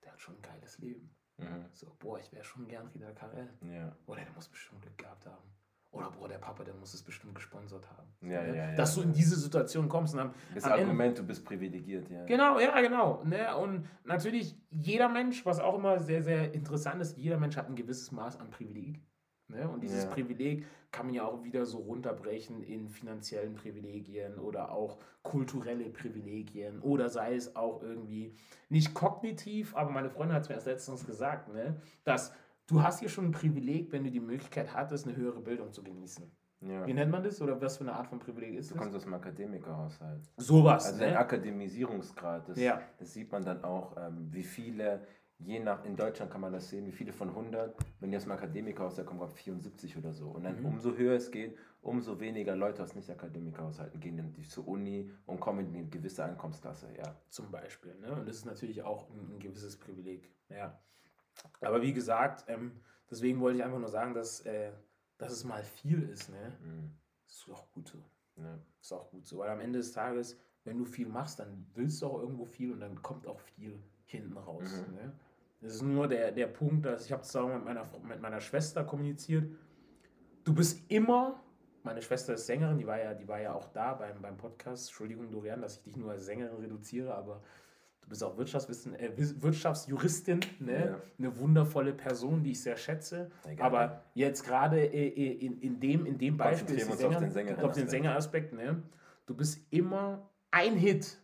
der 0.05 0.13
hat 0.13 0.21
schon 0.21 0.35
ein 0.37 0.43
geiles 0.43 0.79
Leben. 0.79 1.15
Mhm. 1.37 1.67
So, 1.73 1.95
boah, 1.99 2.19
ich 2.19 2.33
wäre 2.33 2.45
schon 2.45 2.67
gern 2.67 2.89
Rita 2.89 3.13
Karel. 3.13 3.49
Ja. 3.63 3.97
Oder 4.07 4.23
der 4.23 4.33
muss 4.33 4.49
bestimmt 4.49 4.83
Glück 4.83 4.99
gehabt 4.99 5.27
haben. 5.27 5.49
Oder 5.91 6.11
boah, 6.11 6.29
der 6.29 6.39
Papa, 6.39 6.65
der 6.65 6.75
muss 6.75 6.93
es 6.93 7.03
bestimmt 7.03 7.35
gesponsert 7.35 7.89
haben. 7.91 8.09
Ja, 8.31 8.45
ja, 8.45 8.55
ja. 8.55 8.75
Dass 8.75 8.95
du 8.95 9.03
in 9.03 9.13
diese 9.13 9.37
Situation 9.37 9.89
kommst 9.89 10.13
und 10.15 10.19
dann 10.19 10.35
Das 10.55 10.65
am 10.65 10.73
Ende- 10.73 10.85
Argument, 10.85 11.19
du 11.19 11.23
bist 11.25 11.45
privilegiert, 11.45 12.11
ja. 12.11 12.25
Genau, 12.27 12.59
ja, 12.61 12.79
genau. 12.81 13.23
Ne? 13.25 13.57
Und 13.57 13.89
natürlich, 14.05 14.55
jeder 14.71 15.09
Mensch, 15.09 15.47
was 15.47 15.61
auch 15.61 15.75
immer 15.77 15.99
sehr, 15.99 16.23
sehr 16.23 16.53
interessant 16.53 17.01
ist, 17.01 17.17
jeder 17.17 17.39
Mensch 17.39 17.57
hat 17.57 17.69
ein 17.69 17.77
gewisses 17.77 18.13
Maß 18.13 18.39
an 18.39 18.51
Privileg. 18.51 19.01
Ne? 19.51 19.67
Und 19.67 19.83
dieses 19.83 20.05
Ja. 20.05 20.11
Privileg 20.11 20.67
kann 20.93 21.07
man 21.07 21.15
ja 21.15 21.25
auch 21.25 21.43
wieder 21.43 21.65
so 21.65 21.79
runterbrechen 21.79 22.63
in 22.63 22.91
finanziellen 22.91 23.55
Privilegien 23.55 24.39
oder 24.39 24.73
auch 24.73 24.99
kulturelle 25.23 25.89
Privilegien 25.89 26.81
oder 26.81 27.09
sei 27.09 27.35
es 27.35 27.57
auch 27.57 27.83
irgendwie 27.83 28.35
nicht 28.69 28.93
kognitiv, 28.93 29.75
aber 29.75 29.91
meine 29.91 30.11
Freundin 30.11 30.35
hat 30.35 30.43
es 30.43 30.49
mir 30.51 30.57
erst 30.57 30.67
letztens 30.67 31.07
gesagt, 31.07 31.49
ne? 31.53 31.81
dass 32.05 32.35
du 32.69 32.83
hast 32.83 33.01
hier 33.01 33.09
schon 33.09 33.27
ein 33.27 33.33
Privileg, 33.33 33.91
wenn 33.93 34.05
du 34.05 34.11
die 34.11 34.21
Möglichkeit 34.21 34.73
hattest, 34.75 35.07
eine 35.07 35.17
höhere 35.17 35.41
Bildung 35.41 35.73
zu 35.73 35.83
genießen. 35.83 36.31
ja. 36.61 36.87
Wie 36.87 36.95
nennt 36.95 37.11
man 37.11 37.23
das 37.23 37.41
oder 37.43 37.61
was 37.61 37.77
für 37.79 37.85
eine 37.85 37.95
Art 37.95 38.07
von 38.09 38.19
Privileg 38.19 38.55
ist 38.55 38.71
Du 38.71 38.75
das? 38.75 38.83
kommst 38.83 38.97
aus 38.97 39.05
einem 39.05 39.15
Akademikerhaushalt. 39.15 40.23
Sowas. 40.37 40.87
Also 40.87 41.05
ne? 41.05 41.19
Akademisierungsgrad, 41.19 42.49
das, 42.49 42.59
Ja. 42.59 42.81
das 42.99 43.13
sieht 43.13 43.31
man 43.33 43.45
dann 43.45 43.63
auch, 43.65 43.97
ähm, 43.97 44.29
wie 44.33 44.43
viele, 44.43 45.07
je 45.39 45.61
nach, 45.61 45.85
in 45.85 45.95
Deutschland 45.97 46.31
kann 46.33 46.41
man 46.41 46.53
das 46.53 46.69
sehen, 46.69 46.85
wie 46.87 46.93
viele 46.93 47.13
von 47.13 47.31
100, 47.35 47.77
wenn 48.01 48.11
die 48.11 48.17
aus 48.17 48.25
dem 48.25 48.33
Akademikerhaushalt 48.33 49.07
kommen, 49.07 49.21
auf 49.21 49.35
74 49.37 49.97
oder 49.97 50.13
so. 50.13 50.29
Und 50.31 50.45
dann 50.45 50.59
Mhm. 50.61 50.67
umso 50.67 50.97
höher 50.97 51.15
es 51.15 51.31
geht, 51.31 51.57
umso 51.81 52.19
weniger 52.19 52.57
Leute 52.57 52.83
aus 52.83 52.95
Nicht-Akademikerhaushalten 52.97 54.01
gehen 54.01 54.17
dann 54.17 54.33
die 54.33 54.43
zur 54.43 54.67
Uni 54.67 55.11
und 55.27 55.39
kommen 55.39 55.61
in 55.69 55.75
eine 55.77 55.87
gewisse 55.87 56.25
Einkommensklasse, 56.25 56.89
ja. 56.97 57.15
zum 57.29 57.51
Beispiel. 57.53 57.95
Ne? 58.01 58.13
Und 58.13 58.29
das 58.29 58.37
ist 58.39 58.47
natürlich 58.47 58.83
auch 58.83 59.09
ein, 59.11 59.35
ein 59.37 59.39
gewisses 59.39 59.77
Privileg. 59.79 60.29
Ja. 60.49 60.77
Aber 61.61 61.83
wie 61.83 61.93
gesagt, 61.93 62.45
ähm, 62.49 62.81
deswegen 63.11 63.41
wollte 63.41 63.59
ich 63.59 63.65
einfach 63.65 63.79
nur 63.79 63.89
sagen, 63.89 64.15
dass, 64.15 64.41
äh, 64.41 64.73
dass 65.19 65.33
es 65.33 65.45
mal 65.45 65.63
viel 65.63 66.03
ist. 66.09 66.31
Ne? 66.31 66.57
Mhm. 66.63 66.91
Das 67.27 67.37
ist 67.37 67.51
auch 67.51 67.71
gut 67.73 67.89
so. 67.89 67.99
ja. 68.37 68.59
Ist 68.81 68.93
auch 68.93 69.11
gut 69.11 69.27
so. 69.27 69.39
Weil 69.39 69.51
am 69.51 69.61
Ende 69.61 69.79
des 69.79 69.93
Tages, 69.93 70.39
wenn 70.65 70.79
du 70.79 70.85
viel 70.85 71.09
machst, 71.09 71.41
dann 71.41 71.67
willst 71.75 72.03
du 72.03 72.07
auch 72.07 72.21
irgendwo 72.21 72.45
viel 72.45 72.73
und 72.73 72.81
dann 72.81 73.03
kommt 73.03 73.27
auch 73.27 73.41
viel 73.41 73.83
hinten 74.05 74.37
raus. 74.37 74.85
Mhm. 74.89 74.95
Ne? 74.95 75.13
Das 75.61 75.75
ist 75.75 75.83
nur 75.83 76.07
der, 76.07 76.31
der 76.33 76.47
Punkt, 76.47 76.87
dass 76.87 77.07
ich 77.07 77.13
habe 77.13 77.23
es 77.23 77.35
auch 77.35 77.49
mit 77.49 77.65
meiner, 77.65 77.85
mit 78.03 78.21
meiner 78.21 78.41
Schwester 78.41 78.85
kommuniziert. 78.85 79.51
Du 80.45 80.55
bist 80.55 80.81
immer, 80.91 81.43
meine 81.83 82.01
Schwester 82.01 82.35
ist 82.35 82.47
Sängerin, 82.47 82.79
die 82.79 82.87
war 82.87 82.99
ja, 82.99 83.13
die 83.13 83.27
war 83.27 83.41
ja 83.41 83.53
auch 83.53 83.69
da 83.73 83.95
beim, 83.95 84.23
beim 84.23 84.37
Podcast. 84.37 84.89
Entschuldigung, 84.89 85.31
Dorian, 85.31 85.61
dass 85.61 85.79
ich 85.79 85.83
dich 85.83 85.97
nur 85.97 86.13
als 86.13 86.27
Sängerin 86.27 86.59
reduziere, 86.59 87.15
aber 87.15 87.43
du 88.09 88.11
bist 88.11 88.25
auch 88.25 88.39
Wirtschaftswissen, 88.39 88.95
äh, 88.95 89.11
Wirtschaftsjuristin, 89.17 90.41
ne? 90.61 90.87
Ja. 90.87 91.01
eine 91.19 91.39
wundervolle 91.39 91.93
Person, 91.93 92.43
die 92.43 92.53
ich 92.53 92.63
sehr 92.63 92.77
schätze. 92.79 93.31
Egal. 93.47 93.67
Aber 93.67 94.03
jetzt 94.15 94.45
gerade 94.47 94.81
äh, 94.81 95.09
äh, 95.09 95.33
in, 95.45 95.61
in, 95.61 95.79
dem, 95.79 96.07
in 96.07 96.17
dem 96.17 96.37
Beispiel 96.39 96.77
ist 96.77 96.91
uns 96.91 97.05
auf 97.05 97.17
den 97.19 97.31
Sänger- 97.31 97.63
auf 97.63 97.73
den 97.73 97.87
Sängeraspekt. 97.89 98.55
Ne? 98.55 98.83
Du 99.27 99.35
bist 99.35 99.61
immer 99.71 100.31
ein 100.51 100.75
Hit 100.77 101.21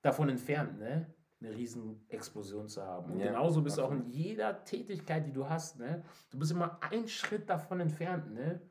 davon 0.00 0.30
entfernt, 0.30 0.78
ne? 0.78 1.06
Eine 1.42 1.54
riesen 1.54 2.00
Explosion 2.08 2.68
zu 2.68 2.82
haben. 2.82 3.12
Und 3.12 3.18
Ja, 3.20 3.26
genauso 3.26 3.60
bist 3.60 3.76
du 3.76 3.82
auch 3.82 3.92
in 3.92 4.06
jeder 4.06 4.64
Tätigkeit, 4.64 5.26
die 5.26 5.32
du 5.32 5.46
hast, 5.46 5.78
ne? 5.78 6.02
Du 6.30 6.38
bist 6.38 6.52
immer 6.52 6.78
ein 6.90 7.06
Schritt 7.06 7.50
davon 7.50 7.80
entfernt, 7.80 8.32
ne? 8.32 8.62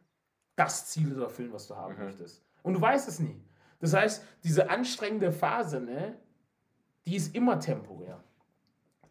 Das 0.55 0.87
Ziel 0.87 1.13
zu 1.13 1.21
erfüllen, 1.21 1.53
was 1.53 1.67
du 1.67 1.75
haben 1.75 1.93
Mhm. 1.95 2.05
möchtest. 2.05 2.43
Und 2.63 2.73
du 2.73 2.81
weißt 2.81 3.07
es 3.07 3.19
nie. 3.19 3.43
Das 3.79 3.93
heißt, 3.93 4.23
diese 4.43 4.69
anstrengende 4.71 5.31
Phase, 5.31 5.81
ne? 5.81 6.15
Die 7.05 7.15
ist 7.15 7.35
immer 7.35 7.59
temporär. 7.59 8.23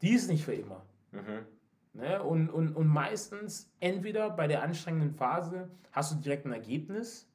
Die 0.00 0.11
ist 0.14 0.28
nicht 0.28 0.44
für 0.44 0.55
immer. 0.55 0.85
Mhm. 1.12 1.46
Ne? 1.94 2.22
Und, 2.22 2.48
und, 2.48 2.74
und 2.74 2.87
meistens, 2.87 3.70
entweder 3.81 4.31
bei 4.31 4.46
der 4.46 4.62
anstrengenden 4.62 5.12
Phase 5.12 5.70
hast 5.92 6.12
du 6.12 6.16
direkt 6.16 6.46
ein 6.46 6.52
Ergebnis 6.52 7.28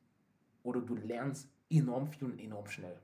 oder 0.64 0.82
du 0.82 0.96
lernst 0.96 1.50
enorm 1.70 2.08
viel 2.08 2.26
und 2.26 2.40
enorm 2.40 2.68
schnell. 2.68 2.98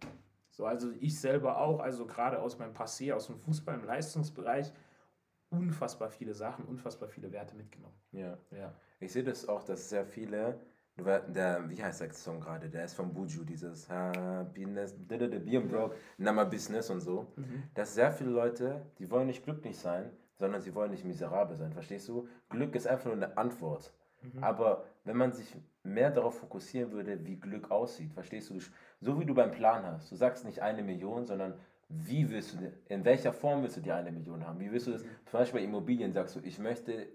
So, 0.49 0.65
also 0.65 0.91
ich 0.99 1.19
selber 1.19 1.59
auch, 1.59 1.79
also 1.79 2.05
gerade 2.05 2.39
aus 2.39 2.57
meinem 2.59 2.73
Passé, 2.73 3.13
aus 3.13 3.27
dem 3.27 3.39
Fußball 3.39 3.75
im 3.75 3.85
Leistungsbereich, 3.85 4.71
unfassbar 5.49 6.09
viele 6.09 6.33
Sachen, 6.33 6.65
unfassbar 6.65 7.07
viele 7.07 7.31
Werte 7.31 7.55
mitgenommen. 7.55 7.95
ja. 8.11 8.37
Ja. 8.51 8.73
Ich 8.99 9.11
sehe 9.11 9.23
das 9.23 9.49
auch, 9.49 9.63
dass 9.63 9.89
sehr 9.89 10.05
viele, 10.05 10.61
der, 10.97 11.69
wie 11.69 11.83
heißt 11.83 12.01
der 12.01 12.13
Song 12.13 12.39
gerade, 12.39 12.69
der 12.69 12.85
ist 12.85 12.93
von 12.93 13.13
Buju, 13.13 13.43
dieses 13.43 13.89
Happiness, 13.89 14.93
Being 14.93 15.67
Broke, 15.67 15.95
Number 16.17 16.45
Business 16.45 16.89
und 16.89 17.01
so, 17.01 17.33
dass 17.73 17.95
sehr 17.95 18.11
viele 18.11 18.29
Leute, 18.29 18.85
die 18.99 19.09
wollen 19.09 19.27
nicht 19.27 19.43
glücklich 19.43 19.77
sein, 19.77 20.11
sondern 20.37 20.61
sie 20.61 20.73
wollen 20.75 20.91
nicht 20.91 21.05
miserabel 21.05 21.55
sein, 21.57 21.73
verstehst 21.73 22.07
du? 22.09 22.27
Glück 22.49 22.75
ist 22.75 22.87
einfach 22.87 23.05
nur 23.05 23.15
eine 23.15 23.37
Antwort. 23.37 23.93
Aber 24.41 24.85
wenn 25.03 25.17
man 25.17 25.33
sich 25.33 25.55
mehr 25.83 26.09
darauf 26.09 26.39
fokussieren 26.39 26.91
würde, 26.91 27.25
wie 27.25 27.35
Glück 27.35 27.71
aussieht, 27.71 28.13
verstehst 28.13 28.49
du? 28.49 28.59
So 29.01 29.19
wie 29.19 29.25
du 29.25 29.33
beim 29.33 29.51
Plan 29.51 29.85
hast, 29.85 30.11
du 30.11 30.15
sagst 30.15 30.45
nicht 30.45 30.61
eine 30.61 30.81
Million, 30.81 31.25
sondern 31.25 31.55
wie 31.89 32.29
willst 32.29 32.53
du, 32.53 32.71
in 32.87 33.03
welcher 33.03 33.33
Form 33.33 33.61
willst 33.61 33.77
du 33.77 33.81
die 33.81 33.91
eine 33.91 34.11
Million 34.11 34.47
haben? 34.47 34.59
Wie 34.59 34.71
willst 34.71 34.87
du 34.87 34.91
das, 34.91 35.01
zum 35.01 35.39
Beispiel 35.39 35.59
bei 35.59 35.65
Immobilien 35.65 36.13
sagst 36.13 36.35
du, 36.35 36.39
ich 36.39 36.57
möchte 36.57 37.07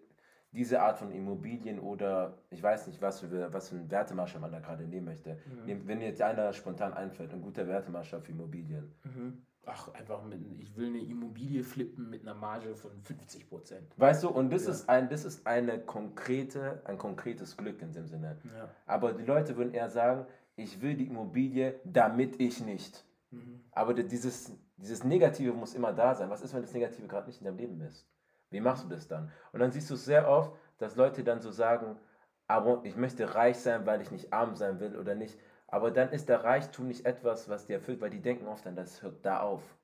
diese 0.52 0.80
Art 0.80 0.98
von 0.98 1.10
Immobilien 1.12 1.78
oder 1.78 2.38
ich 2.50 2.62
weiß 2.62 2.86
nicht, 2.86 3.00
was 3.02 3.20
für, 3.20 3.52
was 3.52 3.68
für 3.68 3.76
einen 3.76 3.90
Wertemaßstab 3.90 4.40
man 4.40 4.52
da 4.52 4.60
gerade 4.60 4.84
nehmen 4.84 5.06
möchte. 5.06 5.38
Nehm- 5.66 5.86
Wenn 5.86 6.00
jetzt 6.00 6.22
einer 6.22 6.52
spontan 6.52 6.94
einfällt, 6.94 7.32
ein 7.34 7.42
guter 7.42 7.66
Wertemaßstab 7.66 8.24
für 8.24 8.32
Immobilien. 8.32 8.92
Mhm. 9.04 9.42
Ach, 9.66 9.92
einfach 9.92 10.24
mit, 10.24 10.40
ich 10.60 10.74
will 10.76 10.86
eine 10.86 11.00
Immobilie 11.04 11.62
flippen 11.62 12.08
mit 12.08 12.22
einer 12.22 12.34
Marge 12.34 12.74
von 12.74 12.90
50 13.02 13.50
Prozent. 13.50 13.92
Weißt 13.98 14.24
du, 14.24 14.30
und 14.30 14.50
das 14.50 14.64
Ja. 14.64 14.70
ist 14.70 14.88
ein, 14.88 15.10
das 15.10 15.26
ist 15.26 15.46
eine 15.46 15.78
konkrete, 15.80 16.80
ein 16.86 16.96
konkretes 16.96 17.54
Glück 17.54 17.82
in 17.82 17.92
dem 17.92 18.06
Sinne. 18.06 18.38
Ja. 18.44 18.70
Aber 18.86 19.12
die 19.12 19.24
Leute 19.24 19.56
würden 19.58 19.74
eher 19.74 19.90
sagen, 19.90 20.24
ich 20.56 20.80
will 20.80 20.94
die 20.94 21.06
Immobilie, 21.06 21.74
damit 21.84 22.40
ich 22.40 22.64
nicht. 22.64 23.04
Mhm. 23.30 23.60
Aber 23.72 23.92
di- 23.92 24.06
dieses, 24.06 24.50
dieses 24.78 25.04
Negative 25.04 25.52
muss 25.52 25.74
immer 25.74 25.92
da 25.92 26.14
sein. 26.14 26.30
Was 26.30 26.40
ist, 26.40 26.54
wenn 26.54 26.62
das 26.62 26.72
Negative 26.72 27.06
gerade 27.06 27.26
nicht 27.26 27.40
in 27.40 27.44
deinem 27.44 27.58
Leben 27.58 27.80
ist? 27.82 28.08
Wie 28.50 28.60
machst 28.60 28.84
du 28.84 28.88
das 28.88 29.08
dann? 29.08 29.30
Und 29.52 29.60
dann 29.60 29.72
siehst 29.72 29.90
du 29.90 29.94
es 29.94 30.04
sehr 30.04 30.28
oft, 30.28 30.52
dass 30.78 30.96
Leute 30.96 31.24
dann 31.24 31.40
so 31.40 31.50
sagen, 31.50 31.98
aber 32.46 32.80
ich 32.84 32.96
möchte 32.96 33.34
reich 33.34 33.58
sein, 33.58 33.84
weil 33.84 34.00
ich 34.00 34.10
nicht 34.10 34.32
arm 34.32 34.56
sein 34.56 34.80
will 34.80 34.96
oder 34.96 35.14
nicht. 35.14 35.38
Aber 35.66 35.90
dann 35.90 36.10
ist 36.10 36.28
der 36.30 36.44
Reichtum 36.44 36.88
nicht 36.88 37.04
etwas, 37.04 37.48
was 37.48 37.66
dir 37.66 37.74
erfüllt, 37.74 38.00
weil 38.00 38.10
die 38.10 38.22
denken 38.22 38.46
oft 38.46 38.64
dann, 38.64 38.74
das 38.74 39.02
hört 39.02 39.24
da 39.24 39.40
auf. 39.40 39.76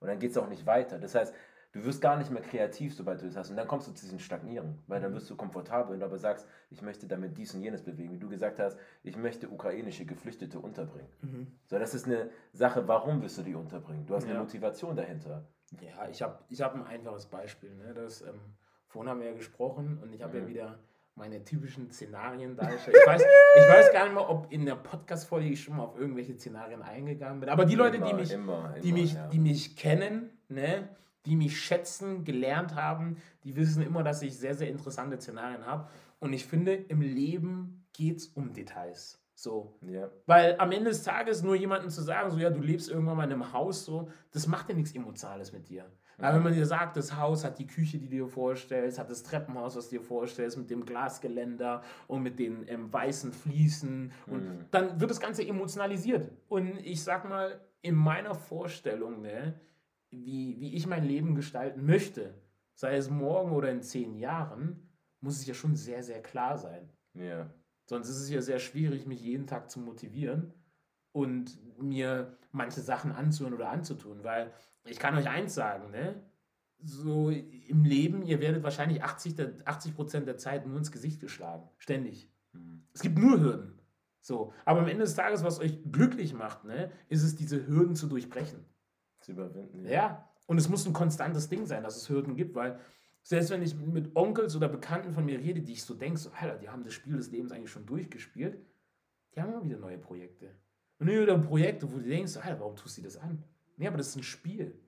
Und 0.00 0.08
dann 0.08 0.18
geht 0.18 0.32
es 0.32 0.36
auch 0.38 0.48
nicht 0.48 0.66
weiter. 0.66 0.98
Das 0.98 1.14
heißt, 1.14 1.32
du 1.72 1.84
wirst 1.84 2.00
gar 2.00 2.16
nicht 2.16 2.32
mehr 2.32 2.42
kreativ, 2.42 2.96
sobald 2.96 3.20
du 3.22 3.26
das 3.26 3.36
hast. 3.36 3.50
Und 3.50 3.56
dann 3.56 3.68
kommst 3.68 3.86
du 3.86 3.92
zu 3.92 4.02
diesem 4.02 4.18
Stagnieren, 4.18 4.82
weil 4.88 5.00
dann 5.00 5.14
wirst 5.14 5.30
du 5.30 5.36
komfortabel, 5.36 5.92
wenn 5.92 6.00
du 6.00 6.06
aber 6.06 6.18
sagst, 6.18 6.48
ich 6.70 6.82
möchte 6.82 7.06
damit 7.06 7.38
dies 7.38 7.54
und 7.54 7.62
jenes 7.62 7.82
bewegen. 7.84 8.12
Wie 8.12 8.18
du 8.18 8.28
gesagt 8.28 8.58
hast, 8.58 8.76
ich 9.04 9.16
möchte 9.16 9.48
ukrainische 9.48 10.04
Geflüchtete 10.04 10.58
unterbringen. 10.58 11.10
Mhm. 11.20 11.46
So, 11.66 11.78
das 11.78 11.94
ist 11.94 12.06
eine 12.06 12.30
Sache, 12.52 12.88
warum 12.88 13.22
willst 13.22 13.38
du 13.38 13.42
die 13.42 13.54
unterbringen? 13.54 14.04
Du 14.06 14.16
hast 14.16 14.24
eine 14.24 14.34
Ja. 14.34 14.40
Motivation 14.40 14.96
dahinter. 14.96 15.46
Ja, 15.80 16.08
ich 16.08 16.20
habe 16.22 16.38
ich 16.48 16.60
hab 16.60 16.74
ein 16.74 16.84
einfaches 16.84 17.26
Beispiel. 17.26 17.74
Ne? 17.74 17.94
Das, 17.94 18.22
ähm, 18.22 18.40
vorhin 18.88 19.10
haben 19.10 19.20
wir 19.20 19.28
ja 19.28 19.34
gesprochen 19.34 19.98
und 20.02 20.12
ich 20.12 20.22
habe 20.22 20.38
ja 20.38 20.44
Mhm. 20.44 20.48
wieder 20.48 20.78
meine 21.14 21.44
typischen 21.44 21.90
Szenarien 21.90 22.56
dargestellt. 22.56 22.96
Ich 23.00 23.06
weiß, 23.06 23.22
ich 23.22 23.68
weiß 23.68 23.92
gar 23.92 24.04
nicht 24.04 24.14
mehr, 24.14 24.28
ob 24.28 24.50
in 24.52 24.64
der 24.64 24.76
Podcast-Folge 24.76 25.48
ich 25.48 25.62
schon 25.62 25.76
mal 25.76 25.84
auf 25.84 25.98
irgendwelche 25.98 26.34
Szenarien 26.34 26.82
eingegangen 26.82 27.40
bin. 27.40 27.48
Aber 27.50 27.64
die 27.66 27.74
Leute, 27.74 27.98
die 28.00 28.10
Immer, 28.10 28.14
mich, 28.20 28.32
immer, 28.32 28.74
die 28.82 28.88
immer, 28.88 28.98
mich, 28.98 29.14
ja. 29.14 29.26
die 29.28 29.38
mich 29.38 29.76
kennen, 29.76 30.30
ne, 30.48 30.88
die 31.26 31.36
mich 31.36 31.60
schätzen, 31.60 32.24
gelernt 32.24 32.74
haben, 32.74 33.16
die 33.44 33.54
wissen 33.54 33.82
immer, 33.82 34.02
dass 34.02 34.22
ich 34.22 34.36
sehr, 34.38 34.54
sehr 34.54 34.68
interessante 34.68 35.20
Szenarien 35.20 35.66
habe. 35.66 35.88
Und 36.20 36.32
ich 36.32 36.46
finde, 36.46 36.74
im 36.74 37.02
Leben 37.02 37.84
geht 37.92 38.16
es 38.18 38.26
um 38.28 38.52
Details. 38.54 39.19
So. 39.42 39.78
Ja. 39.88 40.10
Weil 40.26 40.56
am 40.58 40.70
Ende 40.70 40.90
des 40.90 41.02
Tages 41.02 41.42
nur 41.42 41.54
jemandem 41.56 41.88
zu 41.88 42.02
sagen, 42.02 42.30
so 42.30 42.38
ja, 42.38 42.50
du 42.50 42.60
lebst 42.60 42.90
irgendwann 42.90 43.16
mal 43.16 43.24
in 43.24 43.32
einem 43.32 43.52
Haus, 43.54 43.86
so, 43.86 44.10
das 44.32 44.46
macht 44.46 44.68
ja 44.68 44.74
nichts 44.74 44.94
Emotionales 44.94 45.52
mit 45.52 45.68
dir. 45.70 45.90
Aber 46.18 46.36
wenn 46.36 46.42
man 46.42 46.52
dir 46.52 46.66
sagt, 46.66 46.98
das 46.98 47.16
Haus 47.16 47.42
hat 47.44 47.58
die 47.58 47.66
Küche, 47.66 47.96
die 47.98 48.04
du 48.04 48.10
dir 48.10 48.28
vorstellst, 48.28 48.98
hat 48.98 49.08
das 49.08 49.22
Treppenhaus, 49.22 49.76
was 49.76 49.88
du 49.88 49.96
dir 49.96 50.02
vorstellst, 50.02 50.58
mit 50.58 50.68
dem 50.68 50.84
Glasgeländer 50.84 51.82
und 52.08 52.22
mit 52.22 52.38
den 52.38 52.68
ähm, 52.68 52.92
weißen 52.92 53.32
Fliesen, 53.32 54.12
und 54.26 54.44
Mhm. 54.44 54.64
dann 54.70 55.00
wird 55.00 55.10
das 55.10 55.20
Ganze 55.20 55.46
emotionalisiert. 55.48 56.30
Und 56.48 56.76
ich 56.84 57.02
sag 57.02 57.26
mal, 57.26 57.58
in 57.80 57.94
meiner 57.94 58.34
Vorstellung, 58.34 59.22
ne, 59.22 59.58
wie, 60.10 60.60
wie 60.60 60.74
ich 60.74 60.86
mein 60.86 61.04
Leben 61.04 61.34
gestalten 61.34 61.86
möchte, 61.86 62.34
sei 62.74 62.96
es 62.96 63.08
morgen 63.08 63.52
oder 63.52 63.70
in 63.70 63.80
zehn 63.80 64.14
Jahren, 64.16 64.90
muss 65.22 65.38
es 65.38 65.46
ja 65.46 65.54
schon 65.54 65.74
sehr, 65.76 66.02
sehr 66.02 66.20
klar 66.20 66.58
sein. 66.58 66.90
Ja. 67.14 67.48
Sonst 67.90 68.08
ist 68.08 68.20
es 68.20 68.30
ja 68.30 68.40
sehr 68.40 68.60
schwierig, 68.60 69.04
mich 69.08 69.20
jeden 69.20 69.48
Tag 69.48 69.68
zu 69.68 69.80
motivieren 69.80 70.54
und 71.10 71.58
mir 71.82 72.38
manche 72.52 72.82
Sachen 72.82 73.10
anzuhören 73.10 73.52
oder 73.52 73.68
anzutun. 73.68 74.22
Weil 74.22 74.52
ich 74.84 75.00
kann 75.00 75.16
euch 75.16 75.28
eins 75.28 75.56
sagen, 75.56 75.90
ne? 75.90 76.22
So 76.78 77.30
im 77.30 77.82
Leben, 77.82 78.22
ihr 78.22 78.38
werdet 78.38 78.62
wahrscheinlich 78.62 79.02
80, 79.02 79.34
der, 79.34 79.54
80 79.64 79.96
Prozent 79.96 80.28
der 80.28 80.36
Zeit 80.36 80.68
nur 80.68 80.78
ins 80.78 80.92
Gesicht 80.92 81.20
geschlagen. 81.20 81.68
Ständig. 81.78 82.30
Mhm. 82.52 82.84
Es 82.94 83.02
gibt 83.02 83.18
nur 83.18 83.40
Hürden. 83.40 83.80
So. 84.20 84.52
Aber 84.64 84.82
am 84.82 84.86
Ende 84.86 85.02
des 85.02 85.16
Tages, 85.16 85.42
was 85.42 85.58
euch 85.58 85.80
glücklich 85.90 86.32
macht, 86.32 86.62
ne, 86.62 86.92
ist 87.08 87.24
es, 87.24 87.34
diese 87.34 87.66
Hürden 87.66 87.96
zu 87.96 88.06
durchbrechen. 88.06 88.64
Zu 89.18 89.32
überwinden. 89.32 89.84
Ja. 89.84 90.30
Und 90.46 90.58
es 90.58 90.68
muss 90.68 90.86
ein 90.86 90.92
konstantes 90.92 91.48
Ding 91.48 91.66
sein, 91.66 91.82
dass 91.82 91.96
es 91.96 92.08
Hürden 92.08 92.36
gibt, 92.36 92.54
weil 92.54 92.78
Selbst 93.22 93.50
wenn 93.50 93.62
ich 93.62 93.76
mit 93.76 94.16
Onkels 94.16 94.56
oder 94.56 94.68
Bekannten 94.68 95.12
von 95.12 95.24
mir 95.24 95.38
rede, 95.38 95.60
die 95.60 95.72
ich 95.72 95.84
so 95.84 95.94
denke, 95.94 96.18
so, 96.18 96.30
Alter, 96.30 96.56
die 96.56 96.68
haben 96.68 96.84
das 96.84 96.94
Spiel 96.94 97.16
des 97.16 97.30
Lebens 97.30 97.52
eigentlich 97.52 97.70
schon 97.70 97.86
durchgespielt, 97.86 98.58
die 99.34 99.40
haben 99.40 99.52
immer 99.52 99.64
wieder 99.64 99.78
neue 99.78 99.98
Projekte. 99.98 100.50
Und 100.98 101.08
wieder 101.08 101.38
Projekte, 101.38 101.90
wo 101.90 101.98
du 101.98 102.08
denkst, 102.08 102.36
Alter, 102.36 102.60
warum 102.60 102.76
tust 102.76 102.98
du 102.98 103.02
das 103.02 103.16
an? 103.16 103.42
Nee, 103.76 103.86
aber 103.86 103.98
das 103.98 104.08
ist 104.08 104.16
ein 104.16 104.22
Spiel. 104.22 104.78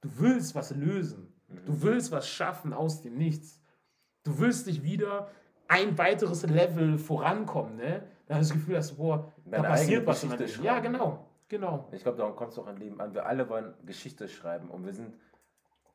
Du 0.00 0.10
willst 0.18 0.54
was 0.54 0.74
lösen. 0.74 1.32
Du 1.66 1.82
willst 1.82 2.12
was 2.12 2.28
schaffen 2.28 2.72
aus 2.72 3.00
dem 3.02 3.16
Nichts. 3.16 3.60
Du 4.22 4.38
willst 4.38 4.66
dich 4.66 4.82
wieder 4.82 5.30
ein 5.68 5.96
weiteres 5.98 6.46
Level 6.46 6.98
vorankommen, 6.98 7.76
ne? 7.76 8.06
Da 8.26 8.36
hast 8.36 8.50
du 8.50 8.54
das 8.54 8.60
Gefühl, 8.62 8.74
dass, 8.74 8.92
boah, 8.92 9.32
da 9.44 9.50
Deine 9.50 9.68
passiert 9.68 10.08
eigene 10.08 10.40
was. 10.40 10.56
Ja, 10.62 10.80
genau, 10.80 11.26
genau. 11.48 11.88
Ich 11.92 12.02
glaube, 12.02 12.18
darum 12.18 12.36
kommt 12.36 12.52
es 12.52 12.58
auch 12.58 12.66
an 12.66 12.76
Leben 12.76 13.00
an. 13.00 13.14
Wir 13.14 13.26
alle 13.26 13.48
wollen 13.48 13.74
Geschichte 13.84 14.28
schreiben 14.28 14.70
und 14.70 14.84
wir 14.84 14.94
sind, 14.94 15.14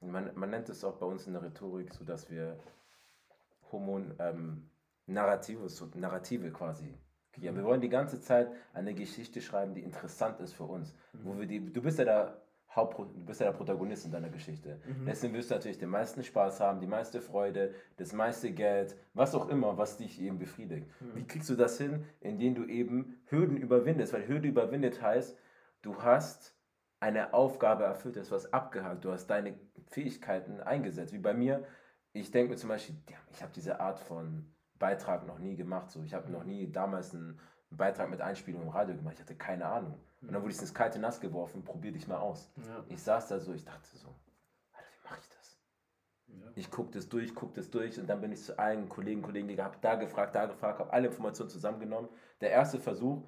man, 0.02 0.32
man 0.36 0.50
nennt 0.50 0.70
es 0.70 0.84
auch 0.84 0.98
bei 0.98 1.06
uns 1.06 1.28
in 1.28 1.34
der 1.34 1.44
Rhetorik 1.44 1.94
so, 1.94 2.04
dass 2.04 2.30
wir 2.30 2.58
Homo 3.72 4.02
ähm, 4.20 4.70
Narrative, 5.06 5.70
so 5.70 5.90
Narrative 5.96 6.52
quasi 6.52 6.94
kreieren. 7.32 7.56
Wir 7.56 7.64
wollen 7.64 7.82
die 7.82 7.90
ganze 7.90 8.22
Zeit 8.22 8.50
eine 8.74 8.94
Geschichte 8.94 9.42
schreiben, 9.42 9.74
die 9.74 9.82
interessant 9.82 10.40
ist 10.40 10.54
für 10.54 10.64
uns. 10.64 10.96
Wo 11.24 11.38
wir 11.38 11.46
die, 11.46 11.72
du 11.72 11.82
bist 11.82 12.00
ja 12.00 12.06
der 12.06 12.42
Hauptpro, 12.76 13.06
du 13.06 13.26
bist 13.26 13.42
ja 13.42 13.48
der 13.48 13.58
Protagonist 13.58 14.06
in 14.06 14.12
deiner 14.12 14.30
Geschichte. 14.30 14.80
Deswegen 15.08 15.34
wirst 15.34 15.50
du 15.50 15.56
natürlich 15.56 15.80
den 15.80 15.90
meisten 15.90 16.24
Spaß 16.24 16.60
haben, 16.60 16.80
die 16.80 16.88
meiste 16.88 17.20
Freude, 17.20 17.74
das 17.98 18.14
meiste 18.14 18.52
Geld, 18.52 18.96
was 19.14 19.34
auch 19.34 19.50
immer, 19.50 19.78
was 19.78 19.98
dich 19.98 20.22
eben 20.22 20.38
befriedigt. 20.38 20.88
Wie 21.16 21.26
kriegst 21.26 21.50
du 21.50 21.56
das 21.56 21.78
hin, 21.80 22.06
indem 22.22 22.54
du 22.56 22.66
eben 22.66 23.20
Hürden 23.26 23.58
überwindest? 23.58 24.14
Weil 24.14 24.28
Hürde 24.28 24.48
überwindet 24.48 25.02
heißt, 25.02 25.36
du 25.82 25.96
hast 26.04 26.56
eine 27.00 27.34
Aufgabe 27.34 27.84
erfüllt, 27.86 28.16
du 28.16 28.20
hast 28.20 28.32
was 28.32 28.52
abgehakt, 28.52 29.06
du 29.06 29.12
hast 29.12 29.28
deine 29.28 29.58
Fähigkeiten 29.88 30.60
eingesetzt. 30.60 31.14
Wie 31.14 31.20
bei 31.20 31.34
mir, 31.34 31.66
ich 32.14 32.32
denke 32.32 32.52
mir 32.52 32.58
zum 32.58 32.70
Beispiel, 32.70 32.96
ich 33.32 33.42
habe 33.42 33.54
diese 33.54 33.80
Art 33.80 34.00
von 34.00 34.54
Beitrag 34.80 35.26
noch 35.28 35.40
nie 35.40 35.56
gemacht. 35.56 35.92
So. 35.92 36.04
Ich 36.04 36.14
habe 36.14 36.32
noch 36.32 36.44
nie 36.44 36.72
damals 36.72 37.14
einen 37.14 37.40
Beitrag 37.70 38.10
mit 38.10 38.22
Einspielung 38.22 38.64
im 38.64 38.70
Radio 38.70 38.96
gemacht. 38.96 39.16
Ich 39.16 39.22
hatte 39.22 39.36
keine 39.36 39.66
Ahnung. 39.66 40.00
Und 40.22 40.34
dann 40.34 40.42
wurde 40.42 40.54
ich 40.54 40.60
ins 40.60 40.74
kalte 40.74 41.00
Nass 41.00 41.22
geworfen, 41.22 41.64
probier 41.64 41.92
dich 41.92 42.08
mal 42.08 42.18
aus. 42.18 42.52
Ja. 42.58 42.84
Ich 42.90 43.02
saß 43.02 43.28
da 43.28 43.40
so, 43.40 43.54
ich 43.54 43.64
dachte 43.64 43.88
so, 43.96 44.08
Alter, 44.74 44.88
wie 44.92 45.10
mache 45.10 45.20
ich 45.22 45.30
das? 45.30 45.60
Ja. 46.28 46.52
Ich 46.56 46.72
gucke 46.72 46.92
das 46.92 47.08
durch, 47.08 47.34
gucke 47.34 47.54
das 47.54 47.70
durch 47.70 48.00
und 48.00 48.08
dann 48.08 48.20
bin 48.20 48.32
ich 48.32 48.42
zu 48.42 48.58
allen 48.60 48.90
Kollegen, 48.90 49.22
Kollegen, 49.22 49.48
die 49.48 49.56
gehabt, 49.56 49.84
da 49.84 49.96
gefragt, 49.96 50.36
da 50.36 50.46
gefragt, 50.46 50.80
habe 50.80 50.92
alle 50.92 51.08
Informationen 51.08 51.50
zusammengenommen. 51.50 52.10
Der 52.42 52.52
erste 52.52 52.80
Versuch 52.80 53.26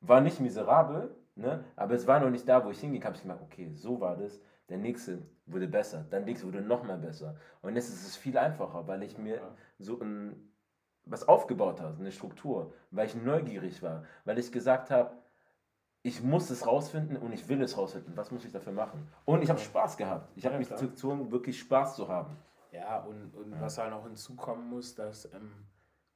war 0.00 0.20
nicht 0.20 0.40
miserabel, 0.40 1.14
ne? 1.36 1.64
aber 1.76 1.94
es 1.94 2.06
war 2.06 2.20
noch 2.20 2.30
nicht 2.30 2.48
da, 2.48 2.64
wo 2.64 2.70
ich 2.70 2.80
hinging, 2.80 3.04
habe 3.04 3.14
ich 3.16 3.22
gemerkt, 3.22 3.42
okay, 3.42 3.70
so 3.74 4.00
war 4.00 4.16
das. 4.16 4.40
Der 4.68 4.78
nächste 4.78 5.22
wurde 5.46 5.68
besser, 5.68 6.02
der 6.10 6.20
nächste 6.20 6.46
wurde 6.46 6.60
noch 6.60 6.82
mal 6.82 6.98
besser. 6.98 7.36
Und 7.62 7.76
jetzt 7.76 7.88
ist 7.88 8.04
es 8.06 8.16
viel 8.16 8.36
einfacher, 8.36 8.86
weil 8.88 9.02
ich 9.04 9.16
mir 9.16 9.36
Ja. 9.36 9.54
so 9.78 10.00
ein, 10.00 10.52
was 11.04 11.28
aufgebaut 11.28 11.80
habe, 11.80 11.98
eine 12.00 12.10
Struktur, 12.10 12.72
weil 12.90 13.06
ich 13.06 13.14
neugierig 13.14 13.80
war, 13.82 14.04
weil 14.24 14.38
ich 14.38 14.50
gesagt 14.50 14.90
habe, 14.90 15.16
ich 16.02 16.22
muss 16.22 16.50
es 16.50 16.66
rausfinden 16.66 17.16
und 17.16 17.32
ich 17.32 17.48
will 17.48 17.60
es 17.62 17.76
rausfinden. 17.76 18.16
Was 18.16 18.30
muss 18.30 18.44
ich 18.44 18.52
dafür 18.52 18.72
machen? 18.72 19.08
Und 19.24 19.42
ich 19.42 19.50
habe 19.50 19.58
Spaß 19.58 19.96
gehabt. 19.96 20.30
Ich 20.36 20.44
habe 20.44 20.54
Ja, 20.54 20.58
mich 20.58 20.68
klar. 20.68 20.80
gezwungen, 20.80 21.30
wirklich 21.32 21.58
Spaß 21.58 21.96
zu 21.96 22.08
haben. 22.08 22.36
Ja, 22.70 22.98
und, 23.04 23.34
und 23.34 23.60
was 23.60 23.78
halt 23.78 23.90
noch 23.90 24.04
hinzukommen 24.04 24.68
muss, 24.68 24.94
dass 24.94 25.24
ähm, 25.32 25.66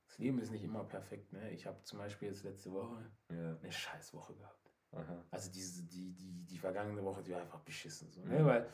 das 0.06 0.18
Leben 0.18 0.38
ist 0.40 0.50
nicht 0.50 0.62
immer 0.64 0.84
perfekt. 0.84 1.32
Ne? 1.32 1.50
Ich 1.50 1.66
habe 1.66 1.82
zum 1.82 1.98
Beispiel 1.98 2.28
jetzt 2.28 2.44
letzte 2.44 2.72
Woche 2.72 3.10
Ja. 3.30 3.56
eine 3.62 3.72
Scheißwoche 3.72 4.34
gehabt. 4.34 4.69
Aha. 4.92 5.24
Also 5.30 5.50
diese, 5.50 5.82
die, 5.84 6.12
die, 6.12 6.44
die 6.44 6.58
vergangene 6.58 7.02
Woche, 7.04 7.22
die 7.22 7.32
war 7.32 7.40
einfach 7.40 7.60
beschissen. 7.60 8.10
So, 8.10 8.20
Mhm. 8.22 8.28
ne? 8.30 8.44
Weil 8.44 8.66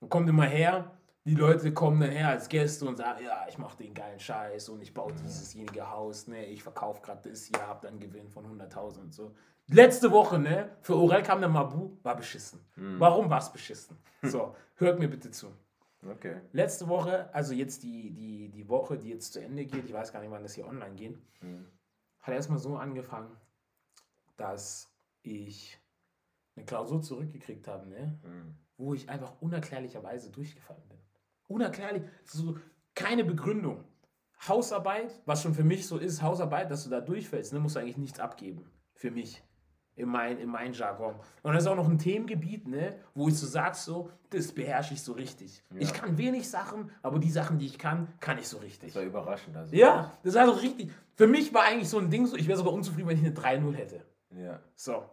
man 0.00 0.08
kommt 0.10 0.28
immer 0.28 0.46
her, 0.46 0.90
die 1.26 1.34
Leute 1.34 1.72
kommen 1.74 2.00
dann 2.00 2.10
her 2.10 2.28
als 2.30 2.48
Gäste 2.48 2.86
und 2.86 2.96
sagen, 2.96 3.22
ja, 3.24 3.46
ich 3.48 3.58
mache 3.58 3.76
den 3.76 3.92
geilen 3.92 4.18
Scheiß 4.18 4.70
und 4.70 4.80
ich 4.80 4.94
baue 4.94 5.12
dieses 5.12 5.52
jenige 5.52 5.90
Haus, 5.90 6.26
ne? 6.28 6.46
ich 6.46 6.62
verkaufe 6.62 7.02
gerade 7.02 7.28
das 7.28 7.44
hier, 7.44 7.60
hab 7.66 7.82
dann 7.82 7.90
einen 7.92 8.00
Gewinn 8.00 8.30
von 8.30 8.46
100.000 8.46 9.00
und 9.00 9.12
so. 9.14 9.34
Letzte 9.68 10.10
Woche, 10.10 10.38
ne, 10.38 10.70
für 10.80 10.96
Orel 10.96 11.22
kam 11.22 11.38
der 11.40 11.48
Mabu, 11.50 11.96
war 12.02 12.16
beschissen. 12.16 12.58
Mhm. 12.76 12.98
Warum 12.98 13.28
war 13.30 13.38
es 13.38 13.52
beschissen? 13.52 13.96
So, 14.22 14.54
hört 14.76 14.98
mir 14.98 15.08
bitte 15.08 15.30
zu. 15.30 15.46
Okay. 16.10 16.40
Letzte 16.52 16.88
Woche, 16.88 17.32
also 17.34 17.52
jetzt 17.54 17.82
die, 17.82 18.10
die, 18.10 18.48
die 18.48 18.68
Woche, 18.68 18.96
die 18.98 19.10
jetzt 19.10 19.32
zu 19.34 19.40
Ende 19.42 19.66
geht, 19.66 19.84
ich 19.84 19.92
weiß 19.92 20.12
gar 20.12 20.20
nicht, 20.20 20.30
wann 20.30 20.42
das 20.42 20.54
hier 20.54 20.66
online 20.66 20.94
geht, 20.94 21.18
Mhm. 21.42 21.66
hat 22.20 22.34
erstmal 22.34 22.58
so 22.58 22.76
angefangen, 22.76 23.36
dass 24.36 24.89
ich 25.22 25.78
eine 26.56 26.66
Klausur 26.66 27.02
zurückgekriegt 27.02 27.68
habe, 27.68 27.88
ne? 27.88 28.18
Mhm. 28.22 28.54
wo 28.76 28.94
ich 28.94 29.08
einfach 29.08 29.40
unerklärlicherweise 29.40 30.30
durchgefallen 30.30 30.86
bin. 30.88 30.98
Unerklärlich, 31.46 32.02
so 32.24 32.58
keine 32.94 33.24
Begründung. 33.24 33.84
Hausarbeit, 34.48 35.20
was 35.26 35.42
schon 35.42 35.54
für 35.54 35.64
mich 35.64 35.86
so 35.86 35.98
ist, 35.98 36.22
Hausarbeit, 36.22 36.70
dass 36.70 36.84
du 36.84 36.90
da 36.90 37.00
durchfällst, 37.00 37.52
ne, 37.52 37.60
musst 37.60 37.76
du 37.76 37.80
eigentlich 37.80 37.98
nichts 37.98 38.20
abgeben. 38.20 38.64
Für 38.94 39.10
mich. 39.10 39.42
In 39.96 40.08
mein, 40.08 40.38
in 40.38 40.48
mein 40.48 40.72
Jargon. 40.72 41.14
Und 41.42 41.52
das 41.52 41.64
ist 41.64 41.68
auch 41.68 41.76
noch 41.76 41.88
ein 41.88 41.98
Themengebiet, 41.98 42.66
ne, 42.66 42.98
wo 43.14 43.28
ich 43.28 43.36
so 43.36 43.46
sag, 43.46 43.74
so, 43.74 44.10
das 44.30 44.52
beherrsche 44.52 44.94
ich 44.94 45.02
so 45.02 45.12
richtig. 45.12 45.62
Ja. 45.74 45.80
Ich 45.80 45.92
kann 45.92 46.16
wenig 46.16 46.48
Sachen, 46.48 46.90
aber 47.02 47.18
die 47.18 47.30
Sachen, 47.30 47.58
die 47.58 47.66
ich 47.66 47.78
kann, 47.78 48.08
kann 48.20 48.38
ich 48.38 48.48
so 48.48 48.58
richtig. 48.58 48.94
Das 48.94 48.96
war 48.96 49.02
überraschend. 49.02 49.56
Also. 49.56 49.74
Ja, 49.74 50.16
das 50.22 50.34
war 50.36 50.46
so 50.46 50.52
richtig. 50.52 50.90
Für 51.16 51.26
mich 51.26 51.52
war 51.52 51.64
eigentlich 51.64 51.90
so 51.90 51.98
ein 51.98 52.08
Ding 52.08 52.24
so, 52.26 52.36
ich 52.36 52.48
wäre 52.48 52.56
sogar 52.56 52.72
unzufrieden, 52.72 53.08
wenn 53.08 53.18
ich 53.18 53.24
eine 53.24 53.34
3-0 53.34 53.74
hätte. 53.74 54.06
Ja. 54.36 54.60
So, 54.74 55.04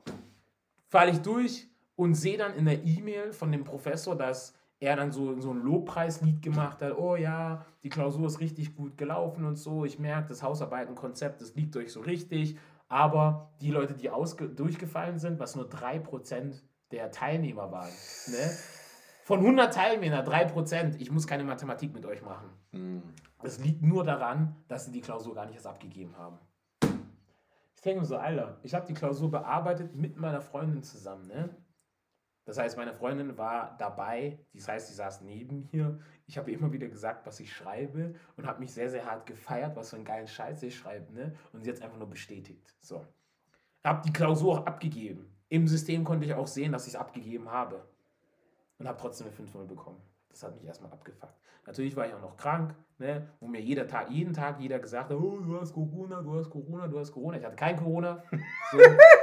falle 0.89 1.11
ich 1.11 1.19
durch 1.19 1.67
und 1.95 2.15
sehe 2.15 2.37
dann 2.37 2.53
in 2.55 2.65
der 2.65 2.83
E-Mail 2.83 3.33
von 3.33 3.51
dem 3.51 3.63
Professor, 3.63 4.15
dass 4.15 4.53
er 4.79 4.95
dann 4.95 5.11
so, 5.11 5.39
so 5.41 5.51
ein 5.51 5.61
Lobpreislied 5.61 6.41
gemacht 6.41 6.81
hat. 6.81 6.97
Oh 6.97 7.15
ja, 7.15 7.65
die 7.83 7.89
Klausur 7.89 8.27
ist 8.27 8.39
richtig 8.39 8.75
gut 8.75 8.97
gelaufen 8.97 9.45
und 9.45 9.55
so. 9.55 9.85
Ich 9.85 9.97
merke, 9.97 10.29
das 10.29 10.43
Hausarbeitenkonzept, 10.43 11.41
das 11.41 11.55
liegt 11.55 11.75
euch 11.75 11.91
so 11.91 12.01
richtig. 12.01 12.57
Aber 12.87 13.51
die 13.59 13.71
Leute, 13.71 13.95
die 13.95 14.09
ausge 14.09 14.47
durchgefallen 14.47 15.17
sind, 15.17 15.39
was 15.39 15.55
nur 15.55 15.67
3% 15.67 16.61
der 16.91 17.11
Teilnehmer 17.11 17.71
waren, 17.71 17.91
ne? 18.27 18.57
von 19.23 19.39
100 19.39 19.73
Teilnehmern 19.73 20.25
3%, 20.25 20.95
ich 20.99 21.11
muss 21.11 21.27
keine 21.27 21.43
Mathematik 21.43 21.93
mit 21.93 22.05
euch 22.05 22.21
machen. 22.21 22.49
Mhm. 22.71 23.03
Es 23.43 23.59
liegt 23.59 23.81
nur 23.81 24.05
daran, 24.05 24.55
dass 24.69 24.85
sie 24.85 24.91
die 24.91 25.01
Klausur 25.01 25.35
gar 25.35 25.45
nicht 25.45 25.55
erst 25.55 25.67
abgegeben 25.67 26.17
haben. 26.17 26.37
Ich 27.87 27.89
denke 27.89 28.01
mir 28.01 28.05
so, 28.05 28.17
Alter, 28.17 28.59
ich 28.63 28.75
habe 28.75 28.85
die 28.85 28.93
Klausur 28.93 29.31
bearbeitet 29.31 29.95
mit 29.95 30.17
meiner 30.17 30.41
Freundin 30.41 30.83
zusammen, 30.83 31.25
ne? 31.25 31.55
Das 32.43 32.57
heißt, 32.57 32.75
meine 32.75 32.93
Freundin 32.93 33.37
war 33.37 33.77
dabei, 33.77 34.45
das 34.53 34.67
heißt, 34.67 34.89
sie 34.89 34.93
saß 34.93 35.21
neben 35.21 35.69
mir. 35.71 35.97
Ich 36.25 36.37
habe 36.37 36.51
immer 36.51 36.73
wieder 36.73 36.89
gesagt, 36.89 37.25
was 37.25 37.39
ich 37.39 37.55
schreibe 37.55 38.13
und 38.35 38.45
habe 38.45 38.59
mich 38.59 38.73
sehr, 38.73 38.89
sehr 38.89 39.05
hart 39.05 39.25
gefeiert, 39.25 39.77
was 39.77 39.91
für 39.91 39.95
einen 39.95 40.03
geilen 40.03 40.27
Scheiß 40.27 40.63
ich 40.63 40.75
schreibe, 40.75 41.13
ne? 41.13 41.33
Und 41.53 41.63
sie 41.63 41.69
hat 41.69 41.77
es 41.77 41.81
einfach 41.81 41.97
nur 41.97 42.09
bestätigt. 42.09 42.75
So. 42.81 43.07
Habe 43.85 44.01
die 44.05 44.11
Klausur 44.11 44.59
auch 44.59 44.65
abgegeben. 44.65 45.33
Im 45.47 45.65
System 45.65 46.03
konnte 46.03 46.25
ich 46.25 46.33
auch 46.33 46.47
sehen, 46.47 46.73
dass 46.73 46.87
ich 46.87 46.95
es 46.95 46.99
abgegeben 46.99 47.49
habe. 47.49 47.87
Und 48.79 48.89
habe 48.89 48.99
trotzdem 48.99 49.27
eine 49.27 49.35
5-0 49.37 49.65
bekommen. 49.65 50.01
Das 50.29 50.43
hat 50.43 50.55
mich 50.55 50.65
erstmal 50.65 50.91
abgefuckt. 50.91 51.33
Natürlich 51.65 51.95
war 51.95 52.07
ich 52.07 52.13
auch 52.13 52.21
noch 52.21 52.37
krank, 52.37 52.73
ne? 52.97 53.27
wo 53.39 53.47
mir 53.47 53.61
jeder 53.61 53.87
Tag, 53.87 54.09
jeden 54.09 54.33
Tag 54.33 54.59
jeder 54.59 54.79
gesagt 54.79 55.09
hat, 55.09 55.17
oh, 55.17 55.39
du 55.39 55.59
hast 55.59 55.73
Corona, 55.73 56.21
du 56.21 56.35
hast 56.35 56.49
Corona, 56.49 56.87
du 56.87 56.97
hast 56.99 57.11
Corona. 57.11 57.37
Ich 57.37 57.45
hatte 57.45 57.55
kein 57.55 57.75
Corona. 57.75 58.23
So, 58.71 58.79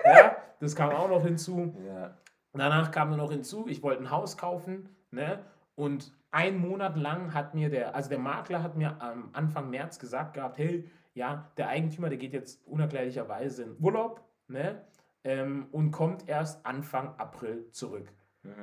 ja, 0.07 0.37
das 0.61 0.75
kam 0.75 0.91
auch 0.91 1.09
noch 1.09 1.23
hinzu. 1.23 1.75
Ja. 1.87 2.17
Danach 2.55 2.91
kam 2.91 3.11
dann 3.11 3.19
noch 3.19 3.31
hinzu, 3.31 3.67
ich 3.69 3.83
wollte 3.83 4.03
ein 4.03 4.11
Haus 4.11 4.37
kaufen, 4.37 4.89
ne? 5.11 5.41
Und 5.75 6.13
einen 6.31 6.59
Monat 6.59 6.97
lang 6.97 7.35
hat 7.35 7.55
mir 7.55 7.69
der, 7.69 7.95
also 7.95 8.09
der 8.09 8.19
Makler 8.19 8.63
hat 8.63 8.77
mir 8.77 9.01
am 9.03 9.31
Anfang 9.33 9.71
März 9.71 9.99
gesagt 9.99 10.35
gehabt, 10.35 10.57
hey, 10.59 10.89
ja, 11.15 11.51
der 11.57 11.69
Eigentümer, 11.69 12.09
der 12.09 12.19
geht 12.19 12.33
jetzt 12.33 12.65
unerklärlicherweise 12.67 13.65
in 13.65 13.77
Urlaub, 13.81 14.23
ne? 14.47 14.83
Ähm, 15.25 15.67
und 15.73 15.91
kommt 15.91 16.29
erst 16.29 16.65
Anfang 16.65 17.15
April 17.19 17.71
zurück. 17.71 18.13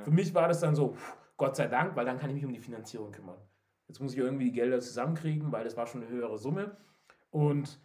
Für 0.04 0.12
mich 0.12 0.32
war 0.32 0.46
das 0.46 0.60
dann 0.60 0.76
so, 0.76 0.92
pff, 0.92 1.16
Gott 1.36 1.56
sei 1.56 1.66
Dank, 1.66 1.96
weil 1.96 2.04
dann 2.04 2.18
kann 2.18 2.30
ich 2.30 2.36
mich 2.36 2.44
um 2.44 2.52
die 2.52 2.60
Finanzierung 2.60 3.12
kümmern. 3.12 3.38
Jetzt 3.88 4.00
muss 4.00 4.12
ich 4.12 4.18
irgendwie 4.18 4.46
die 4.46 4.52
Gelder 4.52 4.80
zusammenkriegen, 4.80 5.52
weil 5.52 5.64
das 5.64 5.76
war 5.76 5.86
schon 5.86 6.02
eine 6.02 6.10
höhere 6.10 6.38
Summe. 6.38 6.76
Und 7.30 7.80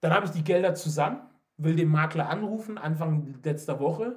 dann 0.00 0.12
habe 0.12 0.26
ich 0.26 0.32
die 0.32 0.44
Gelder 0.44 0.74
zusammen, 0.74 1.20
will 1.56 1.76
den 1.76 1.88
Makler 1.88 2.28
anrufen, 2.28 2.78
Anfang 2.78 3.34
letzter 3.42 3.80
Woche. 3.80 4.16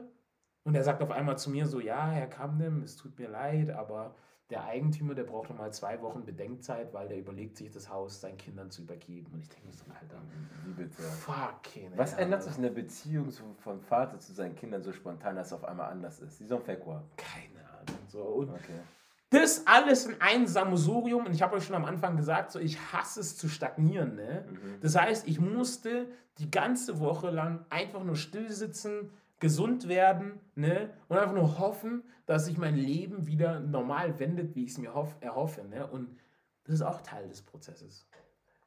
Und 0.63 0.75
er 0.75 0.83
sagt 0.83 1.01
auf 1.01 1.11
einmal 1.11 1.37
zu 1.37 1.49
mir 1.49 1.65
so, 1.65 1.79
ja, 1.79 2.09
Herr 2.09 2.27
Kamdem, 2.27 2.83
es 2.83 2.95
tut 2.95 3.17
mir 3.17 3.29
leid, 3.29 3.69
aber 3.71 4.15
der 4.49 4.65
Eigentümer, 4.65 5.13
der 5.13 5.23
braucht 5.23 5.49
noch 5.49 5.57
mal 5.57 5.71
zwei 5.71 6.01
Wochen 6.01 6.25
Bedenkzeit, 6.25 6.91
weil 6.93 7.07
der 7.07 7.19
überlegt 7.19 7.55
sich, 7.55 7.69
das 7.71 7.89
Haus 7.89 8.19
seinen 8.19 8.37
Kindern 8.37 8.71
zu 8.71 8.81
übergeben. 8.81 9.31
Und 9.33 9.41
ich 9.41 9.49
denke 9.49 9.67
mir 9.67 9.73
so, 9.73 9.85
Alter, 9.89 10.21
Wie 10.65 10.73
bitte? 10.73 11.01
fucking 11.01 11.91
Was 11.95 12.15
hell, 12.15 12.23
ändert 12.23 12.39
Alter. 12.39 12.49
sich 12.49 12.57
in 12.57 12.63
der 12.63 12.71
Beziehung 12.71 13.31
vom 13.31 13.79
Vater 13.79 14.19
zu 14.19 14.33
seinen 14.33 14.55
Kindern 14.55 14.81
so 14.81 14.91
spontan, 14.91 15.35
dass 15.35 15.47
es 15.47 15.53
auf 15.53 15.63
einmal 15.63 15.91
anders 15.91 16.19
ist? 16.19 16.39
Die 16.39 16.45
so 16.45 16.55
ein 16.57 16.63
Fekwa. 16.63 17.03
Keine. 17.15 17.58
So. 18.09 18.21
Und 18.21 18.49
Okay. 18.49 18.79
das 19.29 19.65
alles 19.67 20.05
in 20.05 20.19
ein 20.19 20.47
Sammelsurium. 20.47 21.25
Und 21.25 21.33
ich 21.33 21.41
habe 21.41 21.55
euch 21.55 21.63
schon 21.65 21.75
am 21.75 21.85
Anfang 21.85 22.17
gesagt, 22.17 22.51
so, 22.51 22.59
ich 22.59 22.77
hasse 22.93 23.19
es 23.21 23.37
zu 23.37 23.47
stagnieren. 23.47 24.15
Ne? 24.15 24.45
Mhm. 24.49 24.81
Das 24.81 24.95
heißt, 24.95 25.27
ich 25.27 25.39
musste 25.39 26.07
die 26.39 26.49
ganze 26.51 26.99
Woche 26.99 27.29
lang 27.29 27.65
einfach 27.69 28.03
nur 28.03 28.15
still 28.15 28.49
sitzen, 28.51 29.11
gesund 29.39 29.87
werden, 29.87 30.39
ne? 30.55 30.89
Und 31.07 31.17
einfach 31.17 31.33
nur 31.33 31.59
hoffen, 31.59 32.03
dass 32.25 32.45
sich 32.45 32.57
mein 32.57 32.75
Leben 32.75 33.25
wieder 33.25 33.59
normal 33.61 34.19
wendet, 34.19 34.53
wie 34.55 34.65
ich 34.65 34.71
es 34.71 34.77
mir 34.77 34.93
hoff, 34.93 35.15
erhoffe, 35.21 35.63
ne? 35.63 35.87
Und 35.87 36.17
das 36.65 36.75
ist 36.75 36.81
auch 36.81 37.01
Teil 37.01 37.27
des 37.29 37.41
Prozesses. 37.41 38.05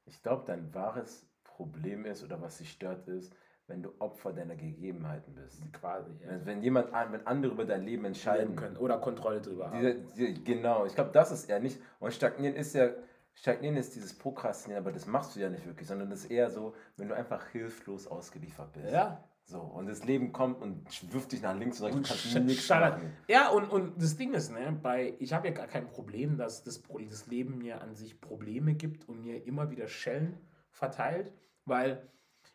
Ich 0.07 0.23
glaube, 0.23 0.45
dein 0.47 0.73
wahres 0.75 1.27
Problem 1.45 2.07
ist 2.07 2.25
oder 2.25 2.41
was 2.41 2.57
dich 2.59 2.73
stört 2.73 3.07
ist, 3.07 3.35
wenn 3.73 3.83
du 3.83 3.91
Opfer 3.99 4.33
deiner 4.35 4.55
Gegebenheiten 4.55 5.35
bist. 5.35 5.61
Quasi, 5.73 6.13
ja. 6.21 6.29
Wenn, 6.29 6.47
wenn 6.47 6.63
jemand, 6.63 6.93
an- 6.93 7.11
wenn 7.13 7.27
andere 7.27 7.53
über 7.53 7.65
dein 7.65 7.83
Leben 7.85 8.05
entscheiden 8.05 8.55
können 8.55 8.77
oder 8.77 8.99
Kontrolle 8.99 9.41
drüber 9.41 9.71
haben. 9.71 10.05
Diese, 10.15 10.35
genau, 10.35 10.85
ich 10.85 10.95
glaube, 10.95 11.11
das 11.13 11.33
ist 11.33 11.49
eher 11.49 11.59
nicht. 11.59 11.81
Und 11.99 12.13
stagnieren 12.13 12.55
ist 12.55 12.75
ja, 12.75 12.91
stagnieren 13.35 13.77
ist 13.77 13.95
dieses 13.97 14.13
Prokrastinieren, 14.17 14.85
aber 14.85 14.93
das 14.93 15.07
machst 15.07 15.35
du 15.35 15.41
ja 15.41 15.49
nicht 15.49 15.67
wirklich, 15.67 15.89
sondern 15.89 16.11
das 16.11 16.21
ist 16.25 16.31
eher 16.31 16.51
so, 16.51 16.75
wenn 16.99 17.09
du 17.09 17.17
einfach 17.17 17.47
hilflos 17.49 18.07
ausgeliefert 18.07 18.73
bist. 18.75 18.93
Ja. 18.93 19.25
So, 19.45 19.59
und 19.61 19.89
das 19.89 20.05
Leben 20.05 20.33
kommt 20.33 20.61
und 20.63 21.13
wirft 21.13 21.33
dich 21.33 21.43
nach 21.43 21.57
links 21.57 21.81
und 21.81 21.87
rechts, 21.87 21.97
Und 21.99 22.07
kannst 22.07 22.47
nichts 22.47 22.69
machen. 22.69 23.11
Ja, 23.27 23.49
und, 23.49 23.71
und 23.71 24.01
das 24.01 24.17
Ding 24.17 24.35
ist, 24.35 24.53
ne, 24.53 24.79
bei, 24.83 25.15
ich 25.19 25.33
habe 25.33 25.49
ja 25.49 25.55
gar 25.55 25.67
kein 25.67 25.89
Problem, 25.89 26.37
dass 26.37 26.63
das, 26.63 26.83
das 27.11 27.27
Leben 27.27 27.59
mir 27.59 27.81
an 27.81 27.95
sich 27.95 28.21
Probleme 28.21 28.75
gibt 28.75 29.09
und 29.09 29.23
mir 29.23 29.45
immer 29.47 29.71
wieder 29.71 29.89
Schellen 29.89 30.39
verteilt, 30.71 31.33
weil 31.65 32.07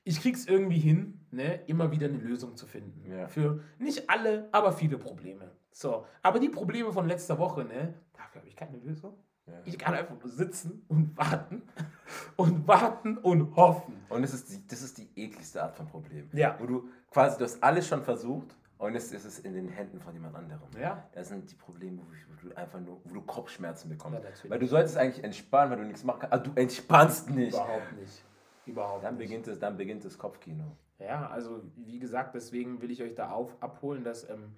ich 0.07 0.21
krieg's 0.21 0.45
irgendwie 0.45 0.79
hin, 0.79 1.19
ne, 1.31 1.61
immer 1.67 1.91
wieder 1.91 2.07
eine 2.07 2.17
Lösung 2.17 2.55
zu 2.55 2.65
finden. 2.65 3.11
Ja. 3.11 3.27
Für 3.27 3.61
nicht 3.77 4.09
alle, 4.09 4.47
aber 4.53 4.71
viele 4.71 4.97
Probleme. 4.97 5.51
So, 5.71 6.05
aber 6.23 6.39
die 6.39 6.49
Probleme 6.49 6.93
von 6.93 7.07
letzter 7.07 7.37
Woche, 7.37 7.65
ne, 7.65 7.93
dafür 8.13 8.41
habe 8.41 8.47
ich 8.47 8.55
keine 8.55 8.77
Lösung. 8.77 9.17
Ja. 9.45 9.53
Ich 9.65 9.77
kann 9.77 9.93
einfach 9.93 10.15
nur 10.19 10.29
sitzen 10.29 10.85
und 10.87 11.17
warten 11.17 11.61
und 12.37 12.67
warten 12.67 13.17
und 13.17 13.55
hoffen. 13.55 13.95
Und 14.09 14.21
das 14.21 14.33
ist, 14.33 14.51
die, 14.51 14.65
das 14.67 14.81
ist 14.81 14.97
die 14.97 15.09
ekligste 15.15 15.61
Art 15.61 15.75
von 15.75 15.87
Problem. 15.87 16.29
Ja. 16.33 16.55
Wo 16.59 16.65
du 16.65 16.89
quasi, 17.11 17.37
du 17.37 17.43
hast 17.43 17.61
alles 17.61 17.87
schon 17.87 18.03
versucht 18.03 18.55
und 18.77 18.93
jetzt 18.93 19.13
ist 19.13 19.25
es 19.25 19.39
in 19.39 19.53
den 19.53 19.67
Händen 19.67 19.99
von 19.99 20.13
jemand 20.13 20.35
anderem. 20.35 20.69
Ja. 20.79 21.07
Das 21.13 21.29
sind 21.29 21.49
die 21.51 21.55
Probleme, 21.55 21.99
wo, 21.99 22.47
du 22.47 22.55
einfach 22.55 22.79
nur, 22.79 23.01
wo 23.03 23.13
du 23.13 23.21
Kopfschmerzen 23.21 23.89
bekommst. 23.89 24.21
Ja, 24.43 24.49
weil 24.49 24.59
du 24.59 24.67
solltest 24.67 24.97
eigentlich 24.97 25.23
entspannen, 25.23 25.71
weil 25.71 25.79
du 25.79 25.85
nichts 25.85 26.03
machen 26.03 26.19
kannst. 26.21 26.33
Aber 26.33 26.43
du 26.43 26.51
entspannst 26.59 27.29
nicht. 27.29 27.53
Überhaupt 27.53 27.93
nicht. 27.99 28.23
Überhaupt 28.67 29.03
Dann 29.03 29.17
nicht. 29.17 29.27
beginnt, 29.27 29.47
es, 29.47 29.59
dann 29.59 29.77
beginnt 29.77 30.05
das 30.05 30.17
Kopfkino. 30.17 30.75
Ja, 30.99 31.29
also 31.29 31.61
wie 31.75 31.99
gesagt, 31.99 32.35
deswegen 32.35 32.81
will 32.81 32.91
ich 32.91 33.01
euch 33.01 33.15
da 33.15 33.31
auf, 33.31 33.55
abholen, 33.61 34.03
dass 34.03 34.29
ähm, 34.29 34.55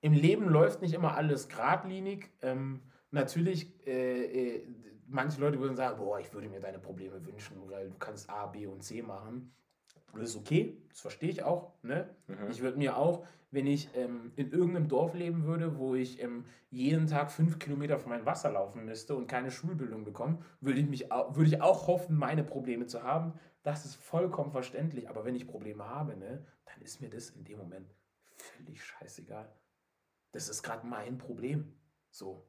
im 0.00 0.12
Leben 0.12 0.48
läuft 0.48 0.82
nicht 0.82 0.94
immer 0.94 1.16
alles 1.16 1.48
geradlinig. 1.48 2.30
Ähm, 2.42 2.80
natürlich, 3.10 3.86
äh, 3.86 4.56
äh, 4.56 4.66
manche 5.06 5.40
Leute 5.40 5.58
würden 5.60 5.76
sagen, 5.76 5.98
boah, 5.98 6.18
ich 6.20 6.32
würde 6.32 6.48
mir 6.48 6.60
deine 6.60 6.78
Probleme 6.78 7.24
wünschen, 7.24 7.56
weil 7.70 7.88
du 7.88 7.98
kannst 7.98 8.30
A, 8.30 8.46
B 8.46 8.66
und 8.66 8.82
C 8.82 9.02
machen. 9.02 9.52
Das 10.14 10.30
ist 10.30 10.36
okay, 10.36 10.76
das 10.88 11.00
verstehe 11.00 11.30
ich 11.30 11.42
auch. 11.42 11.72
Ne? 11.82 12.08
Ich 12.50 12.62
würde 12.62 12.78
mir 12.78 12.96
auch, 12.96 13.24
wenn 13.50 13.66
ich 13.66 13.88
ähm, 13.96 14.32
in 14.36 14.50
irgendeinem 14.50 14.88
Dorf 14.88 15.14
leben 15.14 15.44
würde, 15.44 15.78
wo 15.78 15.94
ich 15.94 16.22
ähm, 16.22 16.44
jeden 16.70 17.06
Tag 17.06 17.32
fünf 17.32 17.58
Kilometer 17.58 17.98
von 17.98 18.10
meinem 18.10 18.26
Wasser 18.26 18.50
laufen 18.52 18.84
müsste 18.84 19.14
und 19.14 19.26
keine 19.26 19.50
Schulbildung 19.50 20.04
bekomme, 20.04 20.38
würde 20.60 20.80
ich, 20.80 20.88
mich, 20.88 21.10
würde 21.10 21.46
ich 21.46 21.62
auch 21.62 21.86
hoffen, 21.86 22.16
meine 22.16 22.44
Probleme 22.44 22.86
zu 22.86 23.02
haben. 23.02 23.34
Das 23.62 23.84
ist 23.84 23.96
vollkommen 23.96 24.52
verständlich. 24.52 25.08
Aber 25.08 25.24
wenn 25.24 25.34
ich 25.34 25.46
Probleme 25.46 25.88
habe, 25.88 26.16
ne, 26.16 26.44
dann 26.64 26.80
ist 26.82 27.00
mir 27.00 27.10
das 27.10 27.30
in 27.30 27.44
dem 27.44 27.58
Moment 27.58 27.94
völlig 28.36 28.82
scheißegal. 28.82 29.52
Das 30.32 30.48
ist 30.48 30.62
gerade 30.62 30.86
mein 30.86 31.18
Problem. 31.18 31.72
So. 32.10 32.46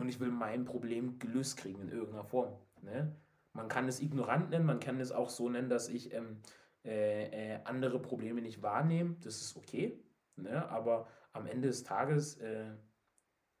Und 0.00 0.08
ich 0.08 0.20
will 0.20 0.30
mein 0.30 0.64
Problem 0.64 1.18
gelöst 1.18 1.58
kriegen 1.58 1.82
in 1.82 1.90
irgendeiner 1.90 2.24
Form. 2.24 2.56
Ne? 2.80 3.14
Man 3.52 3.68
kann 3.68 3.88
es 3.88 4.00
ignorant 4.00 4.50
nennen, 4.50 4.64
man 4.64 4.80
kann 4.80 5.00
es 5.00 5.12
auch 5.12 5.28
so 5.28 5.50
nennen, 5.50 5.68
dass 5.68 5.88
ich 5.88 6.14
ähm, 6.14 6.38
äh, 6.86 7.54
äh, 7.54 7.60
andere 7.64 8.00
Probleme 8.00 8.40
nicht 8.40 8.62
wahrnehme. 8.62 9.16
Das 9.20 9.40
ist 9.40 9.56
okay. 9.56 10.00
Ne? 10.36 10.68
Aber 10.68 11.08
am 11.32 11.46
Ende 11.46 11.68
des 11.68 11.82
Tages 11.82 12.36
äh, 12.38 12.70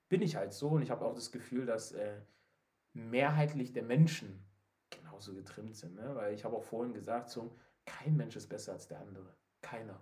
bin 0.08 0.22
ich 0.22 0.36
halt 0.36 0.52
so 0.52 0.70
und 0.70 0.82
ich 0.82 0.90
habe 0.90 1.04
auch 1.04 1.14
das 1.14 1.32
Gefühl, 1.32 1.66
dass 1.66 1.92
äh, 1.92 2.20
mehrheitlich 2.92 3.72
der 3.72 3.82
Menschen 3.82 4.46
genauso 4.90 5.34
getrimmt 5.34 5.76
sind. 5.76 5.96
Ne? 5.96 6.14
Weil 6.14 6.34
ich 6.34 6.44
habe 6.44 6.56
auch 6.56 6.62
vorhin 6.62 6.94
gesagt, 6.94 7.30
so, 7.30 7.56
kein 7.84 8.16
Mensch 8.16 8.36
ist 8.36 8.48
besser 8.48 8.72
als 8.72 8.86
der 8.86 9.00
andere. 9.00 9.34
Keiner. 9.60 10.00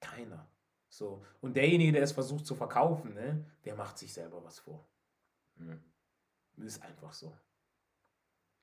Keiner. 0.00 0.48
So. 0.88 1.24
Und 1.40 1.56
derjenige, 1.56 1.92
der 1.92 2.02
es 2.02 2.12
versucht 2.12 2.46
zu 2.46 2.54
verkaufen, 2.54 3.14
ne, 3.14 3.44
der 3.64 3.74
macht 3.74 3.98
sich 3.98 4.12
selber 4.12 4.44
was 4.44 4.60
vor. 4.60 4.88
Mhm. 5.56 5.82
Ist 6.58 6.82
einfach 6.84 7.12
so. 7.12 7.36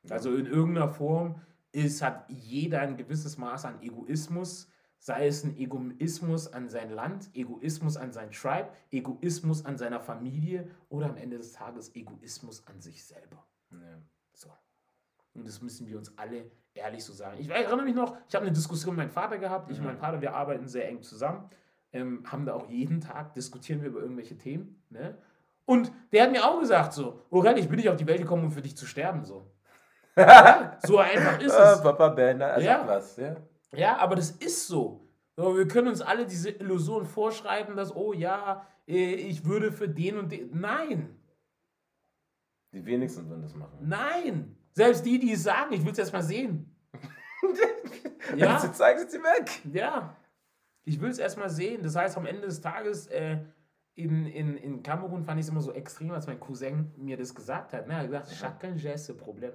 Also 0.10 0.34
in 0.36 0.46
irgendeiner 0.46 0.90
Form 0.90 1.42
ist, 1.72 2.02
hat 2.02 2.26
jeder 2.30 2.82
ein 2.82 2.98
gewisses 2.98 3.38
Maß 3.38 3.66
an 3.66 3.82
Egoismus, 3.82 4.70
sei 4.98 5.28
es 5.28 5.44
ein 5.44 5.58
Egoismus 5.58 6.52
an 6.52 6.70
sein 6.70 6.92
Land, 6.92 7.30
Egoismus 7.34 7.98
an 7.98 8.12
sein 8.12 8.32
Tribe, 8.32 8.70
Egoismus 8.92 9.66
an 9.66 9.78
seiner 9.78 10.00
Familie 10.00 10.70
oder 10.90 11.08
am 11.08 11.18
Ende 11.18 11.38
des 11.38 11.54
Tages 11.54 11.96
Egoismus 11.96 12.68
an 12.68 12.80
sich 12.82 13.04
selber. 13.04 13.46
Ja. 13.72 13.78
So. 14.34 14.50
Und 15.34 15.48
das 15.48 15.62
müssen 15.62 15.88
wir 15.88 15.98
uns 15.98 16.18
alle 16.18 16.52
ehrlich 16.74 17.04
so 17.04 17.14
sagen. 17.14 17.38
Ich 17.40 17.50
erinnere 17.50 17.84
mich 17.84 17.96
noch, 17.96 18.16
ich 18.28 18.36
habe 18.36 18.46
eine 18.46 18.54
Diskussion 18.54 18.96
mit 18.96 19.06
meinem 19.06 19.14
Vater 19.14 19.38
gehabt. 19.38 19.72
Ich 19.72 19.80
und 19.80 19.86
mein 19.86 19.98
Vater, 19.98 20.22
wir 20.22 20.34
arbeiten 20.36 20.68
sehr 20.68 20.88
eng 20.88 21.02
zusammen. 21.02 21.50
Ähm, 21.94 22.24
haben 22.32 22.46
da 22.46 22.54
auch 22.54 22.70
jeden 22.70 23.02
Tag, 23.02 23.34
diskutieren 23.34 23.82
wir 23.82 23.90
über 23.90 24.02
irgendwelche 24.02 24.38
Themen. 24.38 24.82
Ne? 24.90 25.18
Und 25.66 25.92
der 26.12 26.24
hat 26.24 26.32
mir 26.32 26.46
auch 26.46 26.60
gesagt 26.60 26.94
so, 26.94 27.22
Orel, 27.30 27.58
ich 27.58 27.68
bin 27.68 27.78
nicht 27.78 27.90
auf 27.90 27.98
die 27.98 28.08
Welt 28.08 28.20
gekommen, 28.20 28.46
um 28.46 28.52
für 28.52 28.62
dich 28.62 28.78
zu 28.78 28.86
sterben. 28.86 29.26
So, 29.26 29.52
so 30.86 30.98
einfach 30.98 31.40
ist 31.40 31.52
Ah, 31.54 31.74
es. 31.74 31.82
Papa 31.82 32.10
Ben, 32.10 32.42
er 32.42 32.60
Ja. 32.60 32.86
was. 32.88 33.18
Ja. 33.18 33.36
Ja, 33.74 33.98
aber 33.98 34.16
das 34.16 34.32
ist 34.32 34.68
so. 34.68 35.08
Wir 35.38 35.68
können 35.68 35.88
uns 35.88 36.02
alle 36.02 36.26
diese 36.26 36.50
Illusion 36.50 37.06
vorschreiben, 37.06 37.76
dass, 37.76 37.96
oh 37.96 38.12
ja, 38.14 38.68
äh, 38.88 39.14
ich 39.14 39.46
würde 39.46 39.72
für 39.72 39.88
den 39.88 40.18
und 40.18 40.32
den. 40.32 40.60
Nein, 40.60 41.18
Die 42.74 42.86
wenigsten 42.86 43.28
würden 43.30 43.42
das 43.42 43.56
machen. 43.56 43.78
nein. 43.82 44.56
Selbst 44.74 45.06
die, 45.06 45.20
die 45.20 45.34
es 45.34 45.44
sagen, 45.44 45.74
ich 45.74 45.84
will 45.84 45.92
es 45.92 46.00
erst 46.00 46.14
mal 46.14 46.24
sehen. 46.24 46.74
Ja. 48.38 48.60
sie 48.60 48.72
zeigen, 48.72 49.10
sie 49.10 49.18
weg. 49.18 49.62
Ja, 49.74 50.16
ich 50.86 51.02
will 51.02 51.10
es 51.10 51.18
erstmal 51.18 51.50
sehen. 51.50 51.82
Das 51.84 51.96
heißt, 51.96 52.16
am 52.18 52.26
Ende 52.26 52.44
des 52.44 52.62
Tages 52.62 53.08
äh, 53.08 53.40
in, 53.96 54.26
in, 54.28 54.56
in 54.58 54.84
Kamerun 54.84 55.24
fand 55.24 55.40
ich 55.40 55.46
es 55.48 55.52
immer 55.52 55.60
so 55.62 55.74
extrem, 55.74 56.12
als 56.12 56.28
mein 56.28 56.40
Cousin 56.40 56.94
mir 56.98 57.18
das 57.18 57.34
gesagt 57.36 57.74
hat. 57.74 57.88
Ne? 57.88 57.94
Er 57.94 58.00
hat 58.00 58.08
gesagt, 58.08 58.32
chacun 58.40 58.76
gère 58.78 58.96
ce 58.98 59.14
Problem. 59.16 59.52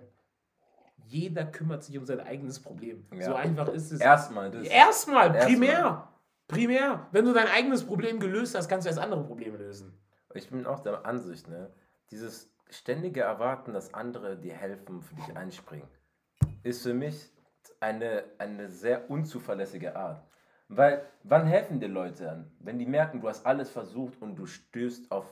Jeder 1.09 1.45
kümmert 1.45 1.85
sich 1.85 1.97
um 1.97 2.05
sein 2.05 2.21
eigenes 2.21 2.61
Problem. 2.61 3.07
Ja. 3.13 3.27
So 3.27 3.35
einfach 3.35 3.69
ist 3.69 3.93
es. 3.93 4.01
Erstmal 4.01 4.51
das. 4.51 4.67
Erstmal, 4.67 5.35
Erstmal. 5.35 5.47
primär. 5.47 6.09
Primär. 6.49 7.07
Wenn 7.13 7.25
du 7.25 7.33
dein 7.33 7.49
eigenes 7.49 7.85
Problem 7.85 8.21
gelöst 8.21 8.55
hast, 8.55 8.69
kannst 8.69 8.87
du 8.87 8.89
erst 8.89 9.01
andere 9.01 9.25
Probleme 9.25 9.57
lösen. 9.57 9.97
Ich 10.35 10.51
bin 10.51 10.67
auch 10.67 10.81
der 10.81 11.07
Ansicht, 11.07 11.49
ne? 11.49 11.73
Dieses 12.11 12.53
ständige 12.71 13.23
Erwarten, 13.23 13.73
dass 13.73 13.95
andere 13.95 14.37
dir 14.37 14.55
helfen, 14.55 15.01
für 15.01 15.15
dich 15.15 15.37
einspringen, 15.37 15.89
ist 16.63 16.83
für 16.83 16.95
mich 16.95 17.33
eine, 17.81 18.25
eine 18.39 18.69
sehr 18.69 19.11
unzuverlässige 19.11 19.97
Art. 19.97 20.23
Weil, 20.69 21.07
wann 21.23 21.47
helfen 21.47 21.79
dir 21.79 21.89
Leute 21.89 22.31
an? 22.31 22.51
Wenn 22.59 22.79
die 22.79 22.87
merken, 22.87 23.21
du 23.21 23.29
hast 23.29 23.47
alles 23.47 23.71
versucht 23.71 24.21
und 24.21 24.37
du 24.37 24.47
stößt 24.47 25.13
auf 25.13 25.27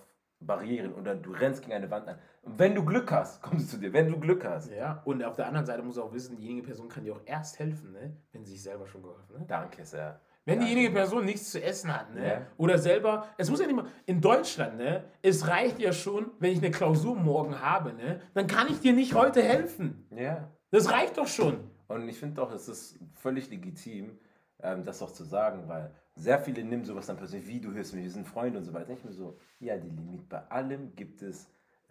Barrieren 0.47 0.95
oder 0.95 1.15
du 1.15 1.33
rennst 1.33 1.63
gegen 1.63 1.73
eine 1.75 1.91
Wand 1.91 2.09
an. 2.09 2.19
Und 2.43 2.59
wenn 2.59 2.75
du 2.75 2.85
Glück 2.85 3.11
hast, 3.11 3.43
kommen 3.43 3.59
sie 3.59 3.67
zu 3.67 3.79
dir. 3.79 3.93
Wenn 3.93 4.09
du 4.09 4.19
Glück 4.19 4.45
hast. 4.45 4.71
Ja. 4.71 5.03
Und 5.05 5.23
auf 5.25 5.37
der 5.37 5.47
anderen 5.47 5.67
Seite 5.67 5.83
muss 5.83 5.97
du 5.97 6.03
auch 6.03 6.13
wissen, 6.13 6.37
diejenige 6.37 6.67
Person 6.67 6.89
kann 6.89 7.05
dir 7.05 7.15
auch 7.15 7.23
erst 7.25 7.59
helfen, 7.59 7.93
ne? 7.93 8.17
wenn 8.33 8.45
sie 8.45 8.53
sich 8.53 8.63
selber 8.63 8.87
schon 8.87 9.03
geholfen 9.03 9.41
hat. 9.41 9.51
Danke 9.51 9.85
sehr. 9.85 10.21
Wenn 10.47 10.61
Ja, 10.61 10.67
diejenige. 10.67 10.91
Person 10.91 11.25
nichts 11.25 11.51
zu 11.53 11.63
essen 11.63 11.95
hat, 11.95 12.15
ne? 12.15 12.29
Ja. 12.29 12.47
Oder 12.59 12.77
selber, 12.77 13.29
es 13.39 13.49
muss 13.51 13.61
ja 13.61 13.67
nicht 13.67 13.77
mal, 13.77 13.87
in 14.05 14.21
Deutschland, 14.21 14.77
ne? 14.77 15.05
Es 15.23 15.49
reicht 15.49 15.79
ja 15.79 15.91
schon, 15.93 16.33
wenn 16.39 16.53
ich 16.53 16.59
eine 16.59 16.71
Klausur 16.71 17.17
morgen 17.17 17.61
habe, 17.63 17.95
ne? 17.95 18.21
Dann 18.35 18.47
kann 18.47 18.69
ich 18.69 18.81
dir 18.81 18.93
nicht 18.93 19.15
heute 19.15 19.43
helfen. 19.43 20.07
Ja. 20.11 20.51
Das 20.71 20.91
reicht 20.91 21.17
doch 21.17 21.29
schon. 21.29 21.71
Und 21.89 22.07
ich 22.09 22.19
finde 22.19 22.35
doch, 22.35 22.53
es 22.53 22.69
ist 22.69 22.99
völlig 23.15 23.49
legitim, 23.49 24.19
ähm, 24.63 24.85
das 24.85 25.01
auch 25.01 25.13
zu 25.13 25.25
sagen, 25.25 25.67
weil 25.67 25.91
sehr 26.17 26.39
viele 26.39 26.65
nehmen 26.65 26.85
sowas 26.85 27.07
dann 27.07 27.17
persönlich, 27.17 27.49
wie 27.49 27.61
du 27.61 27.73
hilfst 27.73 27.95
mir, 27.95 28.03
wir 28.03 28.11
sind 28.11 28.27
Freunde 28.27 28.59
und 28.59 28.65
so 28.65 28.73
weiter. 28.73 28.93
Ich 28.93 29.05
mir 29.05 29.13
so, 29.13 29.39
ja, 29.59 29.77
die 29.77 29.91
Limit, 29.91 30.29
bei 30.29 30.39
allem 30.51 30.95
gibt 30.95 31.23
es 31.23 31.49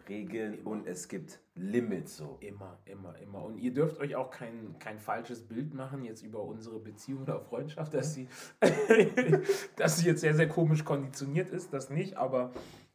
Regeln 0.08 0.60
und 0.64 0.86
es 0.86 1.08
gibt 1.08 1.40
Limits 1.54 2.16
so. 2.16 2.38
Immer, 2.40 2.78
immer, 2.84 3.18
immer. 3.18 3.42
Und 3.42 3.58
ihr 3.58 3.72
dürft 3.72 3.98
euch 3.98 4.16
auch 4.16 4.30
kein, 4.30 4.78
kein 4.78 4.98
falsches 4.98 5.46
Bild 5.46 5.74
machen 5.74 6.04
jetzt 6.04 6.22
über 6.22 6.42
unsere 6.42 6.78
Beziehung 6.78 7.22
oder 7.22 7.40
Freundschaft, 7.40 7.94
dass 7.94 8.14
sie, 8.14 8.28
dass 9.76 9.98
sie 9.98 10.06
jetzt 10.08 10.20
sehr, 10.20 10.34
sehr 10.34 10.48
komisch 10.48 10.84
konditioniert 10.84 11.50
ist, 11.50 11.72
das 11.72 11.90
nicht. 11.90 12.16
Aber 12.16 12.52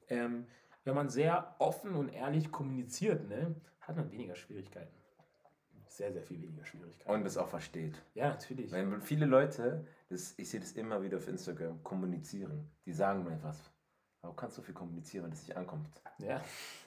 ähm, 0.07 0.45
wenn 0.84 0.95
man 0.95 1.09
sehr 1.09 1.55
offen 1.59 1.95
und 1.95 2.09
ehrlich 2.09 2.51
kommuniziert, 2.51 3.27
ne, 3.27 3.55
hat 3.82 3.95
man 3.95 4.11
weniger 4.11 4.36
Schwierigkeiten. 4.36 4.93
Sehr, 5.88 6.13
sehr 6.13 6.23
viel 6.23 6.41
weniger 6.41 6.65
Schwierigkeiten. 6.65 7.11
Und 7.11 7.23
das 7.25 7.38
auch 7.38 7.49
versteht. 7.49 8.01
ja, 8.13 8.30
natürlich. 8.30 8.71
Weil 8.71 9.01
viele 9.01 9.25
Leute, 9.25 9.86
das, 10.10 10.34
ich 10.38 10.49
sehe 10.49 10.60
das 10.60 10.72
immer 10.74 11.01
wieder 11.01 11.18
auf 11.18 11.28
Instagram, 11.28 11.82
kommunizieren. 11.84 12.70
Die 12.86 12.91
sagen 12.93 13.24
mir 13.24 13.34
etwas. 13.34 13.57
Aber 14.22 14.34
du 14.34 14.36
kannst 14.36 14.55
so 14.55 14.62
viel 14.62 14.74
kommunizieren, 14.74 15.26
wenn 15.26 15.32
das 15.32 15.41
nicht 15.47 15.55
ankommt. 15.55 15.88
Ja. 16.18 16.41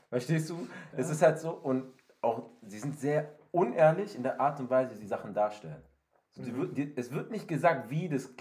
Verstehst 0.09 0.51
du? 0.51 0.69
Es 0.97 1.09
ist 1.09 1.23
halt 1.23 1.39
so 1.39 1.53
und 1.53 1.93
auch, 2.21 2.51
sie 2.67 2.79
sind 2.79 2.99
sehr 2.99 3.39
unehrlich 3.51 4.15
in 4.15 4.23
der 4.23 4.41
Art 4.41 4.61
und 4.61 4.69
Weise, 4.71 4.95
wie 4.95 4.99
sie 5.01 5.07
Sachen 5.07 5.33
darstellen. 5.33 5.83
So, 6.31 6.43
Mhm. 6.43 6.75
die 6.75 6.87
die, 6.87 6.97
es 6.97 7.11
wird 7.11 7.31
nicht 7.31 7.49
gesagt, 7.49 7.91
wie 7.91 8.09
das 8.09 8.37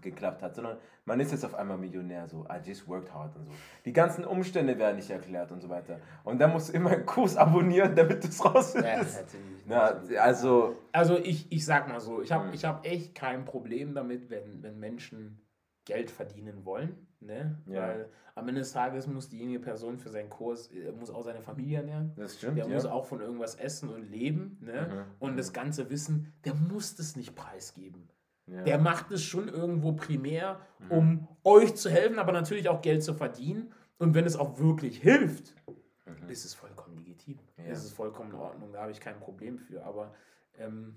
geklappt 0.00 0.42
hat, 0.42 0.54
sondern 0.54 0.78
man 1.04 1.20
ist 1.20 1.32
jetzt 1.32 1.44
auf 1.44 1.54
einmal 1.54 1.76
Millionär, 1.78 2.26
so, 2.28 2.44
I 2.50 2.66
just 2.66 2.88
worked 2.88 3.12
hard 3.12 3.36
und 3.36 3.44
so. 3.46 3.52
Die 3.84 3.92
ganzen 3.92 4.24
Umstände 4.24 4.78
werden 4.78 4.96
nicht 4.96 5.10
erklärt 5.10 5.52
und 5.52 5.60
so 5.60 5.68
weiter. 5.68 5.98
Und 6.24 6.40
dann 6.40 6.50
musst 6.52 6.70
du 6.70 6.72
immer 6.72 6.90
einen 6.90 7.04
Kurs 7.06 7.36
abonnieren, 7.36 7.94
damit 7.94 8.24
du 8.24 8.28
es 8.28 8.38
Ja, 8.38 8.44
rausfindest. 8.50 9.20
natürlich. 9.22 9.64
Na, 9.66 10.00
also, 10.20 10.76
Also 10.92 11.18
ich, 11.18 11.50
ich 11.52 11.64
sag 11.64 11.88
mal 11.88 12.00
so, 12.00 12.22
ich 12.22 12.32
habe 12.32 12.46
Mhm. 12.48 12.54
ich 12.54 12.64
hab 12.64 12.86
echt 12.86 13.14
kein 13.14 13.44
Problem 13.44 13.94
damit, 13.94 14.30
wenn, 14.30 14.62
wenn 14.62 14.78
Menschen 14.78 15.40
Geld 15.84 16.10
verdienen 16.10 16.64
wollen. 16.64 17.06
Ne? 17.20 17.58
Ja. 17.66 17.82
Weil 17.82 18.08
am 18.34 18.48
Ende 18.48 18.60
des 18.62 18.72
Tages 18.72 19.06
muss 19.06 19.28
diejenige 19.28 19.60
Person 19.60 19.98
für 19.98 20.08
seinen 20.08 20.30
Kurs, 20.30 20.68
äh, 20.72 20.90
muss 20.92 21.10
auch 21.10 21.22
seine 21.22 21.40
Familie 21.42 21.78
ernähren. 21.78 22.12
das 22.16 22.38
stimmt, 22.38 22.56
Der 22.58 22.66
ja. 22.66 22.74
muss 22.74 22.86
auch 22.86 23.04
von 23.04 23.20
irgendwas 23.20 23.54
essen 23.56 23.88
und 23.90 24.10
leben. 24.10 24.58
Ne? 24.60 24.88
Mhm, 24.90 25.04
Und 25.20 25.32
mhm. 25.32 25.36
das 25.36 25.52
ganze 25.52 25.90
Wissen, 25.90 26.32
der 26.44 26.54
muss 26.54 26.96
das 26.96 27.14
nicht 27.14 27.34
preisgeben. 27.36 28.08
Ja. 28.52 28.62
Der 28.62 28.78
macht 28.78 29.10
es 29.10 29.22
schon 29.22 29.48
irgendwo 29.48 29.92
primär, 29.92 30.60
Mhm. 30.78 30.90
um 30.90 31.28
euch 31.44 31.74
zu 31.76 31.90
helfen, 31.90 32.18
aber 32.18 32.32
natürlich 32.32 32.68
auch 32.68 32.82
Geld 32.82 33.02
zu 33.02 33.14
verdienen. 33.14 33.72
Und 33.98 34.14
wenn 34.14 34.24
es 34.26 34.36
auch 34.36 34.58
wirklich 34.58 34.98
hilft, 35.00 35.54
Mhm. 36.06 36.28
ist 36.28 36.44
es 36.44 36.54
vollkommen 36.54 36.96
legitim. 36.96 37.38
Ja. 37.56 37.64
Ist 37.72 37.84
es 37.84 37.92
vollkommen 37.92 38.30
in 38.30 38.36
Ordnung. 38.36 38.72
Da 38.72 38.82
habe 38.82 38.90
ich 38.92 39.00
kein 39.00 39.18
Problem 39.20 39.58
für. 39.58 39.84
Aber 39.84 40.12
ähm, 40.58 40.96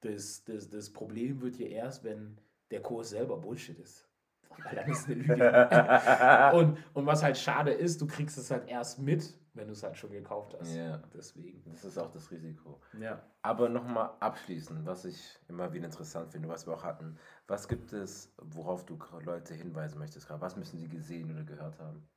das, 0.00 0.44
das, 0.44 0.68
das 0.68 0.90
Problem 0.92 1.40
wird 1.40 1.56
hier 1.56 1.70
erst, 1.70 2.04
wenn 2.04 2.38
der 2.70 2.80
Kurs 2.82 3.10
selber 3.10 3.36
Bullshit 3.38 3.78
ist. 3.78 4.06
Weil 4.64 4.76
dann 4.76 4.90
ist 4.90 5.06
eine 5.06 5.14
Lüge. 5.16 5.34
und, 6.54 6.78
und 6.94 7.06
was 7.06 7.22
halt 7.22 7.38
schade 7.38 7.72
ist, 7.72 8.00
du 8.00 8.06
kriegst 8.06 8.36
es 8.38 8.50
halt 8.50 8.68
erst 8.68 8.98
mit, 8.98 9.34
wenn 9.54 9.66
du 9.66 9.72
es 9.72 9.82
halt 9.82 9.96
schon 9.96 10.10
gekauft 10.10 10.56
hast. 10.58 10.74
Ja. 10.74 11.02
Deswegen. 11.14 11.62
Das 11.70 11.84
ist 11.84 11.98
auch 11.98 12.10
das 12.10 12.30
Risiko. 12.30 12.80
Ja. 12.98 13.22
Aber 13.42 13.68
nochmal 13.68 14.10
abschließend, 14.20 14.86
was 14.86 15.04
ich 15.04 15.38
immer 15.48 15.72
wieder 15.72 15.86
interessant 15.86 16.30
finde, 16.30 16.48
was 16.48 16.66
wir 16.66 16.74
auch 16.74 16.84
hatten. 16.84 17.18
Was 17.46 17.68
gibt 17.68 17.92
es, 17.92 18.32
worauf 18.38 18.86
du 18.86 18.98
Leute 19.24 19.54
hinweisen 19.54 19.98
möchtest 19.98 20.28
gerade? 20.28 20.40
Was 20.40 20.56
müssen 20.56 20.78
sie 20.78 20.88
gesehen 20.88 21.30
oder 21.30 21.44
gehört 21.44 21.78
haben? 21.78 22.08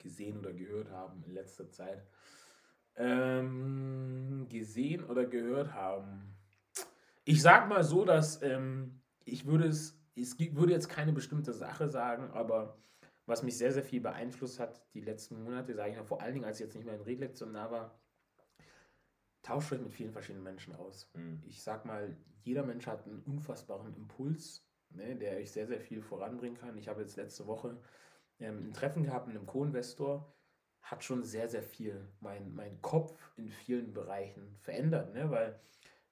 gesehen 0.00 0.38
oder 0.38 0.52
gehört 0.52 0.90
haben 0.90 1.22
in 1.24 1.32
letzter 1.32 1.70
Zeit. 1.70 2.04
Ähm, 2.96 4.46
gesehen 4.48 5.04
oder 5.04 5.24
gehört 5.24 5.72
haben. 5.72 6.34
Ich 7.24 7.40
sag 7.40 7.68
mal 7.68 7.84
so, 7.84 8.04
dass 8.04 8.42
ähm, 8.42 9.00
ich 9.24 9.46
würde 9.46 9.68
es, 9.68 9.96
es 10.16 10.38
würde 10.38 10.72
jetzt 10.72 10.88
keine 10.88 11.12
bestimmte 11.12 11.52
Sache 11.52 11.88
sagen, 11.88 12.30
aber 12.32 12.76
was 13.30 13.44
mich 13.44 13.56
sehr, 13.56 13.72
sehr 13.72 13.84
viel 13.84 14.00
beeinflusst 14.00 14.58
hat, 14.58 14.82
die 14.92 15.00
letzten 15.00 15.42
Monate, 15.44 15.74
sage 15.74 15.90
ich 15.92 15.96
mal, 15.96 16.04
vor 16.04 16.20
allen 16.20 16.34
Dingen, 16.34 16.44
als 16.44 16.58
ich 16.58 16.66
jetzt 16.66 16.74
nicht 16.74 16.84
mehr 16.84 16.96
in 16.96 17.02
Regelektion 17.02 17.54
da 17.54 17.70
war, 17.70 18.00
tauscht 19.42 19.72
euch 19.72 19.80
mit 19.80 19.94
vielen 19.94 20.12
verschiedenen 20.12 20.42
Menschen 20.42 20.74
aus 20.74 21.08
Mhm. 21.14 21.40
ich 21.46 21.62
sag 21.62 21.84
mal, 21.86 22.16
jeder 22.42 22.64
Mensch 22.64 22.86
hat 22.86 23.06
einen 23.06 23.22
unfassbaren 23.22 23.94
Impuls, 23.94 24.66
ne, 24.90 25.14
der 25.14 25.36
euch 25.36 25.52
sehr, 25.52 25.66
sehr 25.66 25.80
viel 25.80 26.02
voranbringen 26.02 26.58
kann. 26.58 26.76
Ich 26.76 26.88
habe 26.88 27.02
jetzt 27.02 27.16
letzte 27.16 27.46
Woche 27.46 27.78
ähm, 28.40 28.68
ein 28.68 28.72
Treffen 28.72 29.04
gehabt 29.04 29.28
mit 29.28 29.36
einem 29.36 29.46
Co-Investor, 29.46 30.34
hat 30.82 31.04
schon 31.04 31.22
sehr, 31.22 31.48
sehr 31.48 31.62
viel 31.62 32.08
mein, 32.20 32.54
mein 32.54 32.82
Kopf 32.82 33.32
in 33.36 33.48
vielen 33.48 33.92
Bereichen 33.92 34.56
verändert, 34.58 35.14
ne? 35.14 35.30
weil 35.30 35.60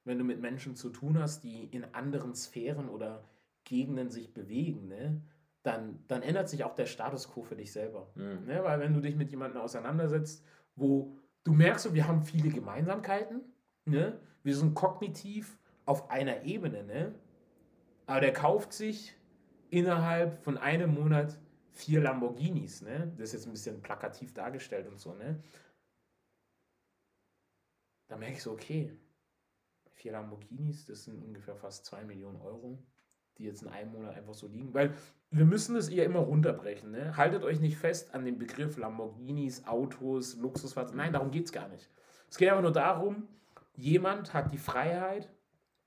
wenn 0.04 0.18
du 0.18 0.24
mit 0.24 0.40
Menschen 0.40 0.76
zu 0.76 0.90
tun 0.90 1.18
hast, 1.18 1.42
die 1.42 1.64
in 1.64 1.84
anderen 1.94 2.34
Sphären 2.34 2.88
oder 2.88 3.28
Gegenden 3.64 4.10
sich 4.10 4.32
bewegen, 4.32 4.86
ne, 4.88 5.20
dann, 5.68 6.02
dann 6.08 6.22
ändert 6.22 6.48
sich 6.48 6.64
auch 6.64 6.74
der 6.74 6.86
Status 6.86 7.30
quo 7.30 7.42
für 7.42 7.54
dich 7.54 7.72
selber. 7.72 8.10
Mhm. 8.14 8.46
Ne? 8.46 8.64
Weil 8.64 8.80
wenn 8.80 8.94
du 8.94 9.00
dich 9.00 9.14
mit 9.16 9.30
jemandem 9.30 9.60
auseinandersetzt, 9.60 10.42
wo 10.74 11.14
du 11.44 11.52
merkst, 11.52 11.84
so, 11.84 11.94
wir 11.94 12.08
haben 12.08 12.22
viele 12.22 12.48
Gemeinsamkeiten, 12.48 13.42
ne? 13.84 14.18
wir 14.42 14.56
sind 14.56 14.74
kognitiv 14.74 15.58
auf 15.84 16.10
einer 16.10 16.44
Ebene, 16.44 16.84
ne? 16.84 17.14
aber 18.06 18.20
der 18.20 18.32
kauft 18.32 18.72
sich 18.72 19.14
innerhalb 19.68 20.42
von 20.42 20.56
einem 20.56 20.94
Monat 20.94 21.38
vier 21.70 22.00
Lamborghinis. 22.00 22.80
Ne? 22.80 23.12
Das 23.18 23.28
ist 23.28 23.32
jetzt 23.34 23.46
ein 23.46 23.52
bisschen 23.52 23.82
plakativ 23.82 24.32
dargestellt 24.32 24.88
und 24.88 24.98
so. 24.98 25.12
Ne? 25.14 25.42
Da 28.08 28.16
merke 28.16 28.36
ich 28.36 28.42
so, 28.42 28.52
okay, 28.52 28.90
vier 29.92 30.12
Lamborghinis, 30.12 30.86
das 30.86 31.04
sind 31.04 31.22
ungefähr 31.22 31.56
fast 31.56 31.84
zwei 31.84 32.04
Millionen 32.04 32.40
Euro, 32.40 32.78
die 33.36 33.44
jetzt 33.44 33.62
in 33.62 33.68
einem 33.68 33.92
Monat 33.92 34.16
einfach 34.16 34.34
so 34.34 34.46
liegen. 34.46 34.72
Weil 34.72 34.94
wir 35.30 35.44
müssen 35.44 35.76
es 35.76 35.90
ja 35.92 36.04
immer 36.04 36.20
runterbrechen. 36.20 36.90
Ne? 36.90 37.16
Haltet 37.16 37.42
euch 37.42 37.60
nicht 37.60 37.76
fest 37.76 38.14
an 38.14 38.24
den 38.24 38.38
Begriff 38.38 38.76
Lamborghinis, 38.76 39.66
Autos, 39.66 40.36
Luxusfahrzeuge. 40.36 40.96
Nein, 40.96 41.12
darum 41.12 41.30
geht 41.30 41.44
es 41.46 41.52
gar 41.52 41.68
nicht. 41.68 41.90
Es 42.30 42.36
geht 42.38 42.50
aber 42.50 42.62
nur 42.62 42.72
darum, 42.72 43.28
jemand 43.76 44.32
hat 44.34 44.52
die 44.52 44.58
Freiheit, 44.58 45.28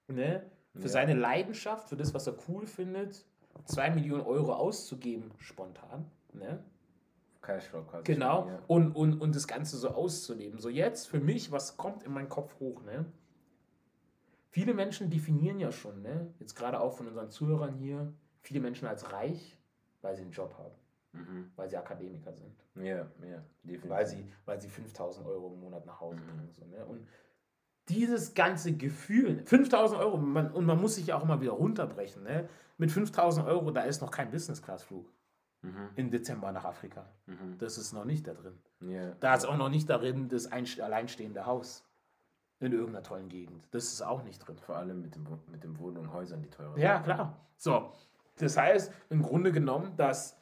ne, 0.07 0.43
für 0.75 0.83
Ja. 0.83 0.87
seine 0.89 1.13
Leidenschaft, 1.13 1.89
für 1.89 1.97
das, 1.97 2.13
was 2.13 2.27
er 2.27 2.35
cool 2.47 2.65
findet, 2.65 3.25
zwei 3.65 3.89
Millionen 3.89 4.23
Euro 4.23 4.53
auszugeben, 4.53 5.31
spontan. 5.37 6.05
Ne? 6.33 6.63
Cashflow 7.41 7.83
quasi. 7.83 8.03
Genau. 8.03 8.47
Ja. 8.47 8.59
Und, 8.67 8.91
und, 8.95 9.19
und 9.19 9.35
das 9.35 9.47
Ganze 9.47 9.77
so 9.77 9.89
auszuleben. 9.89 10.59
So 10.59 10.69
jetzt 10.69 11.07
für 11.07 11.19
mich, 11.19 11.51
was 11.51 11.75
kommt 11.75 12.03
in 12.03 12.13
meinen 12.13 12.29
Kopf 12.29 12.59
hoch, 12.59 12.83
ne? 12.83 13.05
Viele 14.49 14.73
Menschen 14.73 15.09
definieren 15.09 15.59
ja 15.59 15.71
schon, 15.71 16.01
ne? 16.01 16.33
Jetzt 16.39 16.55
gerade 16.55 16.79
auch 16.79 16.93
von 16.93 17.07
unseren 17.07 17.29
Zuhörern 17.31 17.73
hier, 17.73 18.13
viele 18.41 18.59
Menschen 18.59 18.87
als 18.87 19.11
reich, 19.11 19.57
weil 20.01 20.15
sie 20.15 20.23
einen 20.23 20.31
Job 20.31 20.55
haben, 20.57 20.75
Mhm. 21.13 21.51
weil 21.55 21.69
sie 21.69 21.77
Akademiker 21.77 22.33
sind, 22.33 22.55
Ja, 22.75 23.07
ja, 23.23 23.43
definitiv. 23.63 23.89
weil 23.89 24.05
sie, 24.05 24.31
weil 24.45 24.59
sie 24.61 24.69
5000 24.69 25.25
Euro 25.27 25.53
im 25.53 25.59
Monat 25.59 25.85
nach 25.85 25.99
Hause 25.99 26.21
Mhm. 26.21 26.27
bringen. 26.37 26.51
So, 26.53 26.65
ne? 26.65 26.85
Und 26.85 27.07
dieses 27.89 28.33
ganze 28.33 28.73
Gefühl, 28.75 29.43
5000 29.45 29.99
Euro, 29.99 30.17
man, 30.17 30.51
und 30.51 30.65
man 30.65 30.79
muss 30.79 30.95
sich 30.95 31.07
ja 31.07 31.17
auch 31.17 31.25
mal 31.25 31.41
wieder 31.41 31.51
runterbrechen, 31.51 32.23
ne? 32.23 32.47
Mit 32.77 32.91
5000 32.91 33.45
Euro, 33.47 33.69
da 33.71 33.81
ist 33.81 34.01
noch 34.01 34.11
kein 34.11 34.31
Business-Class-Flug 34.31 35.11
Mhm. 35.63 35.89
im 35.95 36.09
Dezember 36.09 36.51
nach 36.51 36.65
Afrika. 36.65 37.05
Mhm. 37.27 37.57
Das 37.59 37.77
ist 37.77 37.93
noch 37.93 38.05
nicht 38.05 38.25
da 38.27 38.33
drin. 38.33 38.57
Ja. 38.79 39.11
Da 39.19 39.35
ist 39.35 39.45
auch 39.45 39.57
noch 39.57 39.69
nicht 39.69 39.89
darin 39.89 40.29
das 40.29 40.51
einst- 40.51 40.79
alleinstehende 40.81 41.45
Haus 41.45 41.83
in 42.59 42.71
irgendeiner 42.71 43.03
tollen 43.03 43.29
Gegend. 43.29 43.67
Das 43.71 43.83
ist 43.85 44.01
auch 44.01 44.23
nicht 44.23 44.39
drin. 44.39 44.57
Vor 44.57 44.77
allem 44.77 45.01
mit 45.01 45.13
dem, 45.15 45.27
mit 45.51 45.63
dem 45.63 45.77
Wohnen 45.77 45.97
und 45.97 46.13
Häusern, 46.13 46.41
die 46.41 46.49
teurer 46.49 46.77
Ja, 46.79 46.95
sind. 46.95 47.03
klar. 47.05 47.37
So, 47.57 47.91
das 48.37 48.57
heißt 48.57 48.91
im 49.09 49.21
Grunde 49.21 49.51
genommen, 49.51 49.95
dass 49.97 50.37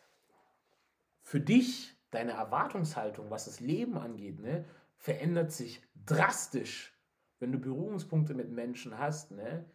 für 1.23 1.39
dich 1.39 1.95
deine 2.11 2.31
Erwartungshaltung, 2.31 3.29
was 3.29 3.45
das 3.45 3.59
Leben 3.59 3.97
angeht, 3.97 4.39
ne, 4.39 4.65
verändert 4.97 5.51
sich 5.51 5.81
drastisch, 6.05 6.93
wenn 7.39 7.51
du 7.51 7.59
Berührungspunkte 7.59 8.33
mit 8.33 8.51
Menschen 8.51 8.97
hast, 8.97 9.31
ne, 9.31 9.65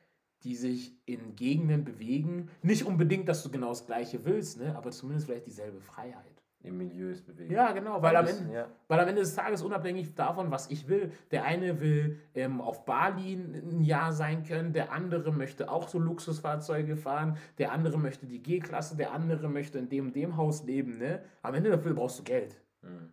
die 0.43 0.57
sich 0.57 0.99
in 1.07 1.37
Gegenden 1.37 1.85
bewegen. 1.85 2.51
Nicht 2.63 2.85
unbedingt, 2.85 3.29
dass 3.29 3.43
du 3.43 3.51
genau 3.51 3.69
das 3.69 3.87
Gleiche 3.87 4.25
willst, 4.25 4.59
ne, 4.59 4.77
aber 4.77 4.91
zumindest 4.91 5.27
vielleicht 5.27 5.47
dieselbe 5.47 5.81
Freiheit. 5.81 6.34
Im 6.65 6.79
Milieus 6.79 7.21
bewegen. 7.21 7.53
Ja, 7.53 7.73
genau, 7.73 8.01
weil 8.01 8.17
am 8.17 8.27
Ende, 8.27 8.55
ja. 8.55 8.69
weil 8.89 8.99
am 8.99 9.07
Ende 9.07 9.21
des 9.21 9.35
Tages, 9.35 9.61
unabhängig 9.61 10.15
davon, 10.15 10.51
was 10.51 10.71
ich 10.71 10.89
will, 10.89 11.13
der 11.31 11.45
eine 11.45 11.79
will 11.79 12.21
ähm, 12.35 12.63
auf 12.63 12.87
Bali 12.87 13.35
ein 13.35 13.83
Jahr 13.83 14.15
sein 14.15 14.45
können, 14.45 14.73
der 14.73 14.91
andere 14.91 15.31
möchte 15.31 15.71
auch 15.71 15.89
so 15.89 15.99
Luxusfahrzeuge 15.99 16.97
fahren, 16.97 17.37
der 17.59 17.71
andere 17.71 17.99
möchte 17.99 18.25
die 18.25 18.43
G-Klasse, 18.43 18.97
der 18.97 19.13
andere 19.13 19.51
möchte 19.51 19.79
in 19.79 19.91
dem 19.91 20.07
und 20.07 20.17
dem 20.17 20.39
Haus 20.39 20.65
leben. 20.65 20.97
Ne? 20.97 21.23
Am 21.43 21.53
Ende 21.53 21.69
dafür 21.69 21.93
brauchst 21.93 22.21
du 22.21 22.23
Geld. 22.23 22.59
Mhm. 22.81 23.13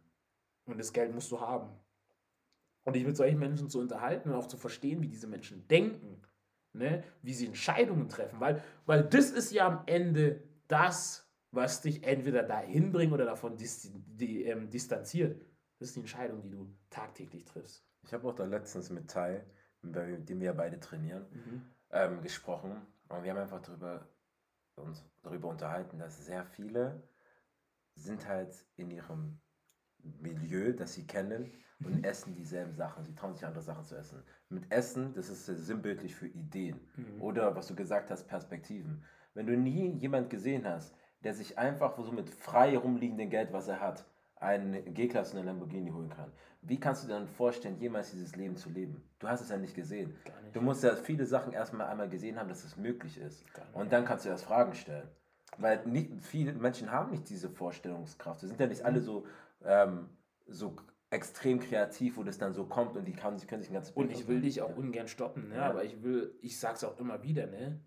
Und 0.63 0.79
das 0.79 0.93
Geld 0.93 1.13
musst 1.13 1.29
du 1.29 1.41
haben. 1.41 1.69
Und 2.85 2.95
dich 2.95 3.05
mit 3.05 3.17
solchen 3.17 3.37
Menschen 3.37 3.69
zu 3.69 3.79
unterhalten 3.79 4.29
und 4.29 4.35
auch 4.35 4.47
zu 4.47 4.55
verstehen, 4.55 5.01
wie 5.03 5.09
diese 5.09 5.27
Menschen 5.27 5.67
denken, 5.67 6.21
ne? 6.71 7.03
wie 7.21 7.33
sie 7.33 7.47
Entscheidungen 7.47 8.07
treffen. 8.07 8.39
Weil, 8.39 8.63
weil 8.85 9.03
das 9.03 9.29
ist 9.29 9.51
ja 9.51 9.67
am 9.67 9.83
Ende 9.87 10.41
das, 10.69 11.20
was 11.51 11.81
dich 11.81 12.03
entweder 12.03 12.43
dahin 12.43 12.91
bringt 12.91 13.13
oder 13.13 13.25
davon 13.25 13.57
ähm, 14.19 14.69
distanziert. 14.69 15.41
Das 15.79 15.89
ist 15.89 15.95
die 15.95 16.01
Entscheidung, 16.01 16.41
die 16.41 16.49
du 16.49 16.73
tagtäglich 16.89 17.45
triffst. 17.45 17.85
Ich 18.03 18.13
habe 18.13 18.27
auch 18.27 18.35
da 18.35 18.45
letztens 18.45 18.89
mit 18.89 19.09
Tai, 19.09 19.43
mit 19.81 20.29
dem 20.29 20.39
wir 20.39 20.47
ja 20.47 20.53
beide 20.53 20.79
trainieren, 20.79 21.25
ähm, 21.91 22.21
gesprochen. 22.21 22.81
Und 23.09 23.23
wir 23.23 23.31
haben 23.31 23.39
einfach 23.39 23.61
darüber, 23.61 24.07
uns 24.75 25.03
darüber 25.21 25.49
unterhalten, 25.49 25.99
dass 25.99 26.25
sehr 26.25 26.45
viele 26.45 27.03
sind 27.95 28.27
halt 28.27 28.65
in 28.77 28.89
ihrem 28.91 29.39
Milieu, 29.99 30.73
das 30.73 30.93
sie 30.93 31.05
kennen, 31.05 31.51
und 31.83 31.97
Mhm. 31.97 32.03
essen 32.03 32.35
dieselben 32.35 32.75
Sachen. 32.75 33.03
Sie 33.03 33.15
trauen 33.15 33.33
sich 33.33 33.43
andere 33.43 33.63
Sachen 33.63 33.83
zu 33.83 33.95
essen. 33.95 34.23
Mit 34.49 34.71
Essen, 34.71 35.13
das 35.15 35.29
ist 35.29 35.45
sinnbildlich 35.47 36.15
für 36.15 36.27
Ideen. 36.27 36.79
Mhm. 36.95 37.21
Oder 37.21 37.55
was 37.55 37.67
du 37.67 37.75
gesagt 37.75 38.11
hast, 38.11 38.27
Perspektiven. 38.27 39.03
Wenn 39.33 39.47
du 39.47 39.57
nie 39.57 39.89
jemand 39.97 40.29
gesehen 40.29 40.65
hast, 40.65 40.95
der 41.23 41.33
sich 41.33 41.57
einfach 41.57 41.97
so 41.97 42.11
mit 42.11 42.29
frei 42.29 42.77
rumliegendem 42.77 43.29
Geld, 43.29 43.53
was 43.53 43.67
er 43.67 43.79
hat, 43.79 44.05
einen 44.35 44.93
G-Klasse 44.93 45.33
und 45.33 45.39
einen 45.39 45.47
Lamborghini 45.47 45.91
holen 45.91 46.09
kann, 46.09 46.31
wie 46.63 46.79
kannst 46.79 47.03
du 47.03 47.07
dir 47.07 47.13
dann 47.13 47.27
vorstellen, 47.27 47.77
jemals 47.79 48.11
dieses 48.11 48.35
Leben 48.35 48.55
zu 48.55 48.69
leben? 48.69 49.03
Du 49.19 49.27
hast 49.27 49.41
es 49.41 49.49
ja 49.49 49.57
nicht 49.57 49.75
gesehen. 49.75 50.15
Nicht. 50.43 50.55
Du 50.55 50.61
musst 50.61 50.83
ja 50.83 50.95
viele 50.95 51.25
Sachen 51.25 51.53
erstmal 51.53 51.87
einmal 51.87 52.09
gesehen 52.09 52.39
haben, 52.39 52.49
dass 52.49 52.63
es 52.63 52.77
möglich 52.77 53.17
ist. 53.17 53.43
Und 53.73 53.91
dann 53.91 54.05
kannst 54.05 54.25
du 54.25 54.29
erst 54.29 54.45
Fragen 54.45 54.73
stellen. 54.75 55.07
Weil 55.57 55.85
nicht, 55.85 56.11
viele 56.21 56.53
Menschen 56.53 56.91
haben 56.91 57.11
nicht 57.11 57.29
diese 57.29 57.49
Vorstellungskraft. 57.49 58.39
Sie 58.39 58.47
sind 58.47 58.59
ja 58.59 58.67
nicht 58.67 58.85
alle 58.85 59.01
so, 59.01 59.25
ähm, 59.63 60.09
so 60.47 60.75
extrem 61.09 61.59
kreativ, 61.59 62.17
wo 62.17 62.23
das 62.23 62.37
dann 62.37 62.53
so 62.53 62.65
kommt 62.65 62.95
und 62.95 63.05
die 63.05 63.13
kann, 63.13 63.37
sie 63.37 63.45
können 63.45 63.61
sich 63.61 63.69
ein 63.69 63.73
ganzes 63.73 63.91
Und 63.93 64.07
Bild 64.07 64.19
ich 64.19 64.27
will 64.27 64.41
dich 64.41 64.61
auch 64.61 64.75
ungern 64.77 65.07
stoppen, 65.07 65.49
ne? 65.49 65.55
Ja. 65.55 65.69
aber 65.69 65.83
ich 65.83 66.01
will, 66.03 66.33
ich 66.41 66.57
sag's 66.57 66.83
auch 66.83 66.97
immer 66.99 67.21
wieder, 67.21 67.47
ne? 67.47 67.81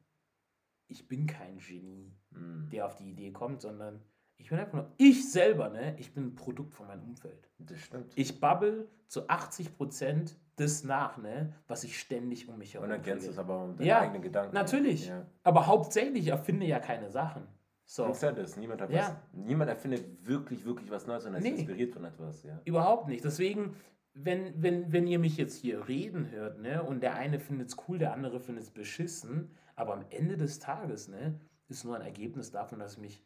Ich 0.88 1.08
bin 1.08 1.26
kein 1.26 1.58
Genie, 1.58 2.12
Mhm. 2.30 2.68
der 2.70 2.86
auf 2.86 2.96
die 2.96 3.10
Idee 3.10 3.30
kommt, 3.32 3.60
sondern 3.60 4.00
ich 4.36 4.48
bin 4.50 4.58
einfach 4.58 4.74
nur, 4.74 4.90
ich 4.96 5.30
selber, 5.30 5.68
ne, 5.68 5.94
ich 5.98 6.12
bin 6.12 6.24
ein 6.28 6.34
Produkt 6.34 6.74
von 6.74 6.86
meinem 6.88 7.04
Umfeld. 7.04 7.48
Das 7.58 7.78
stimmt. 7.80 8.12
Ich 8.16 8.40
babbel 8.40 8.88
zu 9.06 9.28
80% 9.28 10.36
das 10.56 10.84
nach, 10.84 11.16
ne, 11.18 11.52
was 11.68 11.84
ich 11.84 11.98
ständig 11.98 12.48
um 12.48 12.58
mich 12.58 12.74
herum 12.74 12.86
Und 12.86 12.92
ergänzt 12.92 13.28
es 13.28 13.38
aber 13.38 13.62
um 13.64 13.76
deine 13.76 13.88
Ja, 13.88 14.00
eigenen 14.00 14.22
Gedanken. 14.22 14.54
Natürlich. 14.54 15.08
Ja. 15.08 15.24
Aber 15.42 15.66
hauptsächlich 15.66 16.28
erfinde 16.28 16.66
ja 16.66 16.78
keine 16.80 17.10
Sachen. 17.10 17.46
So. 17.86 18.04
Und 18.06 18.16
said 18.16 18.38
es, 18.38 18.56
niemand, 18.56 18.80
hat 18.80 18.90
Ja. 18.90 19.20
was, 19.32 19.44
niemand 19.44 19.68
erfindet 19.70 20.04
wirklich, 20.26 20.64
wirklich 20.64 20.90
was 20.90 21.06
Neues, 21.06 21.24
sondern 21.24 21.42
ist 21.42 21.48
Nee. 21.48 21.56
inspiriert 21.56 21.92
von 21.92 22.04
etwas. 22.04 22.42
Ja. 22.42 22.60
Überhaupt 22.64 23.08
nicht. 23.08 23.24
Deswegen, 23.24 23.76
wenn, 24.14 24.60
wenn, 24.62 24.92
wenn 24.92 25.06
ihr 25.06 25.18
mich 25.18 25.36
jetzt 25.36 25.56
hier 25.56 25.86
reden 25.86 26.30
hört, 26.30 26.60
ne, 26.60 26.82
und 26.82 27.02
der 27.02 27.14
eine 27.16 27.38
findet 27.40 27.68
es 27.68 27.76
cool, 27.88 27.98
der 27.98 28.12
andere 28.12 28.40
findet 28.40 28.64
es 28.64 28.70
beschissen, 28.70 29.50
aber 29.76 29.94
am 29.94 30.04
Ende 30.10 30.36
des 30.36 30.58
Tages, 30.58 31.08
ne, 31.08 31.40
ist 31.68 31.84
nur 31.84 31.96
ein 31.96 32.02
Ergebnis 32.02 32.50
davon, 32.50 32.78
dass 32.78 32.94
ich 32.94 32.98
mich 32.98 33.24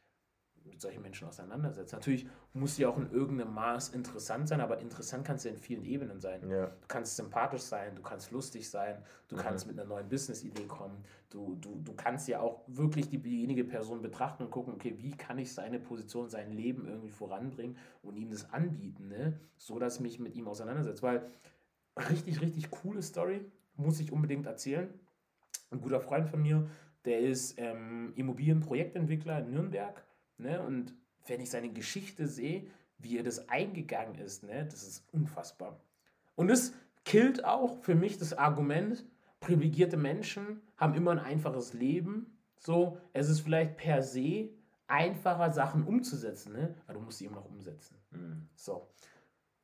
mit 0.64 0.82
solchen 0.82 1.00
Menschen 1.00 1.26
auseinandersetze. 1.26 1.96
Natürlich 1.96 2.26
muss 2.52 2.76
sie 2.76 2.84
auch 2.84 2.98
in 2.98 3.10
irgendeinem 3.10 3.54
Maß 3.54 3.88
interessant 3.90 4.48
sein, 4.48 4.60
aber 4.60 4.78
interessant 4.80 5.24
kann 5.26 5.36
es 5.36 5.44
ja 5.44 5.50
in 5.50 5.56
vielen 5.56 5.84
Ebenen 5.84 6.20
sein. 6.20 6.46
Ja. 6.50 6.66
Du 6.66 6.86
kannst 6.88 7.16
sympathisch 7.16 7.62
sein, 7.62 7.94
du 7.96 8.02
kannst 8.02 8.32
lustig 8.32 8.68
sein, 8.68 9.02
du 9.28 9.36
Mhm. 9.36 9.40
kannst 9.40 9.66
mit 9.66 9.78
einer 9.78 9.88
neuen 9.88 10.08
Business-Idee 10.10 10.66
kommen, 10.66 11.02
du, 11.30 11.54
du, 11.54 11.80
du 11.82 11.94
kannst 11.94 12.28
ja 12.28 12.40
auch 12.40 12.64
wirklich 12.66 13.08
die- 13.08 13.18
diejenige 13.22 13.64
Person 13.64 14.02
betrachten 14.02 14.42
und 14.42 14.50
gucken, 14.50 14.74
okay, 14.74 14.94
wie 14.98 15.12
kann 15.16 15.38
ich 15.38 15.54
seine 15.54 15.78
Position, 15.80 16.28
sein 16.28 16.52
Leben 16.52 16.86
irgendwie 16.86 17.10
voranbringen 17.10 17.78
und 18.02 18.16
ihm 18.16 18.30
das 18.30 18.52
anbieten, 18.52 19.08
ne? 19.08 19.40
so 19.56 19.78
dass 19.78 19.96
ich 19.96 20.00
mich 20.02 20.18
mit 20.18 20.34
ihm 20.36 20.48
auseinandersetze. 20.48 21.02
Weil 21.02 21.30
richtig, 22.10 22.42
richtig 22.42 22.70
coole 22.70 23.00
Story, 23.02 23.50
muss 23.76 24.00
ich 24.00 24.12
unbedingt 24.12 24.44
erzählen. 24.46 24.92
Ein 25.70 25.80
guter 25.80 26.00
Freund 26.00 26.28
von 26.28 26.42
mir, 26.42 26.68
der 27.04 27.20
ist 27.20 27.58
ähm, 27.58 28.12
Immobilienprojektentwickler 28.16 29.40
in 29.40 29.50
Nürnberg. 29.50 30.04
Ne? 30.38 30.60
Und 30.62 30.94
wenn 31.26 31.40
ich 31.40 31.50
seine 31.50 31.70
Geschichte 31.70 32.26
sehe, 32.26 32.66
wie 32.98 33.18
er 33.18 33.22
das 33.22 33.48
eingegangen 33.48 34.16
ist, 34.16 34.42
ne? 34.42 34.64
das 34.64 34.82
ist 34.82 35.04
unfassbar. 35.12 35.80
Und 36.34 36.50
es 36.50 36.74
killt 37.04 37.44
auch 37.44 37.82
für 37.82 37.94
mich 37.94 38.18
das 38.18 38.32
Argument, 38.32 39.04
privilegierte 39.40 39.96
Menschen 39.96 40.62
haben 40.76 40.94
immer 40.94 41.12
ein 41.12 41.18
einfaches 41.18 41.72
Leben. 41.72 42.38
So, 42.58 42.98
es 43.12 43.28
ist 43.28 43.40
vielleicht 43.40 43.76
per 43.76 44.02
se 44.02 44.50
einfacher, 44.88 45.52
Sachen 45.52 45.84
umzusetzen, 45.84 46.52
ne? 46.52 46.74
aber 46.86 46.94
du 46.94 47.00
musst 47.00 47.18
sie 47.18 47.26
immer 47.26 47.36
noch 47.36 47.46
umsetzen. 47.46 47.96
Mhm. 48.10 48.48
So. 48.54 48.88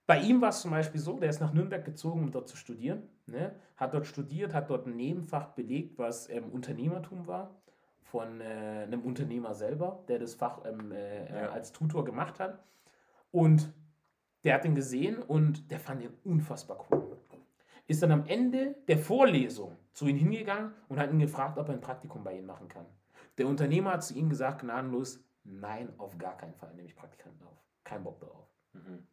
Bei 0.07 0.21
ihm 0.21 0.41
war 0.43 0.51
es 0.51 0.61
zum 0.61 0.71
Beispiel 0.71 1.01
so, 1.01 1.19
der 1.19 1.31
ist 1.31 1.41
nach 1.41 1.53
Nürnberg 1.53 1.85
gezogen, 1.85 2.21
um 2.25 2.31
dort 2.31 2.49
zu 2.49 2.57
studieren. 2.57 3.09
Ne? 3.27 3.55
Hat 3.77 3.95
dort 3.95 4.07
studiert, 4.07 4.53
hat 4.53 4.69
dort 4.69 4.87
ein 4.87 4.97
Nebenfach 4.97 5.49
belegt, 5.55 5.99
was 5.99 6.29
ähm, 6.29 6.51
Unternehmertum 6.51 7.27
war, 7.27 7.55
von 8.03 8.41
äh, 8.41 8.45
einem 8.87 9.01
Unternehmer 9.03 9.55
selber, 9.55 10.05
der 10.09 10.19
das 10.19 10.35
Fach 10.35 10.61
ähm, 10.67 10.93
äh, 10.93 11.43
Ja. 11.45 11.49
als 11.51 11.73
Tutor 11.73 12.05
gemacht 12.05 12.39
hat. 12.39 12.59
Und 13.31 13.73
der 14.45 14.55
hat 14.55 14.65
ihn 14.67 14.75
gesehen 14.75 15.23
und 15.23 15.71
der 15.71 15.81
fand 15.81 16.03
ihn 16.03 16.13
unfassbar 16.23 16.85
cool. 16.91 17.17
Ist 17.87 18.03
dann 18.03 18.13
am 18.13 18.27
Ende 18.27 18.77
der 18.89 18.99
Vorlesung 18.99 19.77
zu 19.93 20.07
ihm 20.07 20.17
hingegangen 20.17 20.73
und 20.89 20.99
hat 20.99 21.11
ihn 21.11 21.19
gefragt, 21.19 21.59
ob 21.59 21.69
er 21.69 21.75
ein 21.75 21.81
Praktikum 21.81 22.23
bei 22.25 22.37
ihm 22.37 22.47
machen 22.47 22.69
kann. 22.69 22.87
Der 23.39 23.47
Unternehmer 23.49 23.93
hat 23.93 24.05
zu 24.05 24.15
ihm 24.15 24.29
gesagt, 24.29 24.61
gnadenlos, 24.61 25.25
nein, 25.45 25.93
auf 25.99 26.17
gar 26.19 26.37
keinen 26.37 26.55
Fall 26.55 26.73
nehme 26.75 26.89
ich 26.89 26.95
Praktikanten 26.95 27.45
auf. 27.47 27.59
Kein 27.85 28.05
Bock 28.05 28.21
darauf. 28.21 28.47
Mhm. 28.75 29.07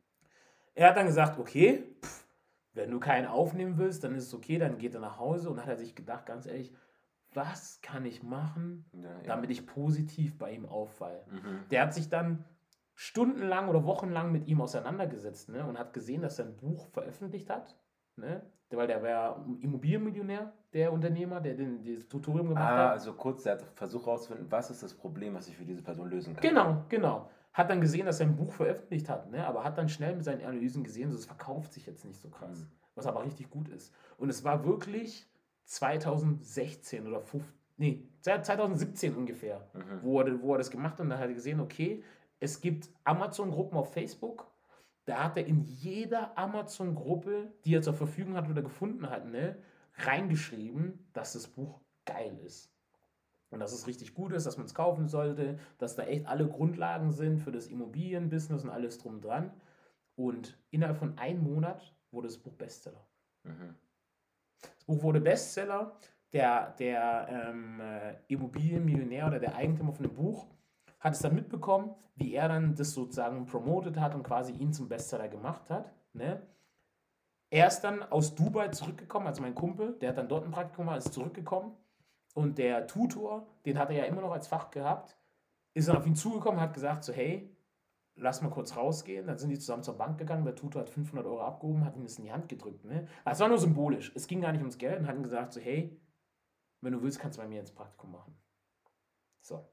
Er 0.76 0.90
hat 0.90 0.98
dann 0.98 1.06
gesagt, 1.08 1.38
okay, 1.40 1.84
pff, 2.04 2.26
wenn 2.74 2.90
du 2.92 3.00
keinen 3.00 3.28
aufnehmen 3.28 3.78
willst, 3.78 4.04
dann 4.04 4.16
ist 4.16 4.28
es 4.28 4.34
okay, 4.34 4.58
dann 4.58 4.78
geht 4.78 4.94
er 4.94 5.02
nach 5.02 5.20
Hause 5.20 5.50
und 5.50 5.60
hat 5.62 5.68
er 5.68 5.78
sich 5.78 5.96
gedacht, 5.96 6.26
ganz 6.26 6.46
ehrlich, 6.46 6.72
was 7.34 7.80
kann 7.82 8.06
ich 8.06 8.24
machen, 8.24 8.86
Ja, 8.94 9.04
ja. 9.10 9.18
damit 9.26 9.50
ich 9.52 9.66
positiv 9.66 10.38
bei 10.38 10.52
ihm 10.52 10.66
auffalle? 10.66 11.24
Mhm. 11.30 11.60
Der 11.70 11.82
hat 11.84 11.94
sich 11.94 12.10
dann 12.10 12.44
stundenlang 12.94 13.70
oder 13.70 13.86
wochenlang 13.86 14.32
mit 14.32 14.48
ihm 14.48 14.62
auseinandergesetzt 14.62 15.50
ne, 15.50 15.66
und 15.66 15.80
hat 15.80 15.94
gesehen, 15.94 16.22
dass 16.22 16.40
er 16.40 16.46
ein 16.46 16.56
Buch 16.58 16.88
veröffentlicht 16.88 17.50
hat. 17.50 17.76
Ne, 18.18 18.42
weil 18.70 18.88
der 18.88 19.02
war 19.04 19.46
Immobilienmillionär, 19.62 20.54
der 20.74 20.94
Unternehmer, 20.94 21.42
der 21.42 21.56
den, 21.56 21.84
das 21.84 22.08
Tutorium 22.08 22.50
gemacht 22.50 22.64
Ah, 22.70 22.78
hat. 22.86 22.92
also 22.92 23.14
kurz, 23.14 23.44
der 23.44 23.54
hat 23.54 23.64
versucht 23.76 24.06
herauszufinden, 24.06 24.50
was 24.50 24.70
ist 24.70 24.84
das 24.84 24.94
Problem, 24.94 25.34
was 25.34 25.48
ich 25.48 25.58
für 25.58 25.66
diese 25.66 25.82
Person 25.82 26.10
lösen 26.10 26.34
kann. 26.36 26.42
Genau, 26.42 26.86
genau. 26.88 27.30
Hat 27.54 27.70
dann 27.70 27.82
gesehen, 27.82 28.06
dass 28.06 28.20
er 28.20 28.28
ein 28.28 28.36
Buch 28.36 28.54
veröffentlicht 28.54 29.10
hat, 29.10 29.30
ne? 29.30 29.45
aber 29.45 29.64
hat 29.64 29.78
dann 29.78 29.89
schnell 29.89 30.16
mit 30.16 30.24
seinen 30.24 30.41
Analysen 30.43 30.84
gesehen, 30.84 31.12
so, 31.12 31.18
es 31.18 31.26
verkauft 31.26 31.74
sich 31.74 31.86
jetzt 31.86 32.06
nicht 32.06 32.20
so 32.22 32.30
krass. 32.30 32.60
Mhm. 32.60 32.68
Was 32.95 33.06
aber 33.08 33.24
richtig 33.26 33.49
gut 33.49 33.68
ist. 33.70 33.93
Und 34.18 34.30
es 34.30 34.43
war 34.43 34.66
wirklich 34.66 35.28
2016 35.66 37.08
oder 37.08 37.22
15, 37.22 37.54
nee, 37.78 38.08
2017 38.22 39.16
ungefähr, 39.16 39.68
Mhm. 39.74 39.99
wo, 40.02 40.22
er, 40.22 40.41
wo 40.41 40.54
er 40.54 40.58
das 40.60 40.72
gemacht 40.72 40.93
hat. 40.93 41.02
Und 41.02 41.10
dann 41.10 41.20
hat 41.20 41.28
er 41.28 41.34
gesehen, 41.34 41.60
okay, 41.60 42.04
es 42.39 42.60
gibt 42.62 42.89
Amazon-Gruppen 43.04 43.78
auf 43.78 43.93
Facebook. 43.93 44.47
Da 45.06 45.24
hat 45.24 45.38
er 45.38 45.45
in 45.45 45.62
jeder 45.64 46.38
Amazon-Gruppe, 46.38 47.52
die 47.66 47.76
er 47.76 47.82
zur 47.82 47.93
Verfügung 47.93 48.36
hat 48.36 48.49
oder 48.49 48.62
gefunden 48.62 49.10
hat, 49.10 49.26
ne, 49.28 49.58
reingeschrieben, 49.97 51.08
dass 51.14 51.34
das 51.34 51.47
Buch 51.47 51.80
geil 52.06 52.38
ist. 52.45 52.72
Und 53.52 53.60
dass 53.60 53.74
es 53.74 53.86
richtig 53.86 54.14
gut 54.14 54.32
ist, 54.32 54.45
dass 54.45 54.58
man 54.58 54.66
es 54.66 54.74
kaufen 54.74 55.08
sollte, 55.08 55.60
dass 55.78 55.95
da 55.95 56.04
echt 56.04 56.26
alle 56.26 56.47
Grundlagen 56.47 57.12
sind 57.12 57.39
für 57.39 57.52
das 57.52 57.68
Immobilienbusiness 57.68 58.64
und 58.64 58.70
alles 58.70 58.97
drum 58.97 59.16
und 59.16 59.26
dran. 59.26 59.52
Und 60.16 60.58
innerhalb 60.72 60.97
von 60.97 61.18
einem 61.18 61.43
Monat 61.43 61.93
wurde 62.12 62.28
das 62.28 62.38
Buch 62.38 62.54
Bestseller. 62.54 63.06
Mhm. 63.43 63.76
Das 64.62 64.86
Buch 64.86 65.04
wurde 65.04 65.22
Bestseller. 65.22 65.97
Der, 66.34 66.74
der 66.80 67.28
ähm, 67.30 67.82
äh, 67.82 68.16
Immobilienmillionär 68.30 69.28
oder 69.28 69.39
der 69.39 69.54
Eigentümer 69.54 69.91
von 69.91 70.06
dem 70.06 70.16
Buch 70.16 70.47
hat 71.02 71.14
es 71.14 71.20
dann 71.20 71.36
mitbekommen, 71.36 71.93
wie 72.16 72.34
er 72.34 72.47
dann 72.47 72.74
das 72.74 72.91
sozusagen 72.91 73.45
promotet 73.45 73.99
hat 73.99 74.16
und 74.16 74.24
quasi 74.24 74.54
ihn 74.54 74.72
zum 74.72 74.88
Bestseller 74.88 75.28
gemacht 75.28 75.70
hat. 75.70 75.91
Ne? 76.14 76.41
Er 77.49 77.68
ist 77.68 77.82
dann 77.82 78.02
aus 78.04 78.34
Dubai 78.34 78.70
zurückgekommen, 78.70 79.28
also 79.28 79.41
mein 79.41 79.56
Kumpel, 79.56 79.97
der 79.99 80.10
hat 80.10 80.18
dann 80.18 80.30
dort 80.30 80.45
ein 80.45 80.52
Praktikum 80.52 80.86
gemacht, 80.86 80.99
ist 80.99 81.14
zurückgekommen. 81.14 81.76
Und 82.34 82.58
der 82.58 82.88
Tutor, 82.88 83.48
den 83.66 83.78
hat 83.78 83.90
er 83.90 83.98
ja 83.98 84.04
immer 84.06 84.22
noch 84.22 84.32
als 84.32 84.48
Fach 84.48 84.72
gehabt, 84.72 85.18
ist 85.74 85.88
dann 85.88 85.98
auf 85.98 86.08
ihn 86.08 86.16
zugekommen 86.16 86.60
und 86.60 86.64
hat 86.64 86.74
gesagt, 86.74 87.04
so 87.04 87.14
hey, 87.14 87.56
lass 88.16 88.42
mal 88.42 88.50
kurz 88.50 88.76
rausgehen. 88.76 89.28
Dann 89.28 89.38
sind 89.38 89.50
die 89.50 89.60
zusammen 89.60 89.84
zur 89.84 89.98
Bank 89.98 90.18
gegangen, 90.18 90.46
der 90.46 90.56
Tutor 90.56 90.82
hat 90.82 90.90
500 90.90 91.26
Euro 91.26 91.42
abgehoben, 91.42 91.86
hat 91.86 91.96
ihm 91.96 92.04
das 92.04 92.18
in 92.18 92.26
die 92.26 92.32
Hand 92.32 92.50
gedrückt. 92.50 92.86
Ne? 92.86 93.08
Es 93.26 93.40
war 93.40 93.50
nur 93.50 93.58
symbolisch, 93.58 94.12
es 94.16 94.28
ging 94.28 94.42
gar 94.42 94.52
nicht 94.52 94.62
ums 94.62 94.78
Geld 94.78 95.00
und 95.00 95.08
hat 95.08 95.16
ihm 95.16 95.24
gesagt, 95.24 95.54
so 95.54 95.60
hey, 95.60 96.00
wenn 96.82 96.94
du 96.94 97.02
willst, 97.02 97.20
kannst 97.20 97.38
du 97.38 97.42
bei 97.42 97.48
mir 97.48 97.60
ins 97.60 97.72
Praktikum 97.72 98.12
machen. 98.12 98.36
So. 99.42 99.68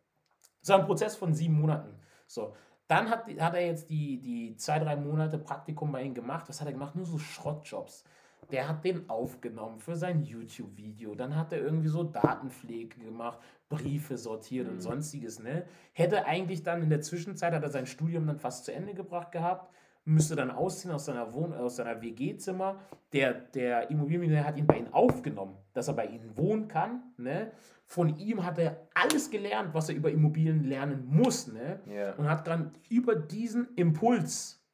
Das 0.61 0.71
war 0.71 0.81
ein 0.81 0.87
Prozess 0.87 1.17
von 1.17 1.33
sieben 1.33 1.59
Monaten. 1.61 1.99
So. 2.27 2.55
Dann 2.87 3.11
hat, 3.11 3.29
hat 3.39 3.55
er 3.55 3.67
jetzt 3.67 3.91
die, 3.91 4.19
die 4.21 4.57
zwei, 4.57 4.79
drei 4.79 4.97
Monate 4.97 5.39
Praktikum 5.39 5.93
bei 5.93 6.03
ihm 6.03 6.15
gemacht. 6.15 6.49
Was 6.49 6.61
hat 6.61 6.69
er 6.69 6.73
gemacht? 6.73 6.97
Nur 6.97 7.05
so 7.05 7.19
Schrottjobs. 7.19 8.05
Der 8.51 8.69
hat 8.69 8.85
den 8.85 9.09
aufgenommen 9.11 9.79
für 9.79 9.95
sein 9.97 10.23
YouTube-Video. 10.23 11.15
Dann 11.15 11.37
hat 11.37 11.53
er 11.53 11.61
irgendwie 11.61 11.89
so 11.89 12.03
Datenpflege 12.03 12.99
gemacht, 13.01 13.39
Briefe 13.69 14.17
sortiert 14.17 14.69
und 14.69 14.77
Mhm. 14.77 14.81
sonstiges. 14.81 15.39
Ne? 15.41 15.65
Hätte 15.93 16.25
eigentlich 16.25 16.63
dann 16.63 16.83
in 16.83 16.89
der 16.91 17.01
Zwischenzeit, 17.03 17.53
hat 17.53 17.63
er 17.63 17.69
sein 17.71 17.87
Studium 17.87 18.27
dann 18.27 18.39
fast 18.39 18.65
zu 18.65 18.73
Ende 18.73 18.95
gebracht 18.95 19.33
gehabt, 19.33 19.71
müsste 20.05 20.35
dann 20.37 20.51
ausziehen 20.51 20.95
aus 20.95 21.05
seiner, 21.05 21.35
Wohn 21.35 21.53
aus 21.53 21.77
seiner 21.77 22.01
WG-Zimmer. 22.01 22.81
Der, 23.13 23.35
der 23.35 23.91
Immobilienmillionär 23.91 24.47
hat 24.47 24.57
ihn 24.57 24.67
bei 24.67 24.79
ihm 24.79 24.89
aufgenommen, 24.95 25.57
dass 25.75 25.89
er 25.89 25.95
bei 25.95 26.07
ihnen 26.07 26.35
wohnen 26.39 26.69
kann. 26.69 27.03
Ne? 27.19 27.53
Von 27.85 28.17
ihm 28.17 28.43
hat 28.45 28.59
er 28.59 28.89
alles 28.95 29.29
gelernt, 29.31 29.75
was 29.75 29.91
er 29.91 29.95
über 29.97 30.11
Immobilien 30.11 30.65
lernen 30.65 31.05
muss. 31.07 31.49
Ne? 31.49 31.81
Ja. 31.87 32.15
und 32.15 32.29
hat 32.31 32.47
dann 32.47 32.73
über 32.89 33.15
diesen 33.15 33.75
Impuls 33.77 34.65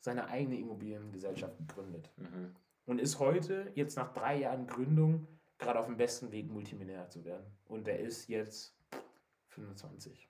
seine 0.00 0.26
eigene 0.28 0.56
Immobiliengesellschaft 0.58 1.58
gegründet. 1.58 2.10
Mhm. 2.16 2.54
Und 2.88 3.02
ist 3.02 3.18
heute, 3.18 3.70
jetzt 3.74 3.98
nach 3.98 4.14
drei 4.14 4.38
Jahren 4.38 4.66
Gründung, 4.66 5.28
gerade 5.58 5.78
auf 5.78 5.84
dem 5.84 5.98
besten 5.98 6.32
Weg, 6.32 6.50
Multimillionär 6.50 7.06
zu 7.10 7.22
werden. 7.22 7.44
Und 7.66 7.86
er 7.86 7.98
ist 7.98 8.28
jetzt 8.28 8.74
25. 9.48 10.26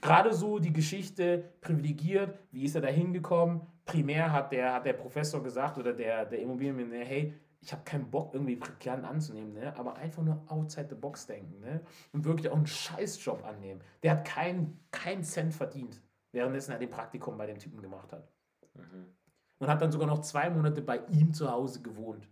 Gerade 0.00 0.32
so 0.32 0.58
die 0.58 0.72
Geschichte 0.72 1.52
privilegiert, 1.60 2.38
wie 2.52 2.64
ist 2.64 2.74
er 2.74 2.80
da 2.80 2.88
hingekommen? 2.88 3.66
Primär 3.84 4.32
hat 4.32 4.50
der, 4.50 4.72
hat 4.72 4.86
der 4.86 4.94
Professor 4.94 5.42
gesagt 5.42 5.76
oder 5.76 5.92
der, 5.92 6.24
der 6.24 6.38
Immobilienmillionär, 6.38 7.04
hey, 7.04 7.34
ich 7.60 7.70
habe 7.70 7.84
keinen 7.84 8.10
Bock, 8.10 8.32
irgendwie 8.32 8.56
Praktikanten 8.56 9.04
anzunehmen, 9.04 9.52
ne? 9.52 9.76
aber 9.76 9.96
einfach 9.96 10.22
nur 10.22 10.42
outside 10.48 10.88
the 10.88 10.94
box 10.94 11.26
denken 11.26 11.60
ne? 11.60 11.82
und 12.12 12.24
wirklich 12.24 12.48
auch 12.48 12.56
einen 12.56 12.66
Scheißjob 12.66 13.44
annehmen. 13.44 13.82
Der 14.02 14.12
hat 14.12 14.24
keinen 14.24 14.80
keinen 14.90 15.22
Cent 15.22 15.52
verdient, 15.52 16.00
währenddessen 16.32 16.72
er 16.72 16.78
den 16.78 16.90
Praktikum 16.90 17.36
bei 17.36 17.44
dem 17.44 17.58
Typen 17.58 17.82
gemacht 17.82 18.10
hat. 18.10 18.26
Mhm. 18.74 19.14
Und 19.58 19.68
hat 19.68 19.80
dann 19.80 19.92
sogar 19.92 20.06
noch 20.06 20.20
zwei 20.20 20.50
Monate 20.50 20.82
bei 20.82 20.98
ihm 21.06 21.32
zu 21.32 21.50
Hause 21.50 21.80
gewohnt. 21.82 22.28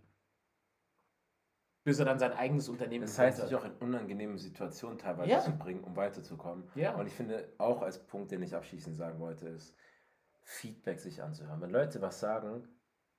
Bis 1.85 1.99
er 1.99 2.05
dann 2.05 2.19
sein 2.19 2.31
eigenes 2.33 2.69
Unternehmen 2.69 3.05
Das 3.05 3.17
heißt, 3.19 3.41
sich 3.41 3.55
auch 3.55 3.65
in 3.65 3.73
unangenehmen 3.73 4.37
Situationen 4.37 4.97
teilweise 4.97 5.31
Ja. 5.31 5.39
zu 5.41 5.51
bringen, 5.51 5.83
um 5.83 5.95
weiterzukommen. 5.95 6.69
Ja. 6.75 6.95
Und 6.95 7.07
ich 7.07 7.13
finde, 7.13 7.53
auch 7.57 7.81
als 7.81 8.05
Punkt, 8.05 8.31
den 8.31 8.41
ich 8.41 8.55
abschließend 8.55 8.95
sagen 8.95 9.19
wollte, 9.19 9.47
ist, 9.49 9.75
Feedback 10.43 10.99
sich 10.99 11.21
anzuhören. 11.21 11.61
Wenn 11.61 11.71
Leute 11.71 12.01
was 12.01 12.19
sagen, 12.19 12.67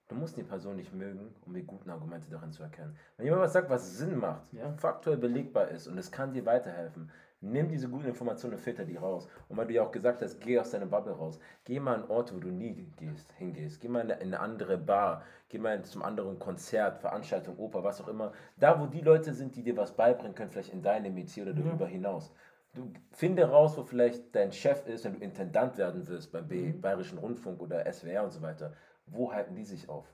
Du 0.09 0.15
musst 0.17 0.37
die 0.37 0.43
Person 0.43 0.77
nicht 0.77 0.93
mögen, 0.93 1.35
um 1.47 1.55
die 1.55 1.63
guten 1.65 1.89
Argumente 1.89 2.29
darin 2.29 2.53
zu 2.53 2.63
erkennen. 2.63 2.95
Wenn 3.17 3.25
jemand 3.25 3.43
was 3.43 3.55
sagt, 3.55 3.71
was 3.71 3.97
Sinn 3.97 4.19
macht, 4.19 4.53
Ja. 4.53 4.77
faktuell 4.77 5.17
belegbar 5.17 5.69
ist 5.69 5.87
und 5.87 5.97
es 5.97 6.13
kann 6.13 6.35
dir 6.35 6.45
weiterhelfen, 6.45 7.11
nimm 7.45 7.68
diese 7.68 7.88
guten 7.88 8.09
Informationen 8.09 8.55
und 8.55 8.61
filter 8.61 8.84
die 8.84 8.97
raus. 8.97 9.28
Und 9.49 9.57
weil 9.57 9.66
du 9.66 9.74
ja 9.74 9.82
auch 9.82 9.92
gesagt 9.92 10.22
hast, 10.22 10.40
geh 10.40 10.59
aus 10.59 10.70
deiner 10.70 10.86
Bubble 10.86 11.12
raus. 11.12 11.38
Geh 11.64 11.78
mal 11.78 11.95
an 11.95 12.11
Orte, 12.11 12.34
wo 12.34 12.40
du 12.40 12.49
nie 12.49 12.74
gehst, 12.97 13.32
hingehst. 13.38 13.80
Geh 13.80 13.88
mal 13.88 14.01
in 14.01 14.11
eine, 14.11 14.20
in 14.20 14.34
eine 14.34 14.40
andere 14.40 14.78
Bar. 14.78 15.22
Geh 15.49 15.59
mal 15.59 15.82
zum 15.84 16.03
anderen 16.03 16.38
Konzert, 16.38 16.99
Veranstaltung, 16.99 17.59
Oper, 17.59 17.84
was 17.84 18.01
auch 18.01 18.09
immer. 18.09 18.32
Da, 18.57 18.80
wo 18.80 18.86
die 18.86 19.01
Leute 19.01 19.34
sind, 19.34 19.55
die 19.57 19.62
dir 19.62 19.76
was 19.76 19.92
beibringen 19.92 20.34
können, 20.34 20.51
vielleicht 20.51 20.72
in 20.72 20.82
deinem 20.82 21.14
Metier 21.14 21.45
oder 21.45 21.55
darüber 21.55 21.86
hinaus. 21.86 22.32
Du 22.74 22.92
finde 23.12 23.45
raus, 23.45 23.76
wo 23.76 23.84
vielleicht 23.84 24.34
dein 24.34 24.53
Chef 24.53 24.86
ist, 24.86 25.05
wenn 25.05 25.14
du 25.14 25.20
Intendant 25.20 25.78
werden 25.78 26.07
wirst 26.09 26.32
beim 26.32 26.49
B 26.49 26.72
Bayerischen 26.72 27.18
Rundfunk 27.18 27.61
oder 27.61 27.90
SWR 27.92 28.24
und 28.24 28.32
so 28.32 28.42
weiter. 28.42 28.72
Wo 29.07 29.32
halten 29.32 29.55
die 29.55 29.64
sich 29.64 29.88
auf? 29.88 30.14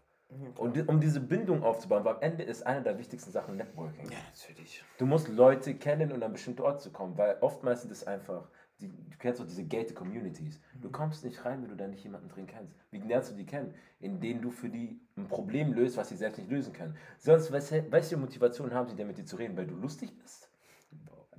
Und 0.56 0.76
di- 0.76 0.82
um 0.82 1.00
diese 1.00 1.20
Bindung 1.20 1.62
aufzubauen, 1.62 2.04
weil 2.04 2.14
am 2.16 2.22
Ende 2.22 2.44
ist 2.44 2.66
eine 2.66 2.82
der 2.82 2.98
wichtigsten 2.98 3.30
Sachen 3.32 3.56
Networking. 3.56 4.10
Ja, 4.10 4.18
natürlich. 4.32 4.84
Du 4.98 5.06
musst 5.06 5.28
Leute 5.28 5.74
kennen, 5.74 6.10
um 6.10 6.16
an 6.16 6.22
einen 6.22 6.32
bestimmten 6.34 6.62
Ort 6.62 6.80
zu 6.80 6.90
kommen, 6.92 7.18
weil 7.18 7.36
oftmals 7.40 7.82
sind 7.82 7.90
es 7.90 8.06
einfach, 8.06 8.48
die, 8.80 8.88
du 8.88 9.18
kennst 9.18 9.40
doch 9.40 9.46
diese 9.46 9.64
gated 9.64 9.94
Communities. 9.94 10.60
Du 10.80 10.90
kommst 10.90 11.24
nicht 11.24 11.44
rein, 11.44 11.62
wenn 11.62 11.68
du 11.70 11.76
da 11.76 11.86
nicht 11.88 12.04
jemanden 12.04 12.28
drin 12.28 12.46
kennst. 12.46 12.74
Wie 12.90 12.98
lernst 13.00 13.32
du 13.32 13.34
die 13.34 13.44
kennen? 13.44 13.74
Indem 13.98 14.40
du 14.40 14.50
für 14.50 14.68
die 14.68 15.00
ein 15.16 15.26
Problem 15.26 15.72
löst, 15.72 15.96
was 15.96 16.08
sie 16.08 16.16
selbst 16.16 16.38
nicht 16.38 16.50
lösen 16.50 16.72
können. 16.72 16.96
Sonst, 17.18 17.50
welche, 17.52 17.90
welche 17.90 18.16
Motivation 18.16 18.72
haben 18.72 18.88
sie 18.88 18.96
denn 18.96 19.08
mit 19.08 19.18
dir 19.18 19.24
zu 19.26 19.36
reden? 19.36 19.56
Weil 19.56 19.66
du 19.66 19.74
lustig 19.74 20.16
bist? 20.16 20.48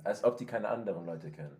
Als 0.04 0.22
ob 0.22 0.36
die 0.36 0.46
keine 0.46 0.68
anderen 0.68 1.06
Leute 1.06 1.30
kennen. 1.30 1.56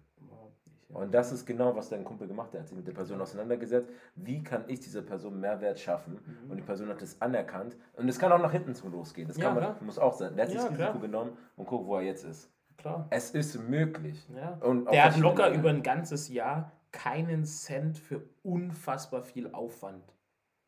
Und 0.93 1.13
das 1.15 1.33
ist 1.33 1.47
genau, 1.47 1.75
was 1.75 1.89
dein 1.89 2.05
Kumpel 2.05 2.29
gemacht 2.29 2.49
hat. 2.49 2.55
Er 2.55 2.61
hat 2.61 2.69
sich 2.69 2.77
mit 2.77 2.87
der 2.87 2.93
Person 2.93 3.21
auseinandergesetzt. 3.21 3.89
Wie 4.15 4.43
kann 4.43 4.65
ich 4.69 4.81
dieser 4.81 5.03
Person 5.03 5.41
Mehrwert 5.41 5.79
schaffen? 5.81 6.19
Und 6.49 6.57
die 6.57 6.63
Person 6.63 6.89
hat 6.89 7.01
es 7.03 7.21
anerkannt. 7.21 7.77
Und 7.95 8.09
es 8.09 8.19
kann 8.19 8.31
auch 8.33 8.39
nach 8.39 8.53
hinten 8.53 8.75
so 8.75 8.89
losgehen. 8.89 9.29
Das 9.29 9.37
Ja, 9.39 9.53
kann 9.53 9.63
man, 9.63 9.77
muss 9.87 9.99
auch 9.99 10.13
sein. 10.15 10.35
Der 10.37 10.45
hat 10.45 10.51
sich 10.51 10.59
Ja, 10.61 10.69
das 10.69 10.73
Risiko 10.79 10.93
klar. 10.99 11.01
genommen 11.03 11.37
und 11.57 11.67
guck, 11.67 11.87
wo 11.87 11.97
er 11.97 12.03
jetzt 12.03 12.25
ist. 12.25 12.51
Klar. 12.77 13.07
Es 13.11 13.31
ist 13.31 13.59
möglich. 13.69 14.29
Ja. 14.35 14.59
Und 14.61 14.91
Der 14.91 15.05
hat 15.05 15.17
locker 15.19 15.51
über 15.51 15.71
ein 15.71 15.83
ganzes 15.83 16.29
Jahr 16.29 16.73
keinen 16.91 17.45
Cent 17.45 17.97
für 17.99 18.23
unfassbar 18.43 19.23
viel 19.23 19.51
Aufwand 19.53 20.05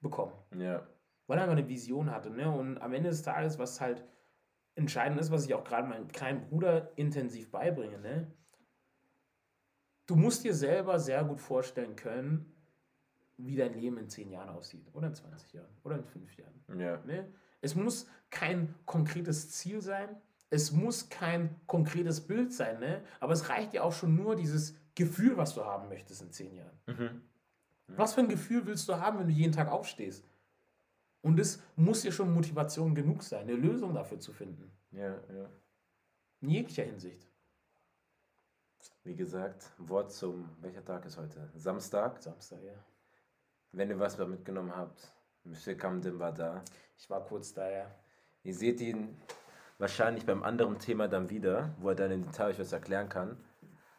bekommen. 0.00 0.32
Ja. 0.56 0.86
weil 1.26 1.38
er 1.38 1.44
einfach 1.44 1.56
eine 1.56 1.68
Vision 1.68 2.10
hatte. 2.10 2.30
Ne? 2.30 2.50
Und 2.50 2.78
am 2.82 2.92
Ende 2.92 3.08
des 3.10 3.22
Tages, 3.22 3.58
was 3.58 3.80
halt 3.80 4.04
entscheidend 4.74 5.18
ist, 5.20 5.30
was 5.30 5.46
ich 5.46 5.54
auch 5.54 5.64
gerade 5.64 5.88
meinem 5.88 6.08
kleinen 6.08 6.42
Bruder 6.42 6.90
intensiv 6.96 7.50
beibringe, 7.50 7.98
ne? 7.98 8.26
Du 10.06 10.16
musst 10.16 10.44
dir 10.44 10.54
selber 10.54 10.98
sehr 10.98 11.24
gut 11.24 11.40
vorstellen 11.40 11.96
können, 11.96 12.52
wie 13.36 13.56
dein 13.56 13.74
Leben 13.74 13.98
in 13.98 14.08
10 14.08 14.30
Jahren 14.30 14.48
aussieht. 14.48 14.88
Oder 14.92 15.08
in 15.08 15.14
20 15.14 15.52
Jahren. 15.52 15.76
Oder 15.82 15.96
in 15.96 16.04
5 16.04 16.36
Jahren. 16.36 16.80
Ja. 16.80 16.98
Ne? 17.04 17.32
Es 17.60 17.74
muss 17.74 18.08
kein 18.30 18.74
konkretes 18.86 19.50
Ziel 19.50 19.80
sein. 19.80 20.16
Es 20.50 20.70
muss 20.70 21.08
kein 21.08 21.60
konkretes 21.66 22.20
Bild 22.26 22.52
sein. 22.52 22.78
Ne? 22.78 23.02
Aber 23.20 23.32
es 23.32 23.48
reicht 23.48 23.74
ja 23.74 23.82
auch 23.82 23.92
schon 23.92 24.14
nur 24.14 24.36
dieses 24.36 24.76
Gefühl, 24.94 25.36
was 25.36 25.54
du 25.54 25.64
haben 25.64 25.88
möchtest 25.88 26.22
in 26.22 26.30
10 26.30 26.54
Jahren. 26.54 26.78
Mhm. 26.86 27.22
Was 27.88 28.14
für 28.14 28.20
ein 28.20 28.28
Gefühl 28.28 28.66
willst 28.66 28.88
du 28.88 28.94
haben, 28.94 29.18
wenn 29.18 29.26
du 29.26 29.32
jeden 29.32 29.52
Tag 29.52 29.70
aufstehst? 29.70 30.28
Und 31.22 31.40
es 31.40 31.62
muss 31.74 32.02
dir 32.02 32.12
schon 32.12 32.32
Motivation 32.32 32.94
genug 32.94 33.22
sein, 33.22 33.42
eine 33.42 33.54
Lösung 33.54 33.94
dafür 33.94 34.20
zu 34.20 34.32
finden. 34.32 34.70
Ja, 34.90 35.14
ja. 35.32 35.50
In 36.40 36.50
jeglicher 36.50 36.84
Hinsicht. 36.84 37.26
Wie 39.06 39.14
gesagt, 39.14 39.70
Wort 39.76 40.12
zum, 40.12 40.48
welcher 40.62 40.82
Tag 40.82 41.04
ist 41.04 41.18
heute? 41.18 41.50
Samstag. 41.54 42.22
Samstag, 42.22 42.62
ja. 42.62 42.72
Wenn 43.72 43.90
ihr 43.90 44.00
was 44.00 44.16
mitgenommen 44.16 44.74
habt, 44.74 45.12
Monsieur 45.44 45.76
Camden 45.76 46.18
war 46.18 46.32
da. 46.32 46.62
Ich 46.96 47.10
war 47.10 47.22
kurz 47.22 47.52
da, 47.52 47.70
ja. 47.70 47.94
Ihr 48.44 48.54
seht 48.54 48.80
ihn 48.80 49.14
wahrscheinlich 49.76 50.24
beim 50.24 50.42
anderen 50.42 50.78
Thema 50.78 51.06
dann 51.06 51.28
wieder, 51.28 51.74
wo 51.80 51.90
er 51.90 51.96
dann 51.96 52.12
im 52.12 52.24
Detail 52.24 52.48
euch 52.48 52.58
was 52.58 52.72
erklären 52.72 53.10
kann. 53.10 53.36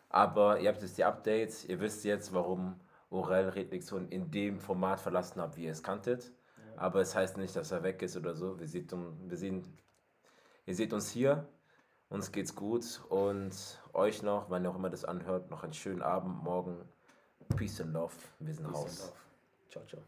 Aber 0.10 0.60
ihr 0.60 0.70
habt 0.70 0.82
jetzt 0.82 0.98
die 0.98 1.04
Updates, 1.04 1.66
ihr 1.66 1.80
wisst 1.80 2.04
jetzt, 2.04 2.34
warum 2.34 2.80
Orel 3.12 3.50
Redlektion 3.50 4.10
in 4.10 4.32
dem 4.32 4.60
Format 4.60 5.00
verlassen 5.00 5.40
hat, 5.40 5.56
wie 5.56 5.66
ihr 5.66 5.72
es 5.72 5.84
kanntet. 5.84 6.32
Aber 6.78 7.02
es 7.02 7.14
heißt 7.14 7.38
nicht, 7.38 7.56
dass 7.56 7.72
er 7.72 7.84
weg 7.84 8.02
ist 8.02 8.18
oder 8.18 8.34
so. 8.34 8.60
Wir, 8.60 8.68
seht, 8.68 8.92
wir 8.92 9.38
sehen, 9.38 9.78
ihr 10.66 10.74
seht 10.74 10.94
uns 10.94 11.12
hier, 11.12 11.48
uns 12.16 12.32
geht's 12.32 12.56
gut 12.56 13.02
und 13.10 13.54
euch 13.94 14.24
noch, 14.24 14.50
wann 14.50 14.64
ihr 14.64 14.72
auch 14.72 14.76
immer 14.76 14.90
das 14.90 15.06
anhört, 15.06 15.52
noch 15.52 15.64
einen 15.64 15.74
schönen 15.74 16.02
Abend, 16.02 16.44
morgen. 16.44 16.78
Peace 17.56 17.82
and 17.82 17.94
Love. 17.94 18.14
Wir 18.40 18.54
sind 18.54 18.66
Peace 18.66 18.76
raus. 18.76 19.14
Ciao, 19.70 19.86
ciao. 19.86 20.02